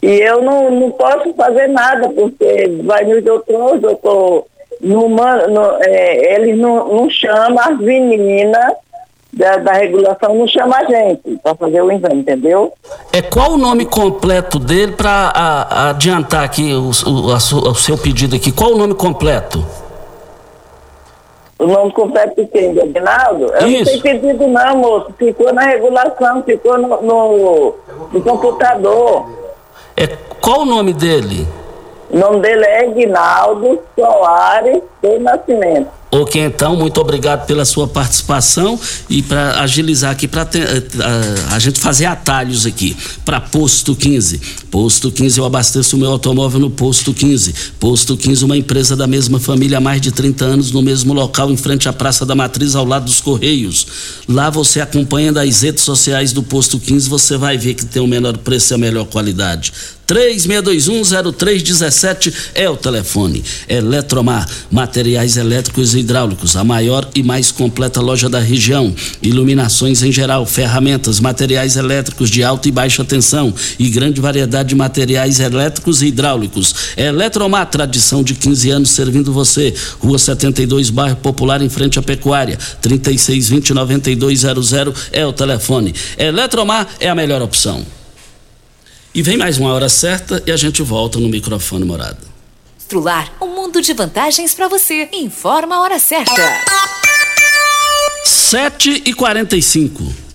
e 0.00 0.20
eu 0.20 0.42
não, 0.42 0.70
não 0.70 0.90
posso 0.92 1.34
fazer 1.34 1.66
nada, 1.68 2.08
porque 2.08 2.80
vai 2.84 3.04
no 3.04 3.20
doutor, 3.20 3.78
doutor, 3.78 4.46
não, 4.80 5.08
não, 5.08 5.78
é, 5.82 6.34
eles 6.34 6.56
não, 6.56 6.86
não 6.86 7.10
chamam 7.10 7.58
as 7.58 7.78
meninas 7.78 8.74
da, 9.32 9.56
da, 9.56 9.72
regulação, 9.72 10.34
não 10.34 10.46
chama 10.46 10.76
a 10.76 10.84
gente 10.84 11.36
para 11.42 11.54
fazer 11.54 11.82
o 11.82 11.90
exame, 11.90 12.20
entendeu? 12.20 12.72
É 13.12 13.20
qual 13.20 13.52
o 13.52 13.58
nome 13.58 13.84
completo 13.86 14.58
dele 14.58 14.92
para 14.92 15.32
adiantar 15.90 16.44
aqui 16.44 16.72
o, 16.72 16.90
o, 16.90 17.32
a, 17.32 17.36
o 17.36 17.74
seu 17.74 17.98
pedido 17.98 18.36
aqui? 18.36 18.52
Qual 18.52 18.72
o 18.72 18.78
nome 18.78 18.94
completo? 18.94 19.64
O 21.58 21.66
nome 21.66 21.90
completo 21.92 22.40
de 22.40 22.46
quem? 22.46 22.72
De 22.72 22.80
Aguinaldo? 22.80 23.46
Eu 23.46 23.66
Isso. 23.66 23.92
não 23.92 24.00
tenho 24.00 24.20
pedido 24.20 24.46
não, 24.46 24.76
moço. 24.76 25.12
Ficou 25.18 25.52
na 25.52 25.62
regulação, 25.62 26.42
ficou 26.44 26.78
no, 26.78 27.02
no, 27.02 27.74
no 28.12 28.22
computador. 28.22 29.47
É, 30.00 30.06
qual 30.40 30.60
o 30.60 30.64
nome 30.64 30.92
dele? 30.92 31.44
O 32.08 32.16
nome 32.16 32.40
dele 32.40 32.64
é 32.64 32.88
Ignaldo 32.88 33.80
Soares 33.98 34.80
do 35.02 35.18
Nascimento. 35.18 35.97
Ok, 36.10 36.42
então, 36.42 36.74
muito 36.74 36.98
obrigado 37.02 37.46
pela 37.46 37.66
sua 37.66 37.86
participação 37.86 38.80
e 39.10 39.20
para 39.20 39.60
agilizar 39.60 40.10
aqui, 40.10 40.26
para 40.26 40.42
a, 40.42 40.46
eh, 40.46 40.82
a, 41.50 41.58
gente 41.58 41.78
fazer 41.78 42.06
atalhos 42.06 42.64
aqui. 42.64 42.96
Para 43.26 43.38
Posto 43.42 43.94
15. 43.94 44.40
Posto 44.70 45.12
15, 45.12 45.38
eu 45.38 45.44
abasteço 45.44 45.96
o 45.96 45.98
meu 45.98 46.10
automóvel 46.10 46.60
no 46.60 46.70
Posto 46.70 47.12
15. 47.12 47.54
Posto 47.78 48.16
15, 48.16 48.42
uma 48.42 48.56
empresa 48.56 48.96
da 48.96 49.06
mesma 49.06 49.38
família 49.38 49.76
há 49.76 49.80
mais 49.82 50.00
de 50.00 50.10
30 50.10 50.46
anos, 50.46 50.72
no 50.72 50.80
mesmo 50.80 51.12
local, 51.12 51.50
em 51.50 51.58
frente 51.58 51.90
à 51.90 51.92
Praça 51.92 52.24
da 52.24 52.34
Matriz, 52.34 52.74
ao 52.74 52.86
lado 52.86 53.04
dos 53.04 53.20
Correios. 53.20 53.86
Lá 54.26 54.48
você 54.48 54.80
acompanha 54.80 55.30
das 55.30 55.60
redes 55.60 55.84
sociais 55.84 56.32
do 56.32 56.42
Posto 56.42 56.78
15, 56.78 57.06
você 57.06 57.36
vai 57.36 57.58
ver 57.58 57.74
que 57.74 57.84
tem 57.84 58.00
o 58.00 58.06
menor 58.06 58.38
preço 58.38 58.72
e 58.72 58.74
a 58.74 58.78
melhor 58.78 59.04
qualidade. 59.04 59.74
36210317 60.08 62.34
é 62.54 62.70
o 62.70 62.76
telefone. 62.76 63.44
Eletromar, 63.68 64.48
materiais 64.70 65.36
elétricos 65.36 65.94
e 65.94 65.98
hidráulicos, 65.98 66.56
a 66.56 66.64
maior 66.64 67.06
e 67.14 67.22
mais 67.22 67.52
completa 67.52 68.00
loja 68.00 68.26
da 68.28 68.40
região. 68.40 68.92
Iluminações 69.22 70.02
em 70.02 70.10
geral, 70.10 70.44
ferramentas, 70.46 71.20
materiais 71.20 71.76
elétricos 71.76 72.30
de 72.30 72.42
alta 72.42 72.66
e 72.68 72.72
baixa 72.72 73.04
tensão 73.04 73.52
e 73.78 73.90
grande 73.90 74.18
variedade 74.18 74.70
de 74.70 74.74
materiais 74.74 75.40
elétricos 75.40 76.00
e 76.00 76.06
hidráulicos. 76.06 76.74
Eletromar, 76.96 77.66
tradição 77.66 78.22
de 78.22 78.32
15 78.34 78.70
anos 78.70 78.88
servindo 78.90 79.30
você. 79.30 79.74
Rua 79.98 80.18
72, 80.18 80.88
bairro 80.88 81.16
Popular, 81.16 81.60
em 81.60 81.68
frente 81.68 81.98
à 81.98 82.02
Pecuária. 82.02 82.56
36209200 82.82 84.94
é 85.12 85.26
o 85.26 85.34
telefone. 85.34 85.94
Eletromar 86.16 86.88
é 86.98 87.10
a 87.10 87.14
melhor 87.14 87.42
opção. 87.42 87.97
E 89.14 89.22
vem 89.22 89.36
mais 89.36 89.58
uma 89.58 89.72
hora 89.72 89.88
certa 89.88 90.42
e 90.46 90.52
a 90.52 90.56
gente 90.56 90.82
volta 90.82 91.18
no 91.18 91.28
microfone 91.28 91.84
morado. 91.84 92.26
Strular, 92.78 93.32
um 93.40 93.48
mundo 93.48 93.80
de 93.80 93.92
vantagens 93.92 94.54
para 94.54 94.68
você. 94.68 95.08
Informa 95.12 95.76
a 95.76 95.80
hora 95.80 95.98
certa. 95.98 96.32
7 98.24 99.02
e 99.06 99.14
45 99.14 100.27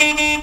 Thank 0.00 0.20
you. 0.38 0.39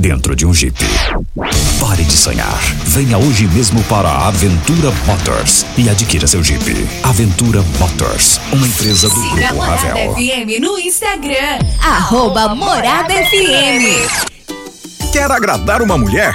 dentro 0.00 0.34
de 0.34 0.46
um 0.46 0.54
Jeep. 0.54 0.76
Pare 1.78 2.02
de 2.02 2.12
sonhar. 2.12 2.58
Venha 2.86 3.18
hoje 3.18 3.46
mesmo 3.48 3.82
para 3.84 4.08
a 4.08 4.28
Aventura 4.28 4.90
Motors 5.06 5.66
e 5.76 5.88
adquira 5.90 6.26
seu 6.26 6.42
Jeep. 6.42 6.88
Aventura 7.02 7.62
Motors, 7.78 8.40
uma 8.50 8.66
empresa 8.66 9.08
do 9.08 9.14
Siga 9.14 9.36
Grupo 9.36 9.54
Morada 9.56 9.88
Ravel. 9.88 10.14
FM 10.14 10.60
no 10.60 10.78
Instagram. 10.78 11.58
Arroba 11.82 12.54
Morada 12.54 13.12
FM. 13.12 14.30
Quer 15.12 15.30
agradar 15.30 15.82
uma 15.82 15.98
mulher? 15.98 16.34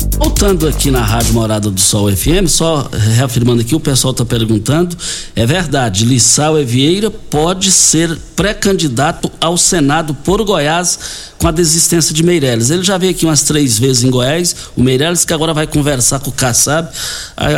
Voltando 0.17 0.67
aqui 0.67 0.91
na 0.91 1.01
Rádio 1.03 1.33
Morada 1.33 1.69
do 1.71 1.79
Sol 1.81 2.11
FM, 2.15 2.47
só 2.47 2.87
reafirmando 3.15 3.61
aqui, 3.61 3.73
o 3.73 3.79
pessoal 3.79 4.11
está 4.11 4.23
perguntando. 4.23 4.95
É 5.35 5.45
verdade, 5.47 6.05
Lissau 6.05 6.59
Evieira 6.59 7.09
pode 7.09 7.71
ser 7.71 8.15
pré-candidato 8.35 9.31
ao 9.39 9.57
Senado 9.57 10.13
por 10.13 10.43
Goiás 10.43 10.99
com 11.39 11.47
a 11.47 11.51
desistência 11.51 12.13
de 12.13 12.21
Meirelles. 12.21 12.69
Ele 12.69 12.83
já 12.83 12.99
veio 12.99 13.11
aqui 13.13 13.25
umas 13.25 13.41
três 13.41 13.79
vezes 13.79 14.03
em 14.03 14.11
Goiás, 14.11 14.55
o 14.75 14.83
Meirelles 14.83 15.25
que 15.25 15.33
agora 15.33 15.55
vai 15.55 15.65
conversar 15.65 16.19
com 16.19 16.29
o 16.29 16.33
Kassab. 16.33 16.87
Ah, 17.35 17.49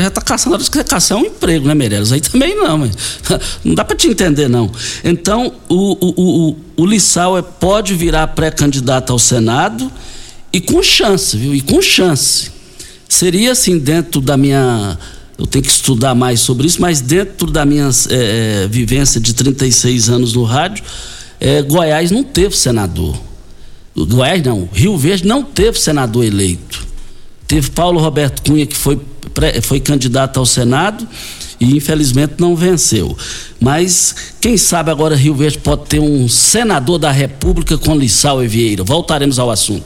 Já 0.00 0.08
está 0.08 0.20
caçando, 0.20 0.58
que 0.58 0.82
caçar 0.82 1.16
um 1.16 1.26
emprego, 1.26 1.68
né, 1.68 1.74
Meirelles? 1.74 2.10
Aí 2.10 2.20
também 2.20 2.56
não, 2.56 2.78
mas 2.78 2.90
não 3.62 3.74
dá 3.74 3.84
para 3.84 3.96
te 3.96 4.08
entender, 4.08 4.48
não. 4.48 4.68
Então, 5.04 5.52
o, 5.68 5.92
o, 6.00 6.48
o, 6.48 6.56
o 6.76 6.86
Lissau 6.86 7.38
é- 7.38 7.42
pode 7.42 7.94
virar 7.94 8.26
pré-candidato 8.28 9.12
ao 9.12 9.18
Senado 9.18 9.90
e 10.52 10.60
com 10.60 10.82
chance, 10.82 11.36
viu? 11.36 11.54
E 11.54 11.60
com 11.60 11.80
chance. 11.80 12.50
Seria 13.08 13.52
assim, 13.52 13.78
dentro 13.78 14.20
da 14.20 14.36
minha. 14.36 14.98
Eu 15.38 15.46
tenho 15.46 15.64
que 15.64 15.70
estudar 15.70 16.14
mais 16.14 16.40
sobre 16.40 16.66
isso, 16.66 16.80
mas 16.80 17.00
dentro 17.00 17.50
da 17.50 17.64
minha 17.64 17.88
é, 18.10 18.68
vivência 18.68 19.20
de 19.20 19.32
36 19.32 20.10
anos 20.10 20.34
no 20.34 20.44
rádio, 20.44 20.84
é, 21.40 21.62
Goiás 21.62 22.10
não 22.10 22.22
teve 22.22 22.56
senador. 22.56 23.18
Goiás 23.96 24.42
não, 24.42 24.68
Rio 24.72 24.96
Verde 24.98 25.26
não 25.26 25.42
teve 25.42 25.80
senador 25.80 26.24
eleito. 26.24 26.86
Teve 27.48 27.70
Paulo 27.70 27.98
Roberto 27.98 28.42
Cunha, 28.42 28.66
que 28.66 28.76
foi, 28.76 29.00
foi 29.62 29.80
candidato 29.80 30.38
ao 30.38 30.46
Senado 30.46 31.08
e 31.58 31.76
infelizmente 31.76 32.34
não 32.38 32.54
venceu. 32.54 33.16
Mas 33.60 34.14
quem 34.40 34.56
sabe 34.56 34.90
agora 34.90 35.16
Rio 35.16 35.34
Verde 35.34 35.58
pode 35.58 35.86
ter 35.86 36.00
um 36.00 36.28
senador 36.28 36.98
da 36.98 37.10
República 37.10 37.76
com 37.76 37.94
Lissau 37.96 38.42
e 38.42 38.46
Vieira. 38.46 38.84
Voltaremos 38.84 39.38
ao 39.38 39.50
assunto. 39.50 39.84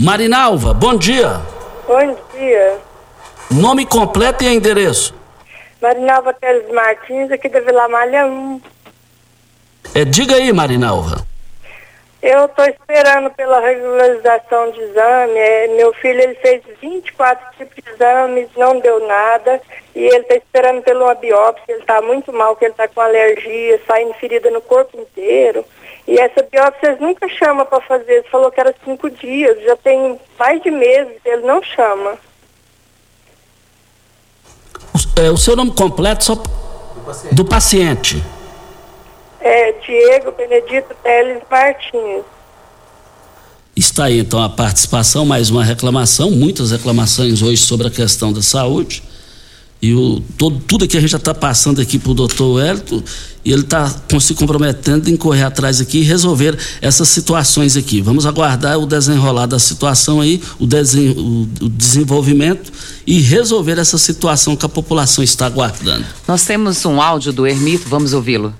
Marinalva. 0.00 0.72
Bom 0.72 0.94
dia. 0.94 1.40
Bom 1.84 2.16
dia. 2.32 2.78
Nome 3.50 3.84
completo 3.84 4.44
e 4.44 4.46
endereço. 4.46 5.12
Marinalva 5.82 6.32
Teles 6.34 6.72
Martins, 6.72 7.32
aqui 7.32 7.48
da 7.48 7.58
Vila 7.58 7.88
Malha 7.88 8.24
1. 8.24 8.60
É, 9.96 10.04
diga 10.04 10.36
aí, 10.36 10.52
Marinalva. 10.52 11.26
Eu 12.22 12.44
estou 12.44 12.64
esperando 12.66 13.30
pela 13.30 13.58
regularização 13.58 14.70
de 14.70 14.80
exame. 14.82 15.36
É, 15.36 15.66
meu 15.76 15.92
filho 15.94 16.20
ele 16.20 16.34
fez 16.36 16.62
24 16.80 17.44
tipos 17.56 17.82
de 17.82 17.90
exames, 17.90 18.48
não 18.56 18.78
deu 18.78 19.04
nada. 19.04 19.60
E 19.96 20.00
ele 20.00 20.18
está 20.18 20.36
esperando 20.36 20.80
pela 20.82 21.12
biópsia. 21.16 21.64
Ele 21.68 21.80
está 21.80 22.00
muito 22.00 22.32
mal, 22.32 22.54
que 22.54 22.64
ele 22.64 22.72
está 22.72 22.86
com 22.86 23.00
alergia, 23.00 23.80
saindo 23.84 24.14
ferida 24.14 24.48
no 24.48 24.60
corpo 24.60 24.96
inteiro. 24.96 25.64
E 26.08 26.18
essa 26.18 26.42
biópsia 26.42 26.96
nunca 26.98 27.28
chama 27.28 27.66
para 27.66 27.82
fazer. 27.82 28.10
Ele 28.10 28.28
falou 28.30 28.50
que 28.50 28.58
era 28.58 28.74
cinco 28.82 29.10
dias. 29.10 29.62
Já 29.62 29.76
tem 29.76 30.18
mais 30.38 30.62
de 30.62 30.70
meses, 30.70 31.16
ele 31.22 31.42
não 31.42 31.62
chama. 31.62 32.16
É, 35.16 35.30
o 35.30 35.36
seu 35.36 35.54
nome 35.54 35.72
completo 35.72 36.24
só 36.24 36.34
do 36.34 36.48
paciente. 37.04 37.34
Do 37.34 37.44
paciente. 37.44 38.24
É 39.38 39.72
Diego 39.72 40.32
Benedito 40.32 40.96
Teles 41.02 41.42
Martins. 41.50 42.24
Está 43.76 44.04
aí 44.04 44.18
então 44.18 44.42
a 44.42 44.48
participação, 44.48 45.26
mais 45.26 45.50
uma 45.50 45.62
reclamação, 45.62 46.30
muitas 46.30 46.70
reclamações 46.70 47.42
hoje 47.42 47.58
sobre 47.58 47.86
a 47.86 47.90
questão 47.90 48.32
da 48.32 48.40
saúde. 48.40 49.02
E 49.80 49.94
o, 49.94 50.20
todo, 50.36 50.58
tudo 50.66 50.88
que 50.88 50.96
a 50.96 51.00
gente 51.00 51.10
já 51.10 51.18
está 51.18 51.32
passando 51.32 51.80
aqui 51.80 51.98
para 51.98 52.10
o 52.10 52.14
doutor 52.14 52.54
Wellington, 52.54 53.00
e 53.44 53.52
ele 53.52 53.62
está 53.62 53.88
se 54.20 54.34
comprometendo 54.34 55.08
em 55.08 55.16
correr 55.16 55.44
atrás 55.44 55.80
aqui 55.80 55.98
e 55.98 56.02
resolver 56.02 56.58
essas 56.82 57.08
situações 57.08 57.76
aqui. 57.76 58.00
Vamos 58.00 58.26
aguardar 58.26 58.78
o 58.78 58.86
desenrolar 58.86 59.46
da 59.46 59.58
situação 59.58 60.20
aí, 60.20 60.42
o, 60.58 60.66
desen, 60.66 61.10
o, 61.10 61.48
o 61.64 61.68
desenvolvimento 61.68 62.72
e 63.06 63.20
resolver 63.20 63.78
essa 63.78 63.96
situação 63.96 64.56
que 64.56 64.66
a 64.66 64.68
população 64.68 65.22
está 65.22 65.46
aguardando. 65.46 66.04
Nós 66.26 66.44
temos 66.44 66.84
um 66.84 67.00
áudio 67.00 67.32
do 67.32 67.46
Ermito, 67.46 67.88
vamos 67.88 68.12
ouvi-lo. 68.12 68.52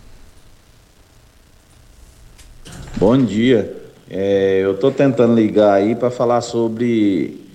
Bom 2.97 3.16
dia. 3.16 3.77
É, 4.11 4.61
eu 4.62 4.73
estou 4.73 4.91
tentando 4.91 5.35
ligar 5.35 5.75
aí 5.75 5.95
para 5.95 6.11
falar 6.11 6.41
sobre. 6.41 7.47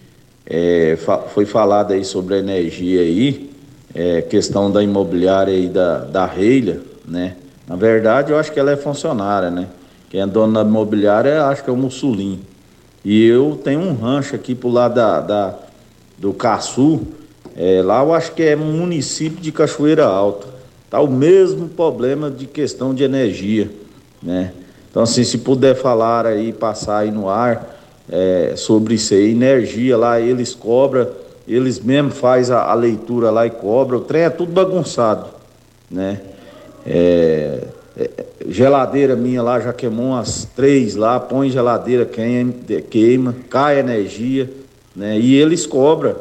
É, 0.46 0.98
fa 1.04 1.18
foi 1.34 1.46
falado 1.46 1.94
aí 1.94 2.04
sobre 2.04 2.36
a 2.36 2.38
energia 2.38 3.02
aí, 3.02 3.50
é, 3.94 4.22
questão 4.22 4.72
da 4.72 4.84
imobiliária 4.84 5.54
aí 5.54 5.68
da, 5.68 6.00
da 6.00 6.26
Reilha, 6.26 6.82
né? 7.06 7.36
Na 7.68 7.76
verdade, 7.76 8.32
eu 8.32 8.38
acho 8.38 8.52
que 8.52 8.60
ela 8.60 8.72
é 8.72 8.76
funcionária, 8.76 9.50
né? 9.50 9.68
Quem 10.10 10.22
é 10.22 10.28
dono 10.28 10.54
da 10.54 10.62
imobiliária, 10.62 11.46
acho 11.46 11.64
que 11.64 11.70
é 11.70 11.74
o 11.74 11.78
Mussulim. 11.78 12.40
E 13.04 13.26
eu 13.26 13.60
tenho 13.64 13.80
um 13.80 13.96
rancho 13.96 14.36
aqui 14.36 14.54
pro 14.54 14.70
lado 14.70 14.96
da, 14.96 15.20
da 15.22 15.56
do 16.18 16.34
Caçu, 16.34 17.02
é, 17.56 17.82
lá 17.84 18.02
eu 18.02 18.14
acho 18.14 18.32
que 18.34 18.44
é 18.44 18.56
município 18.56 19.42
de 19.42 19.52
Cachoeira 19.52 20.06
Alta. 20.06 20.48
Tá 20.90 21.00
o 21.02 21.10
mesmo 21.10 21.68
problema 21.68 22.30
de 22.30 22.46
questão 22.46 22.94
de 22.94 23.04
energia, 23.04 23.70
né? 24.22 24.54
Então, 24.90 25.04
assim, 25.04 25.24
se 25.24 25.40
puder 25.40 25.76
falar 25.76 26.28
aí, 26.28 26.54
passar 26.54 27.00
aí 27.00 27.12
no 27.12 27.28
ar 27.28 27.76
é, 28.10 28.54
sobre 28.56 28.94
isso 28.94 29.14
aí, 29.14 29.32
energia 29.32 29.98
lá, 29.98 30.20
eles 30.20 30.54
cobram, 30.54 31.08
eles 31.48 31.80
mesmo 31.80 32.12
faz 32.12 32.50
a, 32.50 32.64
a, 32.72 32.74
leitura 32.74 33.30
lá 33.30 33.46
e 33.46 33.50
cobram, 33.50 34.00
o 34.00 34.02
trem 34.02 34.24
é 34.24 34.30
tudo 34.30 34.52
bagunçado, 34.52 35.28
né? 35.90 36.22
É, 36.86 37.68
é, 37.98 38.10
geladeira 38.48 39.16
minha 39.16 39.42
lá 39.42 39.60
já 39.60 39.74
queimou 39.74 40.08
umas 40.08 40.46
três 40.56 40.96
lá, 40.96 41.20
põe 41.20 41.50
geladeira, 41.50 42.06
queima, 42.06 42.54
queima 42.90 43.36
cai 43.50 43.80
energia, 43.80 44.50
né? 44.96 45.20
E 45.20 45.36
eles 45.36 45.66
cobram, 45.66 46.16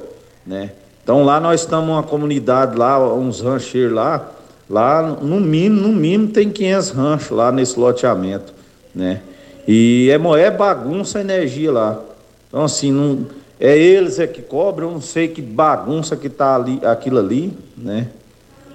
né? 0.47 0.71
Então 1.03 1.25
lá 1.25 1.41
nós 1.41 1.61
estamos 1.61 1.91
uma 1.91 2.03
comunidade 2.03 2.77
lá, 2.77 2.99
uns 3.15 3.41
rancheiros 3.41 3.95
lá, 3.95 4.31
lá 4.69 5.03
no 5.03 5.41
mínimo, 5.41 5.89
no 5.89 5.93
mínimo 5.93 6.29
tem 6.29 6.51
500 6.51 6.91
ranchos 6.91 7.31
lá 7.31 7.51
nesse 7.51 7.79
loteamento 7.79 8.63
né? 8.95 9.21
E 9.67 10.11
é, 10.11 10.41
é 10.41 10.51
bagunça 10.51 11.19
a 11.19 11.21
energia 11.21 11.73
lá. 11.73 12.01
Então, 12.49 12.65
assim, 12.65 12.91
não, 12.93 13.27
é 13.65 13.79
eles 13.79 14.19
é 14.19 14.27
que 14.27 14.43
cobram, 14.43 14.89
eu 14.89 14.95
não 14.95 15.01
sei 15.01 15.29
que 15.29 15.41
bagunça 15.41 16.17
que 16.17 16.29
tá 16.29 16.57
ali, 16.57 16.81
aquilo 16.85 17.21
ali, 17.21 17.57
né? 17.77 18.09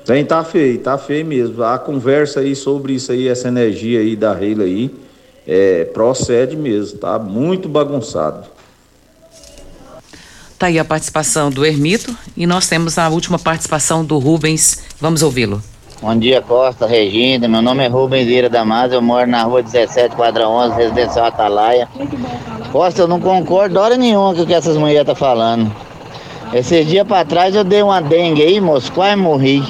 Tem, 0.05 0.23
tá 0.23 0.41
feio, 0.45 0.79
tá 0.79 0.97
feio 0.97 1.25
mesmo. 1.25 1.61
A 1.61 1.77
conversa 1.77 2.39
aí 2.39 2.55
sobre 2.55 2.93
isso 2.93 3.11
aí, 3.11 3.27
essa 3.27 3.49
energia 3.49 3.99
aí 3.99 4.15
da 4.15 4.33
Reila 4.33 4.63
aí, 4.63 4.89
é, 5.45 5.83
procede 5.83 6.55
mesmo, 6.55 6.99
tá 6.99 7.19
muito 7.19 7.67
bagunçado. 7.67 8.47
Tá 10.57 10.67
aí 10.67 10.79
a 10.79 10.85
participação 10.85 11.49
do 11.49 11.65
Ermito 11.65 12.15
e 12.38 12.47
nós 12.47 12.69
temos 12.69 12.97
a 12.97 13.09
última 13.09 13.38
participação 13.38 14.05
do 14.05 14.17
Rubens. 14.17 14.83
Vamos 15.01 15.21
ouvi-lo. 15.21 15.61
Bom 15.99 16.15
dia, 16.15 16.43
Costa, 16.43 16.85
Regina. 16.85 17.47
Meu 17.47 17.59
nome 17.59 17.83
é 17.83 17.87
Rubens 17.87 18.27
Ira 18.27 18.47
Damas, 18.47 18.91
eu 18.91 19.01
moro 19.01 19.25
na 19.25 19.41
rua 19.41 19.63
17, 19.63 20.15
quadra 20.15 20.47
11, 20.47 20.75
residencial 20.75 21.25
Atalaia. 21.25 21.89
Costa, 22.71 23.01
eu 23.01 23.07
não 23.07 23.19
concordo 23.19 23.79
hora 23.79 23.97
nenhuma 23.97 24.35
com 24.35 24.43
o 24.43 24.45
que 24.45 24.53
essas 24.53 24.77
mulheres 24.77 25.01
estão 25.01 25.15
tá 25.15 25.19
falando. 25.19 25.71
Esses 26.53 26.85
dias 26.85 27.05
para 27.05 27.25
trás 27.25 27.55
eu 27.55 27.63
dei 27.63 27.81
uma 27.81 27.99
dengue 27.99 28.43
aí, 28.43 28.61
moço, 28.61 28.91
quase 28.91 29.15
morri. 29.15 29.63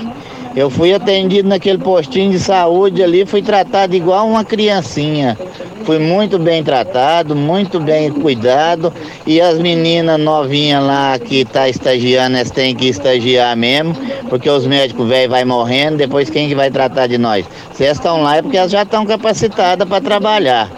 Eu 0.58 0.72
fui 0.72 0.92
atendido 0.92 1.48
naquele 1.48 1.78
postinho 1.78 2.32
de 2.32 2.40
saúde 2.40 3.04
ali, 3.04 3.28
fui 3.28 3.44
tratado 3.44 3.96
igual 3.96 4.28
uma 4.28 4.44
criancinha. 4.44 5.38
Fui 5.86 6.00
muito 6.00 6.40
bem 6.40 6.64
tratado, 6.64 7.36
muito 7.36 7.80
bem 7.80 8.10
cuidado. 8.10 8.92
E 9.28 9.40
as 9.40 9.60
meninas 9.60 10.20
novinhas 10.20 10.84
lá 10.84 11.20
que 11.20 11.46
tá 11.46 11.70
estagiando, 11.70 12.38
elas 12.38 12.50
têm 12.50 12.74
que 12.76 12.88
estagiar 12.88 13.56
mesmo, 13.56 13.96
porque 14.32 14.50
os 14.50 14.66
médicos 14.66 15.08
velhos 15.08 15.30
vai 15.30 15.46
morrendo, 15.46 15.98
depois 15.98 16.28
quem 16.28 16.50
que 16.50 16.56
vai 16.56 16.72
tratar 16.72 17.06
de 17.06 17.20
nós? 17.20 17.46
Vocês 17.72 17.92
estão 17.92 18.24
lá 18.24 18.38
é 18.38 18.42
porque 18.42 18.58
elas 18.58 18.72
já 18.72 18.82
estão 18.82 19.06
capacitadas 19.06 19.88
para 19.88 20.02
trabalhar. 20.02 20.72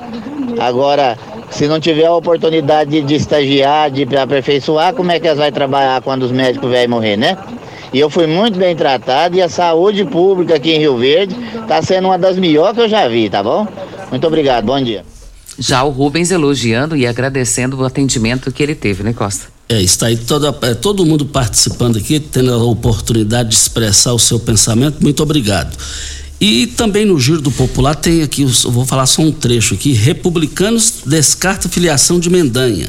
Agora, 0.59 1.17
se 1.51 1.69
não 1.69 1.79
tiver 1.79 2.05
a 2.05 2.13
oportunidade 2.13 2.91
de, 2.91 3.01
de 3.01 3.15
estagiar, 3.15 3.89
de 3.89 4.03
aperfeiçoar, 4.13 4.93
como 4.93 5.09
é 5.13 5.21
que 5.21 5.27
elas 5.27 5.39
vão 5.39 5.49
trabalhar 5.53 6.01
quando 6.01 6.23
os 6.23 6.33
médicos 6.33 6.69
velhos 6.69 6.89
morrer, 6.89 7.15
né? 7.15 7.37
E 7.93 7.99
eu 7.99 8.09
fui 8.09 8.27
muito 8.27 8.59
bem 8.59 8.75
tratado 8.75 9.35
e 9.35 9.41
a 9.41 9.49
saúde 9.49 10.05
pública 10.05 10.55
aqui 10.55 10.71
em 10.71 10.79
Rio 10.79 10.97
Verde 10.97 11.35
está 11.61 11.81
sendo 11.81 12.07
uma 12.07 12.17
das 12.17 12.37
melhores 12.37 12.75
que 12.75 12.81
eu 12.81 12.89
já 12.89 13.07
vi, 13.07 13.29
tá 13.29 13.41
bom? 13.41 13.67
Muito 14.09 14.25
obrigado, 14.27 14.65
bom 14.65 14.81
dia. 14.81 15.03
Já 15.57 15.83
o 15.83 15.89
Rubens 15.89 16.31
elogiando 16.31 16.95
e 16.95 17.05
agradecendo 17.05 17.77
o 17.77 17.83
atendimento 17.83 18.51
que 18.51 18.63
ele 18.63 18.75
teve, 18.75 19.03
né, 19.03 19.11
Costa? 19.11 19.47
É, 19.67 19.81
está 19.81 20.07
aí 20.07 20.17
toda, 20.17 20.55
é, 20.67 20.73
todo 20.73 21.05
mundo 21.05 21.25
participando 21.25 21.97
aqui, 21.97 22.19
tendo 22.19 22.53
a 22.53 22.63
oportunidade 22.63 23.49
de 23.49 23.55
expressar 23.55 24.13
o 24.13 24.19
seu 24.19 24.39
pensamento. 24.39 24.97
Muito 25.01 25.21
obrigado. 25.21 25.77
E 26.41 26.67
também 26.67 27.05
no 27.05 27.19
Giro 27.19 27.41
do 27.41 27.51
Popular 27.51 27.95
tem 27.95 28.21
aqui, 28.21 28.45
vou 28.45 28.85
falar 28.85 29.05
só 29.05 29.21
um 29.21 29.31
trecho 29.31 29.73
aqui: 29.73 29.91
Republicanos 29.91 31.01
descarta 31.05 31.67
filiação 31.67 32.17
de 32.17 32.29
Mendanha. 32.29 32.87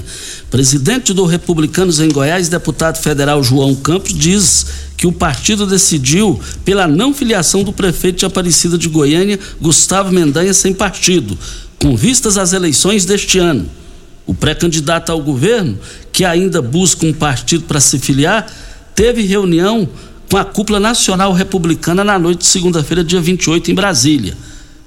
Presidente 0.49 1.13
do 1.13 1.25
Republicanos 1.25 1.99
em 1.99 2.09
Goiás, 2.09 2.49
deputado 2.49 2.99
federal 2.99 3.43
João 3.43 3.75
Campos, 3.75 4.15
diz 4.15 4.67
que 4.97 5.07
o 5.07 5.13
partido 5.13 5.67
decidiu 5.67 6.39
pela 6.65 6.87
não 6.87 7.13
filiação 7.13 7.65
do 7.65 7.73
prefeito 7.73 8.21
de 8.21 8.27
Aparecida 8.27 8.79
de 8.79 8.89
Goiânia, 8.89 9.39
Gustavo 9.61 10.13
Mendanha, 10.13 10.55
sem 10.55 10.73
partido, 10.73 11.37
com 11.81 11.97
vistas 11.97 12.39
às 12.39 12.53
eleições 12.53 13.05
deste 13.05 13.39
ano. 13.39 13.69
O 14.27 14.35
pré-candidato 14.35 15.11
ao 15.11 15.21
governo, 15.21 15.77
que 16.13 16.25
ainda 16.25 16.63
busca 16.63 17.05
um 17.05 17.13
partido 17.13 17.65
para 17.65 17.81
se 17.81 17.99
filiar, 17.99 18.47
teve 18.95 19.23
reunião 19.23 19.89
com 20.31 20.37
a 20.37 20.45
cúpula 20.45 20.79
nacional 20.79 21.33
republicana 21.33 22.05
na 22.05 22.17
noite 22.17 22.39
de 22.39 22.47
segunda-feira, 22.47 23.03
dia 23.03 23.21
28, 23.21 23.73
em 23.73 23.75
Brasília. 23.75 24.37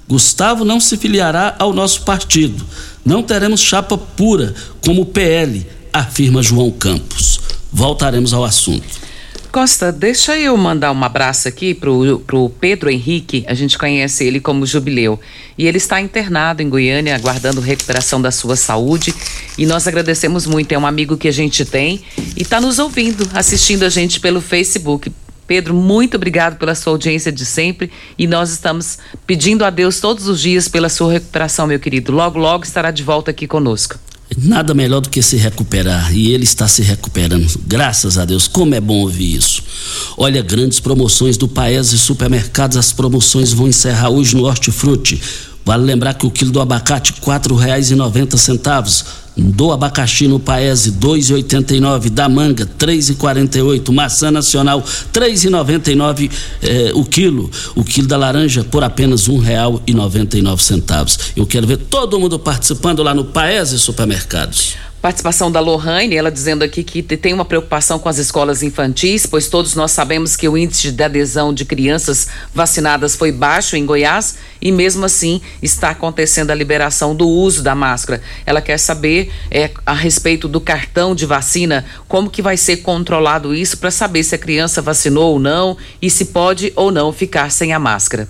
Gustavo 0.08 0.64
não 0.64 0.80
se 0.80 0.96
filiará 0.96 1.54
ao 1.58 1.72
nosso 1.72 2.02
partido. 2.02 2.64
Não 3.04 3.22
teremos 3.22 3.60
chapa 3.60 3.98
pura 3.98 4.54
como 4.82 5.02
o 5.02 5.06
PL, 5.06 5.66
afirma 5.92 6.42
João 6.42 6.70
Campos. 6.70 7.40
Voltaremos 7.70 8.32
ao 8.32 8.42
assunto. 8.42 9.04
Costa, 9.52 9.92
deixa 9.92 10.36
eu 10.36 10.56
mandar 10.56 10.90
um 10.90 11.04
abraço 11.04 11.46
aqui 11.46 11.74
pro, 11.74 12.18
pro 12.26 12.48
Pedro 12.48 12.90
Henrique, 12.90 13.44
a 13.46 13.54
gente 13.54 13.78
conhece 13.78 14.24
ele 14.24 14.40
como 14.40 14.66
Jubileu. 14.66 15.20
E 15.56 15.66
ele 15.66 15.76
está 15.76 16.00
internado 16.00 16.60
em 16.60 16.68
Goiânia, 16.68 17.14
aguardando 17.14 17.60
recuperação 17.60 18.20
da 18.20 18.32
sua 18.32 18.56
saúde. 18.56 19.14
E 19.56 19.64
nós 19.64 19.86
agradecemos 19.86 20.44
muito, 20.44 20.72
é 20.72 20.78
um 20.78 20.86
amigo 20.86 21.16
que 21.16 21.28
a 21.28 21.32
gente 21.32 21.64
tem 21.64 22.00
e 22.36 22.42
está 22.42 22.60
nos 22.60 22.80
ouvindo, 22.80 23.28
assistindo 23.32 23.84
a 23.84 23.88
gente 23.88 24.18
pelo 24.18 24.40
Facebook. 24.40 25.12
Pedro, 25.46 25.74
muito 25.74 26.16
obrigado 26.16 26.56
pela 26.56 26.74
sua 26.74 26.92
audiência 26.92 27.30
de 27.30 27.44
sempre 27.44 27.90
e 28.18 28.26
nós 28.26 28.50
estamos 28.50 28.98
pedindo 29.26 29.64
a 29.64 29.70
Deus 29.70 30.00
todos 30.00 30.26
os 30.28 30.40
dias 30.40 30.68
pela 30.68 30.88
sua 30.88 31.12
recuperação, 31.12 31.66
meu 31.66 31.78
querido. 31.78 32.12
Logo, 32.12 32.38
logo 32.38 32.64
estará 32.64 32.90
de 32.90 33.02
volta 33.02 33.30
aqui 33.30 33.46
conosco. 33.46 33.98
Nada 34.36 34.74
melhor 34.74 35.00
do 35.00 35.10
que 35.10 35.22
se 35.22 35.36
recuperar 35.36 36.14
e 36.14 36.32
ele 36.32 36.44
está 36.44 36.66
se 36.66 36.82
recuperando. 36.82 37.46
Graças 37.66 38.18
a 38.18 38.24
Deus, 38.24 38.48
como 38.48 38.74
é 38.74 38.80
bom 38.80 39.00
ouvir 39.00 39.36
isso. 39.36 39.62
Olha, 40.16 40.42
grandes 40.42 40.80
promoções 40.80 41.36
do 41.36 41.46
Paese 41.46 41.98
Supermercados, 41.98 42.76
as 42.76 42.92
promoções 42.92 43.52
vão 43.52 43.68
encerrar 43.68 44.08
hoje 44.08 44.34
no 44.34 44.44
Hortifruti. 44.44 45.20
Vale 45.64 45.84
lembrar 45.84 46.14
que 46.14 46.26
o 46.26 46.30
quilo 46.30 46.50
do 46.50 46.60
abacate 46.60 47.12
R$ 47.12 47.20
4,90 47.20 49.04
do 49.36 49.72
abacaxi 49.72 50.28
no 50.28 50.38
Paese 50.38 50.92
2,89, 50.92 52.10
da 52.10 52.28
manga 52.28 52.66
3,48, 52.78 53.92
maçã 53.92 54.30
nacional 54.30 54.82
3,99 55.12 56.30
eh, 56.62 56.92
o 56.94 57.04
quilo, 57.04 57.50
o 57.74 57.82
quilo 57.82 58.06
da 58.06 58.16
laranja 58.16 58.62
por 58.64 58.84
apenas 58.84 59.28
um 59.28 59.38
real 59.38 59.82
e 59.86 59.92
noventa 59.92 60.38
e 60.38 60.42
nove 60.42 60.62
centavos. 60.62 61.18
Eu 61.36 61.46
quero 61.46 61.66
ver 61.66 61.78
todo 61.78 62.18
mundo 62.18 62.38
participando 62.38 63.02
lá 63.02 63.12
no 63.12 63.24
Paese 63.24 63.78
Supermercados. 63.78 64.76
Participação 65.04 65.52
da 65.52 65.60
Lohane, 65.60 66.16
ela 66.16 66.30
dizendo 66.30 66.62
aqui 66.62 66.82
que 66.82 67.02
tem 67.02 67.34
uma 67.34 67.44
preocupação 67.44 67.98
com 67.98 68.08
as 68.08 68.16
escolas 68.16 68.62
infantis, 68.62 69.26
pois 69.26 69.48
todos 69.48 69.74
nós 69.74 69.90
sabemos 69.90 70.34
que 70.34 70.48
o 70.48 70.56
índice 70.56 70.90
de 70.90 71.02
adesão 71.02 71.52
de 71.52 71.66
crianças 71.66 72.26
vacinadas 72.54 73.14
foi 73.14 73.30
baixo 73.30 73.76
em 73.76 73.84
Goiás 73.84 74.36
e 74.62 74.72
mesmo 74.72 75.04
assim 75.04 75.42
está 75.60 75.90
acontecendo 75.90 76.52
a 76.52 76.54
liberação 76.54 77.14
do 77.14 77.28
uso 77.28 77.62
da 77.62 77.74
máscara. 77.74 78.22
Ela 78.46 78.62
quer 78.62 78.78
saber 78.78 79.30
é, 79.50 79.70
a 79.84 79.92
respeito 79.92 80.48
do 80.48 80.58
cartão 80.58 81.14
de 81.14 81.26
vacina, 81.26 81.84
como 82.08 82.30
que 82.30 82.40
vai 82.40 82.56
ser 82.56 82.78
controlado 82.78 83.54
isso 83.54 83.76
para 83.76 83.90
saber 83.90 84.24
se 84.24 84.34
a 84.34 84.38
criança 84.38 84.80
vacinou 84.80 85.34
ou 85.34 85.38
não 85.38 85.76
e 86.00 86.08
se 86.08 86.24
pode 86.24 86.72
ou 86.74 86.90
não 86.90 87.12
ficar 87.12 87.50
sem 87.50 87.74
a 87.74 87.78
máscara. 87.78 88.26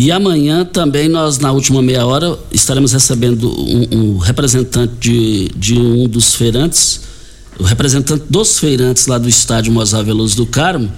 E 0.00 0.10
amanhã 0.10 0.64
também 0.64 1.10
nós, 1.10 1.38
na 1.38 1.52
última 1.52 1.82
meia 1.82 2.06
hora, 2.06 2.38
estaremos 2.50 2.94
recebendo 2.94 3.50
um, 3.50 4.14
um 4.14 4.16
representante 4.16 4.94
de, 4.98 5.48
de, 5.54 5.78
um 5.78 6.08
dos 6.08 6.34
feirantes, 6.34 7.02
o 7.58 7.64
representante 7.64 8.24
dos 8.30 8.58
feirantes 8.58 9.06
lá 9.06 9.18
do 9.18 9.28
estádio 9.28 9.70
Mozar 9.70 10.02
Veloso 10.02 10.34
do 10.38 10.46
Carmo, 10.46 10.90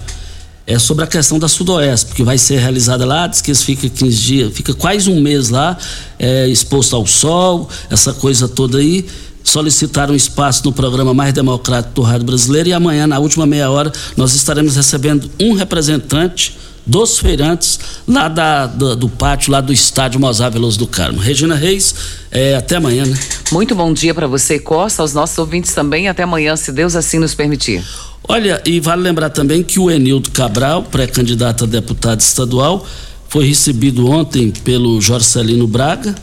é 0.65 0.79
sobre 0.79 1.03
a 1.03 1.07
questão 1.07 1.37
da 1.37 1.49
Sudoeste, 1.49 2.05
porque 2.05 2.23
vai 2.23 2.37
ser 2.37 2.59
realizada 2.59 3.03
lá, 3.03 3.27
diz 3.27 3.41
que 3.41 3.51
eles 3.51 3.61
ficam 3.61 3.89
15 3.89 4.17
dias, 4.21 4.53
fica 4.53 4.73
quase 4.73 5.11
um 5.11 5.19
mês 5.19 5.49
lá, 5.49 5.77
é, 6.17 6.47
exposto 6.47 6.95
ao 6.95 7.05
sol, 7.05 7.67
essa 7.89 8.13
coisa 8.13 8.47
toda 8.47 8.77
aí. 8.77 9.05
Solicitaram 9.43 10.15
espaço 10.15 10.63
no 10.63 10.71
programa 10.71 11.13
mais 11.13 11.33
democrático 11.33 11.93
do 11.95 12.01
Rádio 12.03 12.25
Brasileiro 12.25 12.69
e 12.69 12.73
amanhã, 12.73 13.05
na 13.05 13.19
última 13.19 13.45
meia 13.45 13.69
hora, 13.69 13.91
nós 14.15 14.33
estaremos 14.33 14.77
recebendo 14.77 15.29
um 15.41 15.51
representante 15.51 16.55
dos 16.85 17.19
feirantes 17.19 17.79
lá 18.07 18.27
da, 18.27 18.67
do, 18.67 18.95
do, 18.95 19.09
pátio, 19.09 19.51
lá 19.51 19.61
do 19.61 19.71
estádio 19.71 20.19
Mozar 20.19 20.51
Veloso 20.51 20.77
do 20.77 20.87
Carmo. 20.87 21.19
Regina 21.19 21.55
Reis, 21.55 21.95
é, 22.31 22.55
até 22.55 22.75
amanhã, 22.75 23.05
né? 23.05 23.17
Muito 23.51 23.73
bom 23.73 23.93
dia 23.93 24.13
para 24.13 24.27
você, 24.27 24.59
Costa, 24.59 25.01
aos 25.01 25.13
nossos 25.13 25.37
ouvintes 25.37 25.73
também. 25.73 26.07
Até 26.07 26.23
amanhã, 26.23 26.55
se 26.55 26.71
Deus 26.71 26.95
assim 26.95 27.19
nos 27.19 27.33
permitir. 27.33 27.83
Olha, 28.27 28.61
e 28.65 28.79
vale 28.79 29.01
lembrar 29.01 29.29
também 29.29 29.63
que 29.63 29.79
o 29.79 29.91
Enildo 29.91 30.31
Cabral, 30.31 30.83
pré-candidato 30.83 31.65
a 31.65 31.67
deputado 31.67 32.19
estadual, 32.19 32.85
foi 33.27 33.47
recebido 33.47 34.09
ontem 34.09 34.51
pelo 34.51 34.99
Jorcelino 35.01 35.67
Braga. 35.67 36.15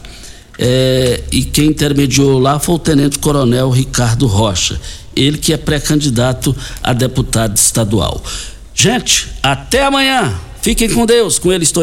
É, 0.59 1.23
e 1.33 1.43
quem 1.43 1.69
intermediou 1.69 2.39
lá 2.39 2.59
foi 2.59 2.75
o 2.75 2.79
Tenente 2.79 3.19
Coronel 3.19 3.71
Ricardo 3.71 4.27
Rocha, 4.27 4.79
ele 5.17 5.39
que 5.39 5.55
é 5.55 5.57
pré-candidato 5.57 6.55
a 6.83 6.93
deputado 6.93 7.57
estadual. 7.57 8.23
Gente, 8.75 9.29
até 9.43 9.85
amanhã. 9.85 10.39
Fiquem 10.63 10.91
com 10.91 11.07
Deus, 11.07 11.39
com 11.39 11.51
ele 11.51 11.65
estou 11.65 11.79